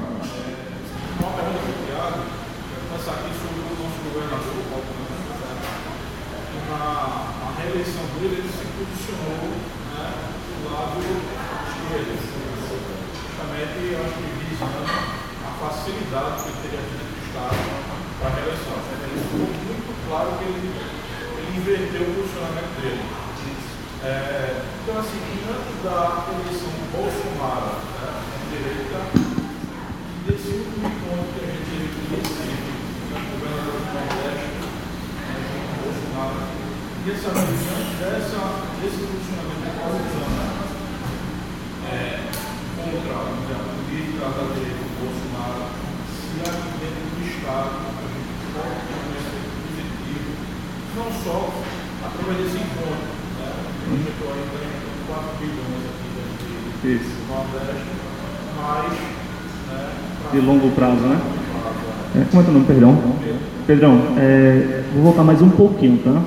Pedrão, 63.69 64.01
é, 64.17 64.81
vou 64.95 65.03
voltar 65.03 65.23
mais 65.23 65.43
um 65.43 65.51
pouquinho, 65.51 65.99
tá? 65.99 66.23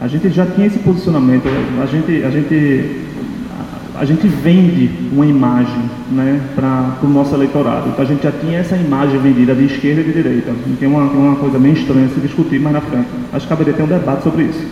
A 0.00 0.08
gente 0.08 0.30
já 0.30 0.46
tinha 0.46 0.68
esse 0.68 0.78
posicionamento, 0.78 1.42
a 1.82 1.84
gente, 1.84 2.24
a 2.24 2.30
gente, 2.30 2.96
a 3.94 4.04
gente 4.06 4.26
vende 4.26 4.88
uma 5.12 5.26
imagem 5.26 5.82
né, 6.10 6.40
para 6.54 6.96
o 7.02 7.06
nosso 7.06 7.34
eleitorado. 7.34 7.90
Então 7.90 8.02
a 8.02 8.08
gente 8.08 8.22
já 8.22 8.32
tinha 8.32 8.60
essa 8.60 8.74
imagem 8.74 9.20
vendida 9.20 9.54
de 9.54 9.66
esquerda 9.66 10.00
e 10.00 10.04
de 10.04 10.12
direita. 10.14 10.50
Tem 10.80 10.88
uma, 10.88 11.02
uma 11.02 11.36
coisa 11.36 11.58
bem 11.58 11.74
estranha 11.74 12.08
se 12.08 12.20
discutir 12.20 12.58
mais 12.58 12.76
na 12.76 12.80
frente. 12.80 13.08
Acho 13.34 13.44
que 13.44 13.50
caberia 13.50 13.74
ter 13.74 13.82
um 13.82 13.86
debate 13.86 14.22
sobre 14.22 14.44
isso. 14.44 14.66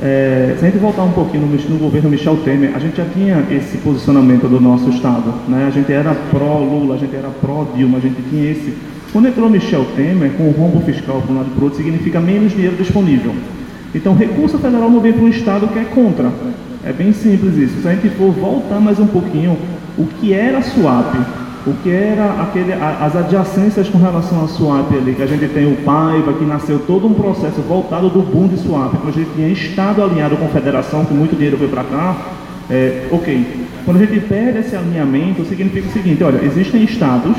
É, 0.00 0.54
se 0.60 0.64
a 0.64 0.70
gente 0.70 0.80
voltar 0.80 1.02
um 1.02 1.10
pouquinho 1.10 1.44
no, 1.44 1.70
no, 1.70 1.78
governo 1.80 2.08
Michel 2.08 2.36
Temer, 2.44 2.70
a 2.72 2.78
gente 2.78 2.98
já 2.98 3.04
tinha 3.04 3.44
esse 3.50 3.78
posicionamento 3.78 4.46
do 4.46 4.60
nosso 4.60 4.88
Estado. 4.90 5.34
Né? 5.48 5.66
A 5.66 5.70
gente 5.70 5.92
era 5.92 6.14
pró-Lula, 6.30 6.94
a 6.94 6.98
gente 6.98 7.16
era 7.16 7.28
pró-Dilma, 7.28 7.98
a 7.98 8.00
gente 8.00 8.22
tinha 8.30 8.48
esse 8.48 8.76
Quando 9.12 9.28
entrou 9.28 9.48
Michel 9.48 9.86
Temer, 9.96 10.32
com 10.32 10.44
o 10.44 10.52
rombo 10.52 10.80
fiscal 10.84 11.22
para 11.22 11.32
um 11.32 11.38
lado 11.38 11.48
e 11.48 11.50
para 11.52 11.60
o 11.60 11.64
outro, 11.64 11.78
significa 11.78 12.20
menos 12.20 12.52
dinheiro 12.52 12.76
disponível. 12.76 13.34
Então, 13.94 14.14
recurso 14.14 14.58
federal 14.58 14.90
não 14.90 15.00
vem 15.00 15.12
para 15.14 15.22
um 15.22 15.28
Estado 15.28 15.66
que 15.68 15.78
é 15.78 15.84
contra. 15.84 16.30
É 16.84 16.92
bem 16.92 17.12
simples 17.12 17.56
isso. 17.56 17.80
Se 17.80 17.88
a 17.88 17.94
gente 17.94 18.10
for 18.10 18.30
voltar 18.32 18.78
mais 18.80 19.00
um 19.00 19.06
pouquinho, 19.06 19.56
o 19.96 20.04
que 20.04 20.34
era 20.34 20.58
a 20.58 20.62
SWAP? 20.62 21.16
O 21.66 21.72
que 21.82 21.90
era 21.90 22.42
aquele, 22.42 22.72
as 22.72 23.16
adjacências 23.16 23.88
com 23.88 23.98
relação 23.98 24.44
à 24.44 24.48
SWAP 24.48 24.94
ali, 24.94 25.14
que 25.14 25.22
a 25.22 25.26
gente 25.26 25.46
tem 25.48 25.66
o 25.66 25.76
Paiva, 25.76 26.34
que 26.34 26.44
nasceu 26.44 26.78
todo 26.78 27.06
um 27.06 27.14
processo 27.14 27.60
voltado 27.62 28.10
do 28.10 28.20
boom 28.20 28.46
de 28.46 28.58
SWAP, 28.58 28.96
que 28.98 29.08
a 29.08 29.12
gente 29.12 29.30
tinha 29.34 29.48
Estado 29.48 30.02
alinhado 30.02 30.36
com 30.36 30.48
federação, 30.48 31.04
que 31.04 31.14
muito 31.14 31.34
dinheiro 31.34 31.56
foi 31.56 31.68
para 31.68 31.84
cá, 31.84 32.16
é, 32.70 33.08
ok. 33.10 33.66
Quando 33.84 33.96
a 33.96 34.00
gente 34.00 34.20
perde 34.20 34.58
esse 34.58 34.76
alinhamento, 34.76 35.44
significa 35.46 35.88
o 35.88 35.92
seguinte, 35.92 36.22
olha, 36.22 36.44
existem 36.44 36.84
estados 36.84 37.36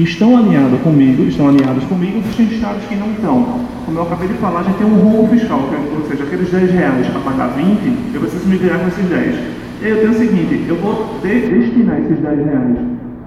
que 0.00 0.04
estão 0.04 0.34
alinhados 0.34 0.80
comigo, 0.80 1.24
estão 1.24 1.48
alinhados 1.48 1.84
comigo, 1.84 2.18
existem 2.20 2.46
estados 2.46 2.82
que 2.86 2.96
não 2.96 3.10
estão. 3.10 3.60
Como 3.84 3.98
eu 3.98 4.02
acabei 4.04 4.28
de 4.28 4.34
falar, 4.34 4.60
a 4.60 4.62
gente 4.62 4.78
tem 4.78 4.86
um 4.86 4.96
rombo 4.96 5.28
fiscal, 5.28 5.60
é, 5.60 5.94
ou 5.94 6.08
seja, 6.08 6.24
aqueles 6.24 6.50
10 6.50 6.70
reais 6.70 7.06
para 7.08 7.20
pagar 7.20 7.48
20, 7.48 8.14
eu 8.14 8.20
preciso 8.20 8.48
migrar 8.48 8.80
com 8.80 8.88
esses 8.88 9.04
10. 9.04 9.34
E 9.82 9.84
aí 9.84 9.90
eu 9.90 9.98
tenho 9.98 10.12
o 10.12 10.14
seguinte, 10.14 10.64
eu 10.66 10.76
vou 10.76 11.20
de, 11.20 11.40
destinar 11.52 12.00
esses 12.00 12.18
10 12.18 12.46
reais 12.46 12.78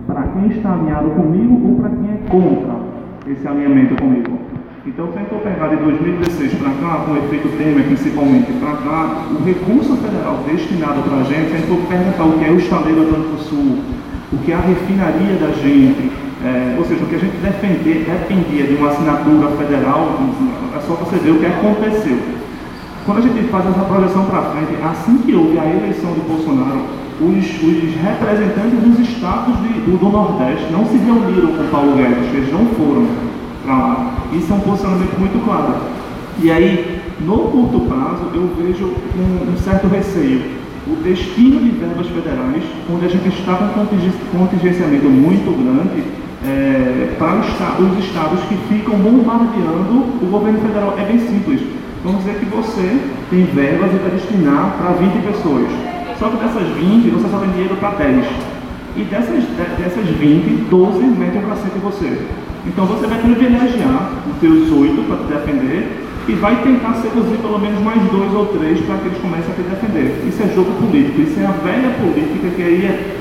para 0.07 0.24
quem 0.24 0.47
está 0.47 0.74
alinhado 0.74 1.11
comigo 1.11 1.61
ou 1.63 1.76
para 1.76 1.89
quem 1.89 2.09
é 2.09 2.17
contra 2.28 2.76
esse 3.30 3.47
alinhamento 3.47 3.95
comigo. 3.95 4.39
Então, 4.88 5.07
se 5.13 5.19
gente 5.19 5.39
pegar 5.39 5.67
de 5.67 5.76
2016 5.76 6.55
para 6.55 6.71
cá, 6.71 7.05
com 7.05 7.11
o 7.11 7.17
efeito 7.17 7.55
Temer 7.55 7.86
principalmente, 7.86 8.51
para 8.53 8.78
cá, 8.78 9.28
o 9.30 9.45
recurso 9.45 9.95
federal 9.97 10.43
destinado 10.47 11.03
para 11.03 11.17
a 11.17 11.24
gente, 11.24 11.51
se 11.51 11.67
for 11.67 11.78
perguntar 11.88 12.24
o 12.24 12.34
que 12.39 12.45
é 12.45 12.49
o 12.49 12.57
estaleiro 12.57 13.03
Atlântico 13.03 13.38
Sul, 13.43 13.78
o 14.34 14.38
que 14.39 14.51
é 14.51 14.55
a 14.55 14.59
refinaria 14.59 15.38
da 15.38 15.51
gente, 15.51 16.22
é, 16.44 16.76
ou 16.78 16.84
seja, 16.86 17.04
o 17.04 17.08
que 17.08 17.16
a 17.16 17.20
gente 17.20 17.38
defender, 17.38 18.04
dependia 18.04 18.68
de 18.68 18.76
uma 18.76 18.89
assinatura 18.89 19.48
federal, 19.56 20.20
é 20.76 20.80
só 20.82 20.94
você 20.96 21.16
ver 21.18 21.32
o 21.32 21.39
que 21.39 21.46
aconteceu. 21.46 22.20
Quando 23.06 23.18
a 23.20 23.22
gente 23.22 23.48
faz 23.50 23.66
essa 23.68 23.86
projeção 23.86 24.26
para 24.26 24.41
frente, 24.52 24.76
assim 24.84 25.18
que 25.20 25.34
houve 25.34 25.58
a 25.58 25.66
eleição 25.66 26.12
de 26.14 26.22
Bolsonaro, 26.22 26.82
os, 27.22 27.46
os 27.64 27.96
representantes 27.96 28.80
dos 28.80 29.00
estados 29.08 29.56
de, 29.62 29.70
do, 29.82 29.98
do, 29.98 30.10
Nordeste 30.10 30.72
não 30.72 30.86
se 30.86 30.98
reuniram 30.98 31.56
com 31.56 31.68
Paulo 31.72 31.96
Guedes, 31.96 32.34
eles 32.34 32.52
não 32.52 32.66
foram 32.76 33.08
para 33.64 33.78
lá. 33.78 34.14
Isso 34.34 34.52
é 34.52 34.56
um 34.56 34.60
posicionamento 34.60 35.20
muito 35.20 35.46
claro. 35.46 35.76
E 36.41 36.52
aí, 36.52 37.02
no 37.22 37.38
curto 37.38 37.80
prazo, 37.82 38.28
eu 38.34 38.50
vejo 38.58 38.86
um, 38.86 39.54
um 39.54 39.58
certo 39.58 39.88
receio 39.88 40.41
o 40.86 40.96
destino 41.02 41.60
de 41.62 41.70
verbas 41.70 42.08
federais, 42.08 42.64
onde 42.91 43.06
a 43.06 43.10
gente 43.10 43.28
está 43.30 43.56
com 43.56 43.82
um 43.82 44.48
contingenciamento 44.48 45.06
muito 45.06 45.52
grande, 45.56 46.04
é, 46.46 47.16
para 47.18 47.39
os 47.39 48.06
estados 48.06 48.39
que 48.46 48.56
ficam 48.68 48.96
bombardeando 48.96 50.22
o 50.22 50.28
governo 50.30 50.60
federal. 50.60 50.96
É 51.00 51.06
bem 51.06 51.20
simples. 51.20 51.62
Vamos 52.04 52.24
dizer 52.24 52.39
que 52.39 52.46
você 52.46 53.00
tem 53.30 53.46
verbas 53.46 53.91
vai 53.91 54.12
destinar 54.12 54.76
para 54.78 54.91
20 54.91 55.24
pessoas. 55.24 55.68
Só 56.20 56.30
que 56.30 56.38
dessas 56.38 56.68
20, 56.76 57.10
você 57.10 57.30
só 57.30 57.38
tem 57.39 57.50
dinheiro 57.52 57.76
para 57.78 57.91
10. 57.91 58.26
E 58.96 59.04
dessas, 59.06 59.44
dessas 59.80 60.06
20, 60.06 60.70
12 60.70 61.00
metem 61.00 61.41
para 61.41 61.56
cima 61.56 61.72
de 61.74 61.80
você. 61.80 62.28
Então 62.68 62.86
você 62.86 63.08
vai 63.08 63.20
privilegiar 63.20 64.12
os 64.30 64.38
teus 64.39 64.72
8 64.72 65.02
para 65.08 65.18
te 65.18 65.34
defender 65.34 66.04
e 66.28 66.34
vai 66.34 66.62
tentar 66.64 66.94
seduzir 66.96 67.38
pelo 67.38 67.60
menos 67.60 67.82
mais 67.82 68.02
dois 68.10 68.34
ou 68.34 68.46
três 68.48 68.80
para 68.82 68.98
que 68.98 69.08
eles 69.08 69.18
comecem 69.20 69.52
a 69.52 69.56
te 69.56 69.62
defender. 69.64 70.24
Isso 70.28 70.44
é 70.44 70.48
jogo 70.56 70.72
político, 70.80 71.22
isso 71.22 71.39
é 71.39 71.46
a 71.46 71.52
velha 71.52 71.89
política 72.00 72.50
que 72.56 72.64
aí 72.64 72.86
é, 72.86 73.18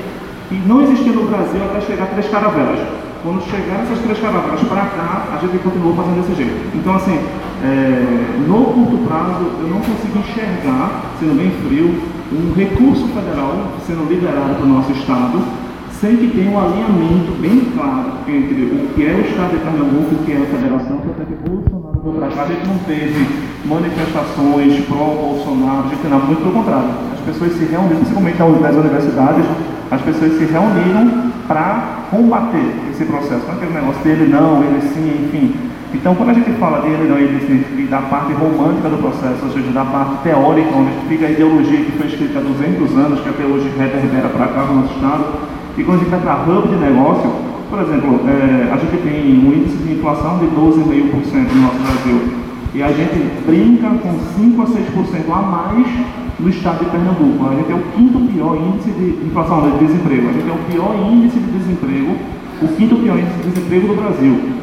não 0.65 0.83
existia 0.83 1.11
no 1.11 1.25
Brasil 1.25 1.61
até 1.63 1.81
chegar 1.81 2.07
três 2.07 2.29
caravelas. 2.29 2.79
Quando 3.23 3.41
chegaram 3.49 3.83
essas 3.83 3.99
três 3.99 4.19
caravelas 4.19 4.59
para 4.67 4.83
cá, 4.83 5.31
a 5.31 5.37
gente 5.39 5.57
continuou 5.63 5.95
fazendo 5.95 6.19
desse 6.19 6.43
jeito. 6.43 6.75
Então, 6.75 6.93
assim, 6.93 7.17
é, 7.63 8.43
no 8.45 8.65
curto 8.75 9.07
prazo, 9.07 9.63
eu 9.63 9.69
não 9.71 9.79
consigo 9.79 10.19
enxergar, 10.19 11.15
sendo 11.21 11.39
bem 11.39 11.49
frio, 11.63 12.03
um 12.35 12.51
recurso 12.51 13.07
federal 13.15 13.79
sendo 13.87 14.03
liberado 14.11 14.55
para 14.55 14.65
o 14.65 14.67
nosso 14.67 14.91
Estado, 14.91 15.39
sem 15.87 16.17
que 16.17 16.35
tenha 16.35 16.51
um 16.51 16.59
alinhamento 16.59 17.31
bem 17.39 17.71
claro 17.71 18.27
entre 18.27 18.75
o 18.75 18.91
que 18.91 19.07
é 19.07 19.15
o 19.15 19.21
Estado 19.23 19.55
de 19.55 19.63
Pernambuco 19.63 20.11
e 20.11 20.15
o 20.19 20.23
que 20.27 20.31
é 20.33 20.43
a 20.43 20.59
Federação, 20.59 20.97
que 20.99 21.07
até 21.15 21.23
que 21.23 21.35
Bolsonaro 21.47 22.01
veio 22.03 22.15
para 22.19 22.27
cá, 22.27 22.43
a 22.43 22.47
gente 22.51 22.67
não 22.67 22.77
teve 22.83 23.23
manifestações 23.63 24.83
pró-Bolsonaro, 24.83 25.87
a 25.87 25.89
gente 25.95 26.07
não, 26.11 26.19
muito 26.27 26.43
pelo 26.43 26.59
contrário. 26.59 26.91
As 27.15 27.23
pessoas 27.23 27.53
se 27.55 27.63
reuniram, 27.71 28.03
principalmente 28.03 28.37
nas 28.37 28.75
universidades, 28.75 29.45
as 29.89 30.01
pessoas 30.01 30.33
se 30.35 30.43
reuniram 30.43 31.31
para 31.47 32.07
combater 32.09 32.65
esse 32.91 33.05
processo. 33.05 33.43
Não 33.45 33.53
é 33.53 33.57
aquele 33.57 33.73
negócio 33.73 34.03
dele 34.03 34.31
não, 34.31 34.63
ele 34.63 34.81
sim, 34.81 35.25
enfim. 35.25 35.55
Então, 35.93 36.15
quando 36.15 36.29
a 36.29 36.33
gente 36.33 36.51
fala 36.53 36.81
dele 36.81 37.07
não, 37.07 37.17
ele 37.17 37.39
sim, 37.45 37.85
da 37.85 38.01
parte 38.01 38.33
romântica 38.33 38.89
do 38.89 38.97
processo, 38.97 39.45
ou 39.45 39.51
seja, 39.51 39.69
da 39.71 39.85
parte 39.85 40.23
teórica, 40.23 40.69
onde 40.75 40.91
fica 41.07 41.27
a 41.27 41.31
ideologia 41.31 41.85
que 41.85 41.91
foi 41.91 42.07
escrita 42.07 42.39
há 42.39 42.41
200 42.41 42.97
anos, 42.97 43.19
que 43.19 43.29
até 43.29 43.43
hoje 43.43 43.69
reverbera 43.77 44.29
para 44.29 44.47
cá 44.47 44.63
no 44.63 44.81
nosso 44.81 44.93
Estado, 44.95 45.25
e 45.77 45.83
quando 45.83 45.97
a 45.97 46.03
gente 46.03 46.09
vai 46.09 46.19
para 46.21 46.43
hub 46.43 46.67
de 46.67 46.75
negócio, 46.75 47.29
por 47.69 47.79
exemplo, 47.81 48.19
é, 48.27 48.71
a 48.71 48.77
gente 48.77 49.01
tem 49.01 49.45
um 49.45 49.53
índice 49.53 49.77
de 49.77 49.93
inflação 49.93 50.39
de 50.39 50.45
12,5% 50.45 51.53
no 51.53 51.61
nosso 51.61 51.79
Brasil. 51.79 52.43
E 52.73 52.81
a 52.81 52.91
gente 52.91 53.17
brinca 53.45 53.89
com 53.89 54.13
5 54.35 54.61
a 54.61 54.65
6% 54.65 55.31
a 55.31 55.41
mais 55.41 55.87
no 56.39 56.49
estado 56.49 56.79
de 56.79 56.91
Pernambuco. 56.91 57.49
A 57.49 57.55
gente 57.55 57.71
é 57.71 57.75
o 57.75 57.83
quinto 57.95 58.19
pior 58.31 58.55
índice 58.57 58.91
de 58.91 59.25
inflação 59.25 59.61
de 59.61 59.85
desemprego. 59.85 60.29
A 60.29 60.33
gente 60.33 60.49
é 60.49 60.53
o 60.53 60.71
pior 60.71 60.95
índice 60.95 61.39
de 61.39 61.51
desemprego, 61.57 62.17
o 62.61 62.67
quinto 62.67 62.95
pior 62.97 63.19
índice 63.19 63.37
de 63.37 63.49
desemprego 63.49 63.87
do 63.87 63.95
Brasil. 63.95 64.53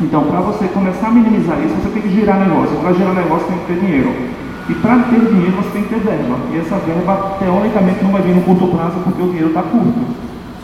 Então, 0.00 0.24
para 0.24 0.40
você 0.40 0.68
começar 0.68 1.08
a 1.08 1.10
minimizar 1.10 1.58
isso, 1.64 1.74
você 1.82 1.88
tem 1.88 2.02
que 2.02 2.10
girar 2.10 2.38
negócio. 2.38 2.76
Para 2.76 2.92
girar 2.92 3.14
negócio, 3.14 3.46
tem 3.46 3.58
que 3.58 3.66
ter 3.66 3.80
dinheiro. 3.80 4.12
E 4.68 4.74
para 4.74 4.98
ter 5.04 5.20
dinheiro, 5.20 5.52
você 5.56 5.70
tem 5.70 5.82
que 5.84 5.88
ter 5.88 6.00
verba. 6.00 6.36
E 6.52 6.58
essa 6.58 6.76
verba, 6.76 7.36
teoricamente, 7.38 8.04
não 8.04 8.12
vai 8.12 8.20
vir 8.20 8.34
no 8.34 8.42
curto 8.42 8.66
prazo 8.66 8.96
porque 9.04 9.22
o 9.22 9.26
dinheiro 9.26 9.48
está 9.48 9.62
curto. 9.62 10.00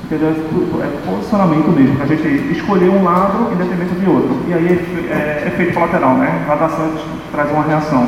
Entendeu? 0.05 0.29
É, 0.29 0.85
é 0.85 1.11
posicionamento 1.11 1.71
mesmo, 1.73 1.97
para 1.97 2.05
a 2.05 2.09
gente 2.09 2.53
escolher 2.53 2.91
um 2.91 3.05
lado 3.05 3.53
em 3.53 3.57
detrimento 3.57 3.95
de 3.95 4.11
outro. 4.11 4.37
E 4.49 4.53
aí, 4.53 4.67
é, 5.09 5.45
é 5.45 5.49
efeito 5.49 5.73
colateral, 5.73 6.17
né? 6.17 6.43
Gradação 6.45 6.91
traz 7.31 7.51
uma 7.53 7.63
reação. 7.63 8.07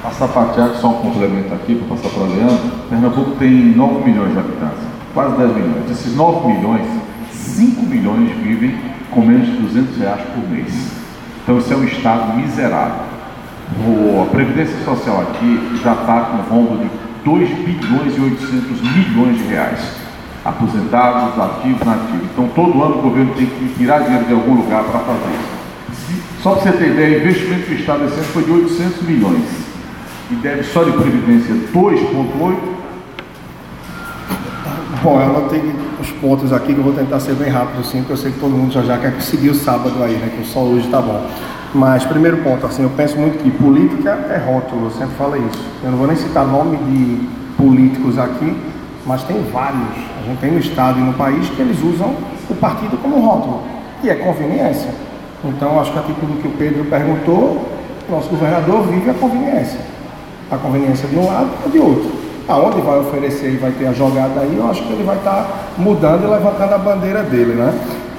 Para 0.00 0.44
Tiago, 0.54 0.76
só 0.76 0.90
um 0.90 1.02
complemento 1.02 1.52
aqui, 1.52 1.74
para 1.74 1.96
passar 1.96 2.08
para 2.10 2.22
o 2.22 2.26
Leandro. 2.28 2.70
Pernambuco 2.88 3.32
tem 3.32 3.50
9 3.50 4.08
milhões 4.08 4.32
de 4.32 4.38
habitantes, 4.38 4.78
quase 5.12 5.36
10 5.36 5.54
milhões. 5.54 5.84
Desses 5.88 6.14
9 6.14 6.46
milhões, 6.46 6.86
5 7.32 7.82
milhões 7.82 8.30
vivem 8.36 8.78
com 9.10 9.22
menos 9.22 9.46
de 9.46 9.56
200 9.56 9.98
reais 9.98 10.20
por 10.32 10.48
mês. 10.48 10.92
Então 11.42 11.58
isso 11.58 11.72
é 11.72 11.76
um 11.76 11.84
estado 11.84 12.36
miserável. 12.36 13.08
O, 13.84 14.22
a 14.22 14.26
Previdência 14.26 14.76
Social 14.84 15.20
aqui 15.22 15.80
já 15.82 15.92
está 15.92 16.20
com 16.20 16.36
um 16.36 16.58
rombo 16.58 16.76
de 16.76 16.88
2 17.24 17.48
bilhões 17.58 18.16
e 18.16 18.20
800 18.20 18.80
milhões 18.80 19.36
de 19.38 19.48
reais. 19.48 19.80
Aposentados, 20.44 21.40
ativos, 21.40 21.84
nativos. 21.84 22.28
Então 22.32 22.48
todo 22.54 22.82
ano 22.82 22.98
o 22.98 23.02
governo 23.02 23.34
tem 23.34 23.46
que 23.46 23.74
tirar 23.76 24.04
dinheiro 24.04 24.26
de 24.26 24.32
algum 24.32 24.54
lugar 24.54 24.84
para 24.84 25.00
fazer 25.00 25.30
isso. 25.34 25.58
Só 26.40 26.52
para 26.52 26.62
você 26.62 26.78
ter 26.78 26.90
ideia, 26.90 27.18
o 27.18 27.20
investimento 27.22 27.68
do 27.68 27.74
Estado 27.74 28.04
esse 28.04 28.14
ano 28.14 28.24
foi 28.24 28.44
de 28.44 28.50
800 28.52 29.02
milhões 29.02 29.67
e 30.30 30.34
deve 30.34 30.62
só 30.62 30.84
de 30.84 30.92
previdência 30.92 31.54
2,8. 31.72 32.56
Bom, 35.02 35.20
eu 35.20 35.30
anotei 35.30 35.62
os 36.00 36.10
pontos 36.12 36.52
aqui 36.52 36.74
que 36.74 36.78
eu 36.78 36.84
vou 36.84 36.92
tentar 36.92 37.20
ser 37.20 37.34
bem 37.34 37.48
rápido, 37.48 37.80
assim, 37.80 37.98
porque 37.98 38.12
eu 38.12 38.16
sei 38.16 38.32
que 38.32 38.40
todo 38.40 38.50
mundo 38.50 38.72
já 38.72 38.82
já 38.82 38.98
quer 38.98 39.20
seguir 39.22 39.50
o 39.50 39.54
sábado 39.54 40.02
aí, 40.02 40.14
né? 40.14 40.30
Que 40.34 40.42
o 40.42 40.44
sol 40.44 40.66
hoje 40.66 40.88
tá 40.88 41.00
bom. 41.00 41.24
Mas, 41.74 42.04
primeiro 42.04 42.38
ponto, 42.38 42.66
assim, 42.66 42.82
eu 42.82 42.90
penso 42.90 43.16
muito 43.16 43.42
que 43.42 43.50
política 43.50 44.10
é 44.10 44.38
rótulo, 44.38 44.86
eu 44.86 44.90
sempre 44.90 45.14
falo 45.16 45.36
isso. 45.36 45.64
Eu 45.82 45.92
não 45.92 45.98
vou 45.98 46.06
nem 46.06 46.16
citar 46.16 46.46
nome 46.46 46.76
de 46.76 47.28
políticos 47.56 48.18
aqui, 48.18 48.56
mas 49.06 49.22
tem 49.22 49.42
vários. 49.52 49.82
A 50.20 50.26
gente 50.26 50.40
tem 50.40 50.50
no 50.50 50.58
Estado 50.58 50.98
e 50.98 51.02
no 51.02 51.12
país 51.14 51.48
que 51.50 51.62
eles 51.62 51.78
usam 51.82 52.14
o 52.50 52.54
partido 52.54 53.00
como 53.00 53.20
rótulo, 53.20 53.62
e 54.02 54.10
é 54.10 54.14
conveniência. 54.14 54.90
Então, 55.44 55.80
acho 55.80 55.92
que 55.92 55.98
a 55.98 56.02
título 56.02 56.36
que 56.42 56.48
o 56.48 56.52
Pedro 56.52 56.84
perguntou, 56.86 57.68
nosso 58.10 58.28
governador 58.28 58.82
vive 58.88 59.10
a 59.10 59.14
conveniência 59.14 59.97
a 60.50 60.56
conveniência 60.56 61.08
de 61.08 61.16
um 61.16 61.26
lado 61.26 61.50
ou 61.64 61.70
de 61.70 61.78
outro. 61.78 62.10
Aonde 62.48 62.80
vai 62.80 62.98
oferecer 62.98 63.52
e 63.52 63.56
vai 63.56 63.70
ter 63.72 63.86
a 63.86 63.92
jogada 63.92 64.40
aí, 64.40 64.56
eu 64.56 64.70
acho 64.70 64.82
que 64.82 64.92
ele 64.92 65.02
vai 65.04 65.16
estar 65.16 65.30
tá 65.30 65.48
mudando 65.76 66.24
e 66.24 66.30
levantando 66.30 66.72
a 66.72 66.78
bandeira 66.78 67.22
dele, 67.22 67.52
né? 67.52 67.74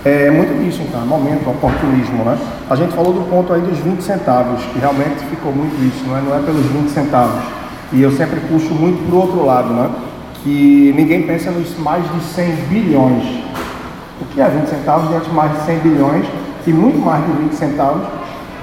É 0.06 0.30
muito 0.30 0.58
disso, 0.64 0.82
então, 0.82 1.06
momento, 1.06 1.50
oportunismo, 1.50 2.24
né? 2.24 2.38
A 2.70 2.76
gente 2.76 2.94
falou 2.94 3.12
do 3.12 3.30
ponto 3.30 3.52
aí 3.52 3.60
dos 3.62 3.80
20 3.80 4.02
centavos, 4.02 4.64
que 4.66 4.80
realmente 4.80 5.26
ficou 5.30 5.52
muito 5.52 5.76
isso, 5.84 6.06
não 6.08 6.18
é, 6.18 6.22
não 6.22 6.36
é 6.38 6.40
pelos 6.40 6.66
20 6.68 6.90
centavos. 6.90 7.42
E 7.92 8.02
eu 8.02 8.12
sempre 8.12 8.40
puxo 8.42 8.74
muito 8.74 9.04
para 9.08 9.16
o 9.16 9.20
outro 9.20 9.46
lado, 9.46 9.74
né? 9.74 9.90
Que 10.44 10.94
ninguém 10.96 11.24
pensa 11.24 11.50
nos 11.52 11.78
mais 11.80 12.04
de 12.14 12.22
100 12.22 12.52
bilhões. 12.70 13.24
O 14.22 14.26
que 14.26 14.40
é 14.40 14.48
20 14.48 14.68
centavos 14.68 15.10
diante 15.10 15.28
de 15.28 15.36
mais 15.36 15.52
de 15.52 15.66
100 15.66 15.80
bilhões 15.80 16.26
e 16.68 16.72
muito 16.72 17.00
mais 17.00 17.26
de 17.26 17.32
20 17.32 17.54
centavos 17.54 18.18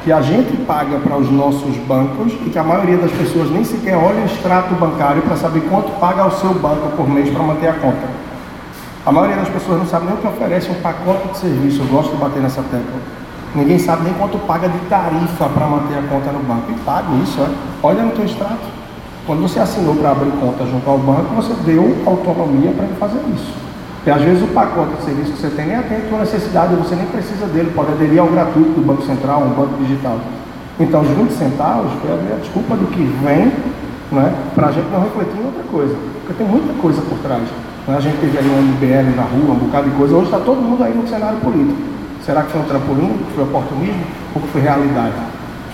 que 0.07 0.12
a 0.12 0.22
gente 0.22 0.57
paga 0.59 0.98
para 0.98 1.16
os 1.16 1.28
nossos 1.32 1.76
bancos 1.78 2.32
e 2.46 2.48
que 2.48 2.57
a 2.57 2.62
maioria 2.62 2.96
das 2.96 3.11
pessoas 3.11 3.50
nem 3.50 3.64
sequer 3.64 3.96
olha 3.96 4.22
o 4.22 4.24
extrato 4.24 4.72
bancário 4.76 5.20
para 5.22 5.34
saber 5.34 5.62
quanto 5.68 5.90
paga 5.98 6.24
o 6.28 6.30
seu 6.30 6.54
banco 6.54 6.96
por 6.96 7.09
mês 7.09 7.28
para 7.28 7.42
manter 7.42 7.66
a 7.66 7.72
conta. 7.72 8.07
A 9.04 9.11
maioria 9.11 9.34
das 9.34 9.48
pessoas 9.48 9.80
não 9.80 9.86
sabe 9.86 10.07
nem 10.07 10.14
o 10.14 10.18
que 10.18 10.28
oferece 10.28 10.70
um 10.70 10.74
pacote 10.74 11.26
de 11.26 11.38
serviço. 11.38 11.82
Eu 11.82 11.86
gosto 11.86 12.12
de 12.12 12.18
bater 12.18 12.40
nessa 12.40 12.62
tecla. 12.62 13.00
Ninguém 13.52 13.80
sabe 13.80 14.04
nem 14.04 14.14
quanto 14.14 14.38
paga 14.46 14.68
de 14.68 14.78
tarifa 14.88 15.48
para 15.48 15.66
manter 15.66 15.98
a 15.98 16.02
conta 16.02 16.30
no 16.30 16.38
banco. 16.38 16.70
E 16.70 16.74
paga 16.84 17.12
isso, 17.24 17.40
é. 17.40 17.48
Olha 17.82 18.04
no 18.04 18.12
teu 18.12 18.26
extrato. 18.26 18.62
Quando 19.26 19.42
você 19.42 19.59
assinou 19.59 19.96
para 19.96 20.12
abrir 20.12 20.30
conta 20.38 20.64
junto 20.66 20.88
ao 20.88 20.98
banco, 20.98 21.34
você 21.34 21.52
deu 21.64 21.82
autonomia 22.07 22.70
para 22.70 22.84
ele 22.84 22.94
fazer 22.94 23.18
isso. 23.34 23.66
E 24.07 24.11
às 24.11 24.22
vezes 24.22 24.40
o 24.40 24.46
pacote 24.54 24.94
de 24.94 25.02
serviço 25.02 25.32
que 25.32 25.38
você 25.40 25.50
tem 25.50 25.66
nem 25.66 25.76
atende 25.76 26.07
a 26.07 26.09
tua 26.09 26.18
necessidade, 26.20 26.76
você 26.76 26.94
nem 26.94 27.07
precisa 27.07 27.44
dele, 27.46 27.72
pode 27.74 27.90
aderir 27.90 28.20
ao 28.20 28.28
gratuito 28.28 28.70
do 28.70 28.86
Banco 28.86 29.02
Central, 29.02 29.42
um 29.42 29.50
banco 29.50 29.82
digital. 29.82 30.20
Então, 30.78 31.00
os 31.00 31.09
20 31.09 31.30
centavos 31.32 31.90
foi 32.00 32.12
a 32.12 32.38
desculpa 32.40 32.76
do 32.76 32.86
que 32.86 33.02
vem 33.24 33.50
né, 34.12 34.32
para 34.54 34.68
a 34.68 34.72
gente 34.72 34.88
não 34.92 35.00
refletir 35.00 35.40
em 35.40 35.46
outra 35.46 35.64
coisa. 35.64 35.96
Porque 36.20 36.34
tem 36.34 36.46
muita 36.46 36.72
coisa 36.74 37.02
por 37.02 37.18
trás. 37.18 37.42
Né? 37.88 37.96
A 37.96 38.00
gente 38.00 38.16
teve 38.18 38.38
aí 38.38 38.46
um 38.46 38.62
MBL 38.62 39.16
na 39.16 39.22
rua, 39.22 39.57
um 39.57 39.59
bocado 39.66 39.90
de 39.90 39.96
coisa. 39.96 40.14
Hoje 40.14 40.26
está 40.26 40.38
todo 40.38 40.62
mundo 40.62 40.84
aí 40.84 40.94
no 40.94 41.09
cenário 41.09 41.40
político. 41.40 41.80
Será 42.24 42.42
que 42.42 42.52
foi 42.52 42.61
um 42.61 42.64
trampolim, 42.64 43.18
foi 43.34 43.42
oportunismo 43.42 44.04
ou 44.36 44.42
foi 44.52 44.61
realidade? 44.61 45.14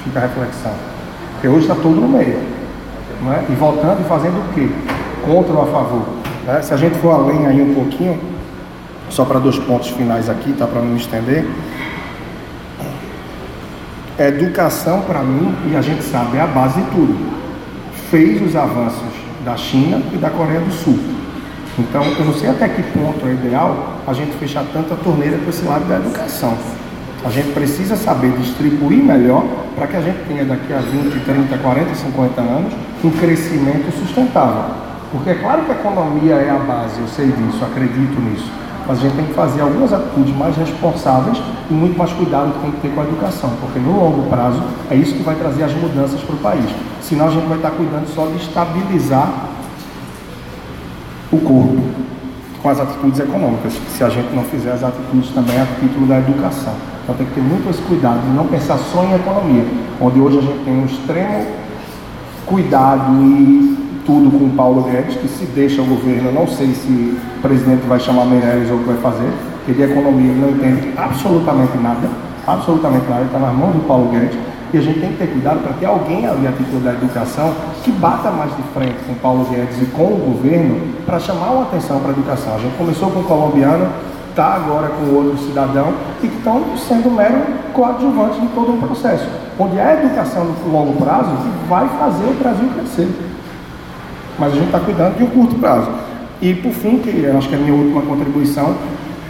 Fica 0.05 0.21
a 0.21 0.23
reflexão. 0.23 0.73
Porque 1.33 1.49
hoje 1.49 1.67
está 1.69 1.75
todo 1.75 2.01
no 2.01 2.09
meio. 2.09 2.39
Né? 3.21 3.45
E 3.51 3.53
voltando 3.57 4.01
e 4.01 4.05
fazendo 4.05 4.41
o 4.41 4.55
quê? 4.55 4.71
Contra 5.27 5.53
ou 5.53 5.63
a 5.65 5.67
favor? 5.67 6.22
Né? 6.47 6.63
Se 6.63 6.75
a 6.75 6.77
gente 6.77 6.99
for 6.99 7.11
além 7.11 7.47
aí 7.47 7.63
um 7.63 7.75
pouquinho, 7.75 8.19
só 9.11 9.25
para 9.25 9.39
dois 9.39 9.59
pontos 9.59 9.91
finais 9.91 10.29
aqui, 10.29 10.53
tá? 10.53 10.67
Para 10.67 10.81
não 10.81 10.89
me 10.89 11.01
estender. 11.01 11.45
Educação, 14.19 15.03
para 15.03 15.21
mim, 15.21 15.55
e 15.71 15.77
a 15.77 15.83
gente 15.83 16.03
sabe, 16.03 16.37
é 16.37 16.41
a 16.41 16.47
base 16.47 16.81
de 16.81 16.91
tudo. 16.91 17.33
Fez 18.11 18.43
os 18.43 18.57
avanços 18.57 19.13
da 19.45 19.57
China 19.57 20.03
e 20.13 20.17
da 20.17 20.31
Coreia 20.31 20.61
do 20.61 20.73
Sul. 20.73 20.99
Então, 21.79 22.05
eu 22.05 22.25
não 22.25 22.35
sei 22.35 22.51
até 22.51 22.69
que 22.69 22.83
ponto 22.83 23.27
é 23.27 23.33
ideal 23.33 24.01
a 24.07 24.13
gente 24.13 24.33
fechar 24.37 24.65
tanta 24.73 24.95
torneira 24.97 25.39
com 25.39 25.49
esse 25.49 25.65
lado 25.65 25.87
da 25.87 25.97
educação. 25.97 26.57
A 27.25 27.31
gente 27.31 27.53
precisa 27.53 27.97
saber 27.97 28.33
distribuir 28.33 29.03
melhor 29.03 29.45
para 29.77 29.87
que 29.87 29.97
a 29.97 30.01
gente 30.01 30.19
tenha 30.27 30.45
daqui 30.45 30.73
a 30.73 30.79
20, 30.79 31.25
30, 31.25 31.59
40, 31.59 31.95
50 31.95 32.41
anos 32.41 32.73
um 33.05 33.11
crescimento 33.11 33.91
sustentável. 33.99 34.92
Porque 35.13 35.29
é 35.29 35.35
claro 35.35 35.63
que 35.65 35.73
a 35.73 35.75
economia 35.75 36.35
é 36.37 36.51
a 36.51 36.59
base, 36.59 36.99
eu 36.99 37.07
sei 37.07 37.27
disso, 37.27 37.63
acredito 37.63 38.19
nisso. 38.19 38.51
Mas 38.89 38.99
a 38.99 39.03
gente 39.03 39.15
tem 39.15 39.27
que 39.27 39.35
fazer 39.35 39.61
algumas 39.61 39.93
atitudes 39.93 40.35
mais 40.35 40.57
responsáveis 40.57 41.41
e 41.71 41.75
muito 41.75 41.97
mais 41.97 42.11
cuidado 42.13 42.53
que 42.55 42.61
tem 42.61 42.71
que 42.73 42.81
ter 42.81 42.95
com 42.95 43.01
a 43.03 43.05
educação, 43.05 43.51
porque 43.61 43.79
no 43.79 43.93
longo 43.93 44.29
prazo 44.29 44.61
é 44.91 44.97
isso 44.97 45.15
que 45.15 45.23
vai 45.23 45.37
trazer 45.37 45.65
as 45.65 45.75
mudanças 45.75 46.21
para 46.23 46.35
o 46.35 46.39
país. 46.39 46.65
Senão 47.03 47.29
a 47.29 47.31
gente 47.31 47.47
vai 47.47 47.59
estar 47.59 47.71
cuidando 47.73 48.09
só 48.09 48.27
de 48.27 48.37
estabilizar 48.39 49.31
o 51.31 51.39
corpo 51.39 51.79
com 52.63 52.69
as 52.71 52.81
atitudes 52.81 53.21
econômicas, 53.21 53.75
se 53.97 54.03
a 54.03 54.09
gente 54.09 54.35
não 54.35 54.45
fizer 54.45 54.73
as 54.73 54.83
atitudes 54.83 55.31
também 55.31 55.61
a 55.61 55.67
título 55.79 56.07
da 56.07 56.19
educação. 56.19 56.75
Então 57.03 57.15
tem 57.17 57.27
que 57.27 57.35
ter 57.35 57.43
muito 57.43 57.69
esse 57.69 57.83
cuidado 57.83 58.21
de 58.23 58.31
não 58.31 58.47
pensar 58.47 58.79
só 58.79 59.05
em 59.05 59.15
economia, 59.15 59.65
onde 60.01 60.21
hoje 60.21 60.39
a 60.39 60.41
gente 60.41 60.65
tem 60.65 60.75
um 60.75 60.87
extremo 60.87 61.47
cuidado 62.47 63.13
e 63.21 63.83
tudo 64.05 64.31
com 64.37 64.45
o 64.47 64.51
Paulo 64.51 64.83
Guedes, 64.83 65.17
que 65.17 65.29
se 65.29 65.45
deixa 65.47 65.81
o 65.81 65.85
governo, 65.85 66.33
não 66.33 66.47
sei 66.47 66.69
se 66.75 66.89
o 66.89 67.41
presidente 67.41 67.87
vai 67.87 68.01
chamar 68.01 68.25
Meirelles 68.27 68.71
ou 68.71 68.77
o 68.77 68.79
que 68.81 68.87
vai 68.87 68.97
fazer, 68.99 69.31
porque 69.59 69.73
de 69.73 69.83
economia 69.91 70.31
ele 70.31 70.41
não 70.41 70.51
entende 70.51 70.93
absolutamente 70.97 71.77
nada, 71.79 72.09
absolutamente 72.47 73.09
nada, 73.09 73.23
está 73.25 73.39
nas 73.39 73.55
mãos 73.55 73.75
do 73.75 73.87
Paulo 73.87 74.11
Guedes, 74.11 74.37
e 74.73 74.79
a 74.79 74.81
gente 74.81 75.01
tem 75.01 75.11
que 75.11 75.19
ter 75.19 75.27
cuidado 75.27 75.63
para 75.63 75.75
ter 75.75 75.87
alguém 75.87 76.27
ali 76.27 76.47
a 76.47 76.53
título 76.53 76.81
da 76.81 76.93
educação 76.95 77.53
que 77.85 77.93
bata 77.93 78.31
mais 78.31 78.57
de 78.57 78.63
frente 78.75 78.97
com 79.07 79.15
Paulo 79.15 79.45
Guedes 79.45 79.83
e 79.83 79.87
com 79.87 80.05
o 80.05 80.35
governo 80.35 80.81
para 81.05 81.21
chamar 81.21 81.51
uma 81.51 81.63
atenção 81.65 82.01
para 82.01 82.09
a 82.09 82.13
educação. 82.13 82.55
A 82.55 82.59
gente 82.59 82.77
começou 82.79 83.11
com 83.11 83.21
o 83.21 83.25
colombiano, 83.25 83.87
está 84.31 84.55
agora 84.55 84.89
com 84.89 85.15
outro 85.15 85.37
cidadão 85.45 85.93
e 86.23 86.27
que 86.27 86.37
estão 86.39 86.65
sendo 86.79 87.11
mero 87.11 87.43
coadjuvantes 87.75 88.41
de 88.41 88.47
todo 88.49 88.73
um 88.73 88.81
processo, 88.81 89.29
onde 89.59 89.77
é 89.77 89.83
a 89.83 90.05
educação 90.05 90.45
no 90.45 90.73
longo 90.73 90.95
prazo 90.95 91.31
que 91.37 91.69
vai 91.69 91.87
fazer 91.99 92.25
o 92.25 92.35
Brasil 92.43 92.69
crescer 92.75 93.09
mas 94.39 94.53
a 94.53 94.57
gente 94.57 94.67
está 94.67 94.81
cuidando 94.81 95.17
de 95.17 95.25
um 95.25 95.29
curto 95.29 95.55
prazo. 95.57 95.91
E 96.41 96.55
por 96.55 96.73
fim, 96.73 96.99
que 96.99 97.25
eu 97.25 97.39
acho 97.39 97.49
que 97.49 97.55
é 97.55 97.59
a 97.59 97.61
minha 97.61 97.75
última 97.75 98.03
contribuição, 98.03 98.75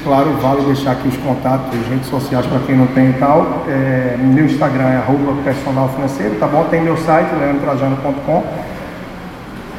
claro, 0.02 0.30
vale 0.40 0.62
deixar 0.62 0.92
aqui 0.92 1.08
os 1.08 1.16
contatos, 1.18 1.78
as 1.78 1.86
redes 1.88 2.06
sociais 2.08 2.46
para 2.46 2.58
quem 2.60 2.76
não 2.76 2.86
tem 2.88 3.10
e 3.10 3.12
tal. 3.14 3.64
É, 3.68 4.16
meu 4.18 4.46
Instagram 4.46 4.84
é 4.84 4.96
arroba 4.96 5.34
personal 5.44 5.88
financeiro, 5.90 6.36
tá 6.36 6.46
bom? 6.46 6.64
Tem 6.64 6.80
meu 6.80 6.96
site, 6.96 7.28
leandrotrajano.com. 7.34 8.44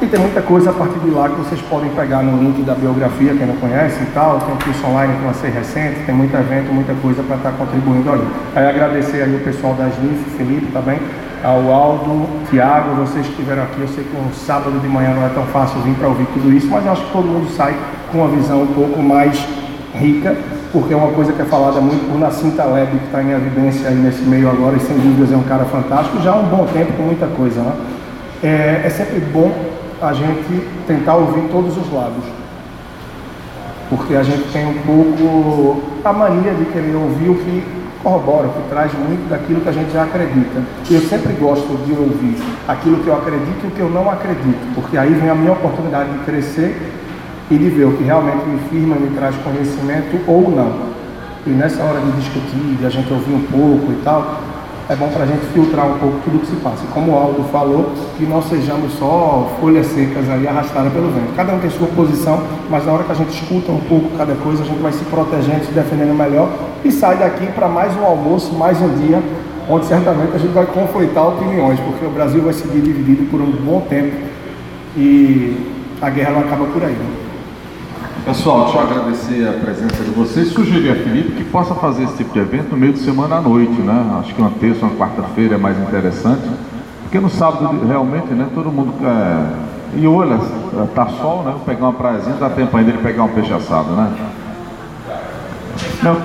E 0.02 0.06
tem 0.06 0.20
muita 0.20 0.42
coisa 0.42 0.70
a 0.70 0.72
partir 0.72 0.98
de 0.98 1.10
lá 1.10 1.28
que 1.28 1.36
vocês 1.36 1.60
podem 1.62 1.88
pegar 1.90 2.22
no 2.22 2.36
link 2.42 2.62
da 2.62 2.74
biografia, 2.74 3.32
quem 3.34 3.46
não 3.46 3.56
conhece 3.56 4.02
e 4.02 4.06
tal. 4.12 4.38
Tem 4.40 4.54
um 4.54 4.58
curso 4.58 4.86
online 4.86 5.16
que 5.16 5.24
lancei 5.24 5.50
recente, 5.50 6.00
tem 6.04 6.14
muito 6.14 6.34
evento, 6.36 6.72
muita 6.72 6.92
coisa 6.94 7.22
para 7.22 7.36
estar 7.36 7.52
tá 7.52 7.56
contribuindo 7.56 8.10
ali. 8.12 8.26
Aí 8.54 8.66
agradecer 8.66 9.22
aí 9.22 9.34
o 9.34 9.40
pessoal 9.40 9.74
da 9.74 9.88
SNIF, 9.88 10.36
Felipe 10.36 10.66
também, 10.72 10.98
ao 11.44 11.70
Aldo, 11.70 12.26
Tiago, 12.48 12.94
vocês 12.94 13.26
que 13.26 13.32
estiveram 13.32 13.64
aqui. 13.64 13.78
Eu 13.78 13.88
sei 13.88 14.02
que 14.02 14.16
um 14.16 14.32
sábado 14.32 14.80
de 14.80 14.88
manhã 14.88 15.14
não 15.14 15.26
é 15.26 15.28
tão 15.28 15.44
fácil 15.46 15.78
vir 15.82 15.94
para 15.94 16.08
ouvir 16.08 16.26
tudo 16.32 16.50
isso, 16.50 16.66
mas 16.68 16.86
acho 16.86 17.04
que 17.04 17.12
todo 17.12 17.26
mundo 17.26 17.50
sai 17.54 17.76
com 18.10 18.18
uma 18.18 18.28
visão 18.28 18.62
um 18.62 18.66
pouco 18.68 19.02
mais 19.02 19.46
rica, 19.94 20.34
porque 20.72 20.94
é 20.94 20.96
uma 20.96 21.12
coisa 21.12 21.32
que 21.34 21.42
é 21.42 21.44
falada 21.44 21.80
muito 21.82 22.10
por 22.10 22.18
Nassim 22.18 22.52
Taleb, 22.52 22.98
que 22.98 23.04
está 23.04 23.22
em 23.22 23.30
evidência 23.30 23.88
aí 23.88 23.94
nesse 23.94 24.22
meio 24.22 24.48
agora, 24.48 24.76
e 24.76 24.80
sem 24.80 24.96
dúvidas 24.96 25.32
é 25.32 25.36
um 25.36 25.42
cara 25.42 25.66
fantástico, 25.66 26.20
já 26.22 26.32
há 26.32 26.36
um 26.36 26.46
bom 26.46 26.66
tempo 26.72 26.94
com 26.94 27.02
muita 27.02 27.26
coisa, 27.26 27.60
né? 27.60 27.72
É, 28.42 28.82
é 28.86 28.90
sempre 28.90 29.20
bom 29.20 29.52
a 30.00 30.12
gente 30.14 30.66
tentar 30.86 31.14
ouvir 31.14 31.48
todos 31.50 31.76
os 31.76 31.92
lados, 31.92 32.24
porque 33.90 34.14
a 34.14 34.22
gente 34.22 34.50
tem 34.50 34.66
um 34.66 34.78
pouco 34.78 35.82
a 36.02 36.12
mania 36.12 36.54
de 36.54 36.64
querer 36.66 36.94
ouvir 36.96 37.28
o 37.28 37.34
que 37.34 37.83
corrobora, 38.04 38.48
que 38.48 38.68
traz 38.68 38.92
muito 38.92 39.28
daquilo 39.30 39.62
que 39.62 39.68
a 39.70 39.72
gente 39.72 39.90
já 39.90 40.04
acredita. 40.04 40.62
Eu 40.90 41.00
sempre 41.00 41.32
gosto 41.32 41.66
de 41.84 41.92
ouvir 41.92 42.36
aquilo 42.68 42.98
que 42.98 43.08
eu 43.08 43.16
acredito 43.16 43.64
e 43.64 43.66
o 43.66 43.70
que 43.70 43.80
eu 43.80 43.88
não 43.88 44.10
acredito, 44.10 44.74
porque 44.74 44.98
aí 44.98 45.14
vem 45.14 45.30
a 45.30 45.34
minha 45.34 45.52
oportunidade 45.52 46.10
de 46.12 46.18
crescer 46.18 46.76
e 47.50 47.56
de 47.56 47.68
ver 47.70 47.86
o 47.86 47.96
que 47.96 48.04
realmente 48.04 48.46
me 48.46 48.58
firma, 48.68 48.96
me 48.96 49.16
traz 49.16 49.34
conhecimento 49.36 50.20
ou 50.28 50.50
não. 50.50 50.94
E 51.46 51.50
nessa 51.50 51.82
hora 51.82 52.00
de 52.00 52.12
discutir, 52.12 52.76
de 52.78 52.86
a 52.86 52.90
gente 52.90 53.12
ouvir 53.12 53.32
um 53.32 53.44
pouco 53.44 53.92
e 53.92 54.00
tal, 54.04 54.40
é 54.88 54.94
bom 54.94 55.08
para 55.08 55.24
a 55.24 55.26
gente 55.26 55.46
filtrar 55.46 55.86
um 55.86 55.98
pouco 55.98 56.18
tudo 56.24 56.40
que 56.40 56.46
se 56.46 56.56
passa. 56.56 56.84
Como 56.92 57.12
o 57.12 57.16
Aldo 57.16 57.44
falou, 57.44 57.92
que 58.18 58.24
não 58.26 58.42
sejamos 58.42 58.92
só 58.94 59.50
folhas 59.60 59.86
secas 59.86 60.28
aí 60.28 60.46
arrastadas 60.46 60.92
pelo 60.92 61.10
vento. 61.10 61.34
Cada 61.34 61.54
um 61.54 61.58
tem 61.58 61.70
sua 61.70 61.86
posição, 61.88 62.42
mas 62.68 62.84
na 62.84 62.92
hora 62.92 63.04
que 63.04 63.12
a 63.12 63.14
gente 63.14 63.30
escuta 63.30 63.72
um 63.72 63.80
pouco 63.80 64.10
cada 64.18 64.34
coisa, 64.34 64.62
a 64.62 64.66
gente 64.66 64.80
vai 64.80 64.92
se 64.92 65.04
protegendo, 65.06 65.64
se 65.64 65.72
defendendo 65.72 66.14
melhor 66.14 66.50
e 66.84 66.92
sai 66.92 67.16
daqui 67.16 67.46
para 67.46 67.66
mais 67.66 67.96
um 67.96 68.04
almoço, 68.04 68.52
mais 68.54 68.80
um 68.82 68.88
dia, 69.06 69.22
onde 69.68 69.86
certamente 69.86 70.34
a 70.34 70.38
gente 70.38 70.52
vai 70.52 70.66
conflitar 70.66 71.28
opiniões, 71.28 71.80
porque 71.80 72.04
o 72.04 72.10
Brasil 72.10 72.42
vai 72.42 72.52
seguir 72.52 72.82
dividido 72.82 73.24
por 73.30 73.40
um 73.40 73.50
bom 73.50 73.80
tempo 73.88 74.14
e 74.96 75.56
a 76.00 76.10
guerra 76.10 76.32
não 76.32 76.40
acaba 76.40 76.66
por 76.66 76.82
aí. 76.82 76.92
Né? 76.92 77.23
Pessoal, 78.24 78.64
deixa 78.64 78.78
eu 78.78 78.82
agradecer 78.82 79.46
a 79.46 79.52
presença 79.52 80.02
de 80.02 80.10
vocês. 80.12 80.48
Sugerir 80.48 80.92
a 80.92 80.94
Felipe 80.94 81.32
que 81.32 81.44
possa 81.44 81.74
fazer 81.74 82.04
esse 82.04 82.16
tipo 82.16 82.32
de 82.32 82.38
evento 82.38 82.70
no 82.70 82.76
meio 82.78 82.94
de 82.94 83.00
semana 83.00 83.36
à 83.36 83.40
noite, 83.42 83.82
né? 83.82 84.18
Acho 84.18 84.34
que 84.34 84.40
uma 84.40 84.50
terça, 84.52 84.86
uma 84.86 84.96
quarta-feira 84.96 85.56
é 85.56 85.58
mais 85.58 85.78
interessante. 85.78 86.48
Porque 87.02 87.20
no 87.20 87.28
sábado, 87.28 87.86
realmente, 87.86 88.32
né? 88.32 88.48
Todo 88.54 88.72
mundo 88.72 88.94
quer. 88.98 90.00
E 90.00 90.06
olha, 90.06 90.38
tá 90.94 91.06
sol, 91.20 91.42
né? 91.42 91.50
Vou 91.50 91.60
pegar 91.60 91.84
uma 91.84 91.92
praiazinha, 91.92 92.36
dá 92.36 92.48
tempo 92.48 92.74
ainda 92.74 92.92
de 92.92 92.98
pegar 92.98 93.24
um 93.24 93.28
peixe 93.28 93.52
assado, 93.52 93.90
né? 93.90 94.10
Não. 96.02 96.16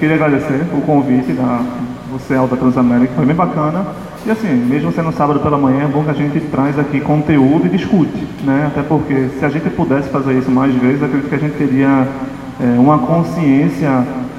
Queria 0.00 0.16
agradecer 0.16 0.66
o 0.74 0.80
convite 0.80 1.32
da 1.32 1.60
você, 2.10 2.34
Alta 2.34 2.56
Transamérica, 2.56 3.12
foi 3.14 3.24
bem 3.24 3.36
bacana. 3.36 3.86
E 4.24 4.30
assim, 4.30 4.54
mesmo 4.54 4.92
sendo 4.92 5.10
sábado 5.12 5.40
pela 5.40 5.58
manhã, 5.58 5.82
é 5.82 5.88
bom 5.88 6.04
que 6.04 6.10
a 6.10 6.14
gente 6.14 6.38
traz 6.46 6.78
aqui 6.78 7.00
conteúdo 7.00 7.66
e 7.66 7.68
discute, 7.68 8.24
né? 8.44 8.68
Até 8.68 8.80
porque 8.80 9.30
se 9.36 9.44
a 9.44 9.48
gente 9.48 9.68
pudesse 9.70 10.08
fazer 10.10 10.38
isso 10.38 10.48
mais 10.48 10.72
vezes, 10.76 11.02
acredito 11.02 11.28
que 11.28 11.34
a 11.34 11.38
gente 11.38 11.56
teria 11.56 12.06
é, 12.60 12.78
uma 12.78 12.98
consciência 12.98 13.88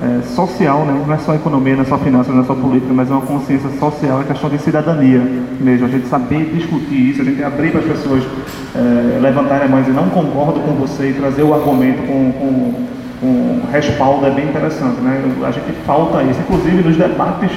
é, 0.02 0.22
social, 0.22 0.86
né? 0.86 1.04
Não 1.06 1.14
é 1.14 1.18
só 1.18 1.36
economia, 1.36 1.76
não 1.76 1.82
é 1.82 1.86
só 1.86 1.98
finanças, 1.98 2.34
não 2.34 2.44
é 2.44 2.46
só 2.46 2.56
política, 2.56 2.94
mas 2.94 3.12
é 3.12 3.14
uma 3.14 3.24
consciência 3.24 3.70
social, 3.72 4.22
é 4.22 4.24
questão 4.24 4.50
de 4.50 4.58
cidadania 4.60 5.20
mesmo. 5.60 5.86
A 5.86 5.90
gente 5.90 6.08
saber 6.08 6.50
discutir 6.56 7.10
isso, 7.10 7.22
a 7.22 7.26
gente 7.26 7.44
abrir 7.44 7.72
para 7.72 7.82
as 7.82 7.86
pessoas 7.86 8.24
é, 8.74 9.20
levantarem 9.20 9.66
a 9.66 9.70
mão 9.70 9.84
e 9.86 9.92
não 9.92 10.08
concordo 10.12 10.62
com 10.62 10.76
você 10.76 11.10
e 11.10 11.14
trazer 11.14 11.44
o 11.44 11.54
argumento 11.54 12.08
com, 12.08 12.32
com, 12.32 12.74
com 13.20 13.62
respaldo 13.70 14.26
é 14.28 14.32
bem 14.32 14.46
interessante, 14.46 15.02
né? 15.02 15.22
A 15.44 15.52
gente 15.52 15.74
falta 15.86 16.24
isso, 16.24 16.40
inclusive 16.40 16.84
nos 16.84 16.96
debates 16.96 17.52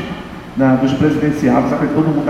dos 0.57 0.93
presidenciáveis, 0.95 1.79
que 1.79 1.95
todo 1.95 2.07
mundo 2.07 2.25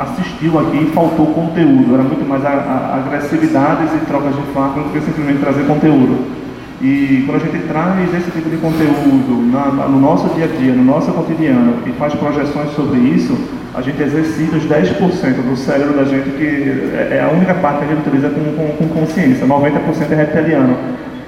assistiu 0.00 0.58
aqui 0.58 0.84
e 0.84 0.90
faltou 0.94 1.26
conteúdo. 1.26 1.94
Era 1.94 2.02
muito 2.02 2.26
mais 2.26 2.44
a, 2.44 2.48
a 2.48 2.96
agressividades 2.96 3.92
e 3.94 4.06
trocas 4.06 4.34
de 4.34 4.42
fato 4.54 4.80
do 4.80 4.92
que 4.92 5.00
simplesmente 5.00 5.40
trazer 5.40 5.66
conteúdo. 5.66 6.38
E 6.80 7.24
quando 7.26 7.42
a 7.42 7.44
gente 7.44 7.66
traz 7.66 8.14
esse 8.14 8.30
tipo 8.30 8.48
de 8.48 8.56
conteúdo 8.56 9.50
na, 9.52 9.88
no 9.88 10.00
nosso 10.00 10.32
dia 10.34 10.44
a 10.44 10.48
dia, 10.48 10.72
no 10.72 10.84
nosso 10.84 11.12
cotidiano, 11.12 11.74
e 11.86 11.90
faz 11.92 12.14
projeções 12.14 12.70
sobre 12.74 13.00
isso, 13.00 13.36
a 13.74 13.82
gente 13.82 14.00
exercita 14.00 14.56
os 14.56 14.64
10% 14.64 14.96
do 15.42 15.56
cérebro 15.56 15.94
da 15.94 16.04
gente, 16.04 16.30
que 16.30 16.46
é, 16.94 17.18
é 17.18 17.28
a 17.28 17.34
única 17.34 17.54
parte 17.54 17.80
que 17.80 17.84
a 17.84 17.88
gente 17.88 18.06
utiliza 18.06 18.30
com, 18.30 18.44
com, 18.54 18.88
com 18.88 19.00
consciência, 19.00 19.46
90% 19.46 20.10
é 20.10 20.14
reptiliano. 20.14 20.76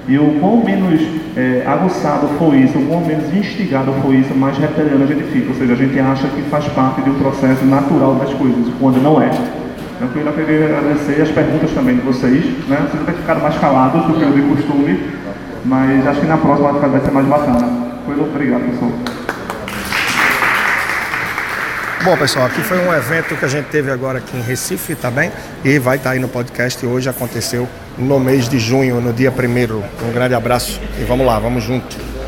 E 0.08 0.18
o 0.18 0.40
quão 0.40 0.64
menos 0.64 1.00
é, 1.36 1.64
aguçado 1.66 2.26
for 2.38 2.54
isso, 2.54 2.78
o 2.78 2.86
quão 2.86 3.00
menos 3.00 3.32
instigado 3.34 3.92
for 4.02 4.14
isso, 4.14 4.34
mais 4.34 4.56
reptiliano 4.58 5.04
a 5.04 5.06
gente 5.06 5.22
fica. 5.24 5.48
Ou 5.48 5.54
seja, 5.54 5.72
a 5.72 5.76
gente 5.76 5.98
acha 5.98 6.26
que 6.28 6.42
faz 6.42 6.66
parte 6.68 7.02
de 7.02 7.10
um 7.10 7.14
processo 7.14 7.64
natural 7.64 8.14
das 8.14 8.32
coisas, 8.34 8.66
quando 8.78 9.02
não 9.02 9.20
é. 9.20 9.30
Tranquilo, 9.98 10.30
eu 10.30 10.32
queria 10.32 10.64
agradecer 10.64 11.20
as 11.20 11.30
perguntas 11.30 11.70
também 11.72 11.96
de 11.96 12.02
vocês. 12.02 12.44
Né? 12.66 12.88
Vocês 12.90 13.02
até 13.02 13.12
ficaram 13.12 13.42
mais 13.42 13.56
calados 13.58 14.06
do 14.06 14.14
que 14.14 14.24
o 14.24 14.32
de 14.32 14.42
costume, 14.42 14.98
mas 15.64 16.06
acho 16.06 16.20
que 16.20 16.26
na 16.26 16.38
próxima 16.38 16.72
vai 16.72 17.00
ser 17.00 17.10
mais 17.10 17.26
bacana. 17.26 17.68
Muito 18.06 18.22
obrigado, 18.22 18.62
pessoal. 18.62 19.29
Bom, 22.02 22.16
pessoal, 22.16 22.46
aqui 22.46 22.62
foi 22.62 22.78
um 22.78 22.94
evento 22.94 23.36
que 23.36 23.44
a 23.44 23.48
gente 23.48 23.66
teve 23.66 23.90
agora 23.90 24.18
aqui 24.18 24.34
em 24.34 24.40
Recife, 24.40 24.94
tá 24.94 25.10
bem? 25.10 25.30
E 25.62 25.78
vai 25.78 25.98
estar 25.98 26.10
tá 26.10 26.14
aí 26.14 26.18
no 26.18 26.28
podcast. 26.28 26.84
Hoje 26.86 27.10
aconteceu 27.10 27.68
no 27.98 28.18
mês 28.18 28.48
de 28.48 28.58
junho, 28.58 29.02
no 29.02 29.12
dia 29.12 29.30
primeiro. 29.30 29.84
Um 30.02 30.10
grande 30.10 30.34
abraço 30.34 30.80
e 30.98 31.04
vamos 31.04 31.26
lá, 31.26 31.38
vamos 31.38 31.62
junto. 31.62 32.19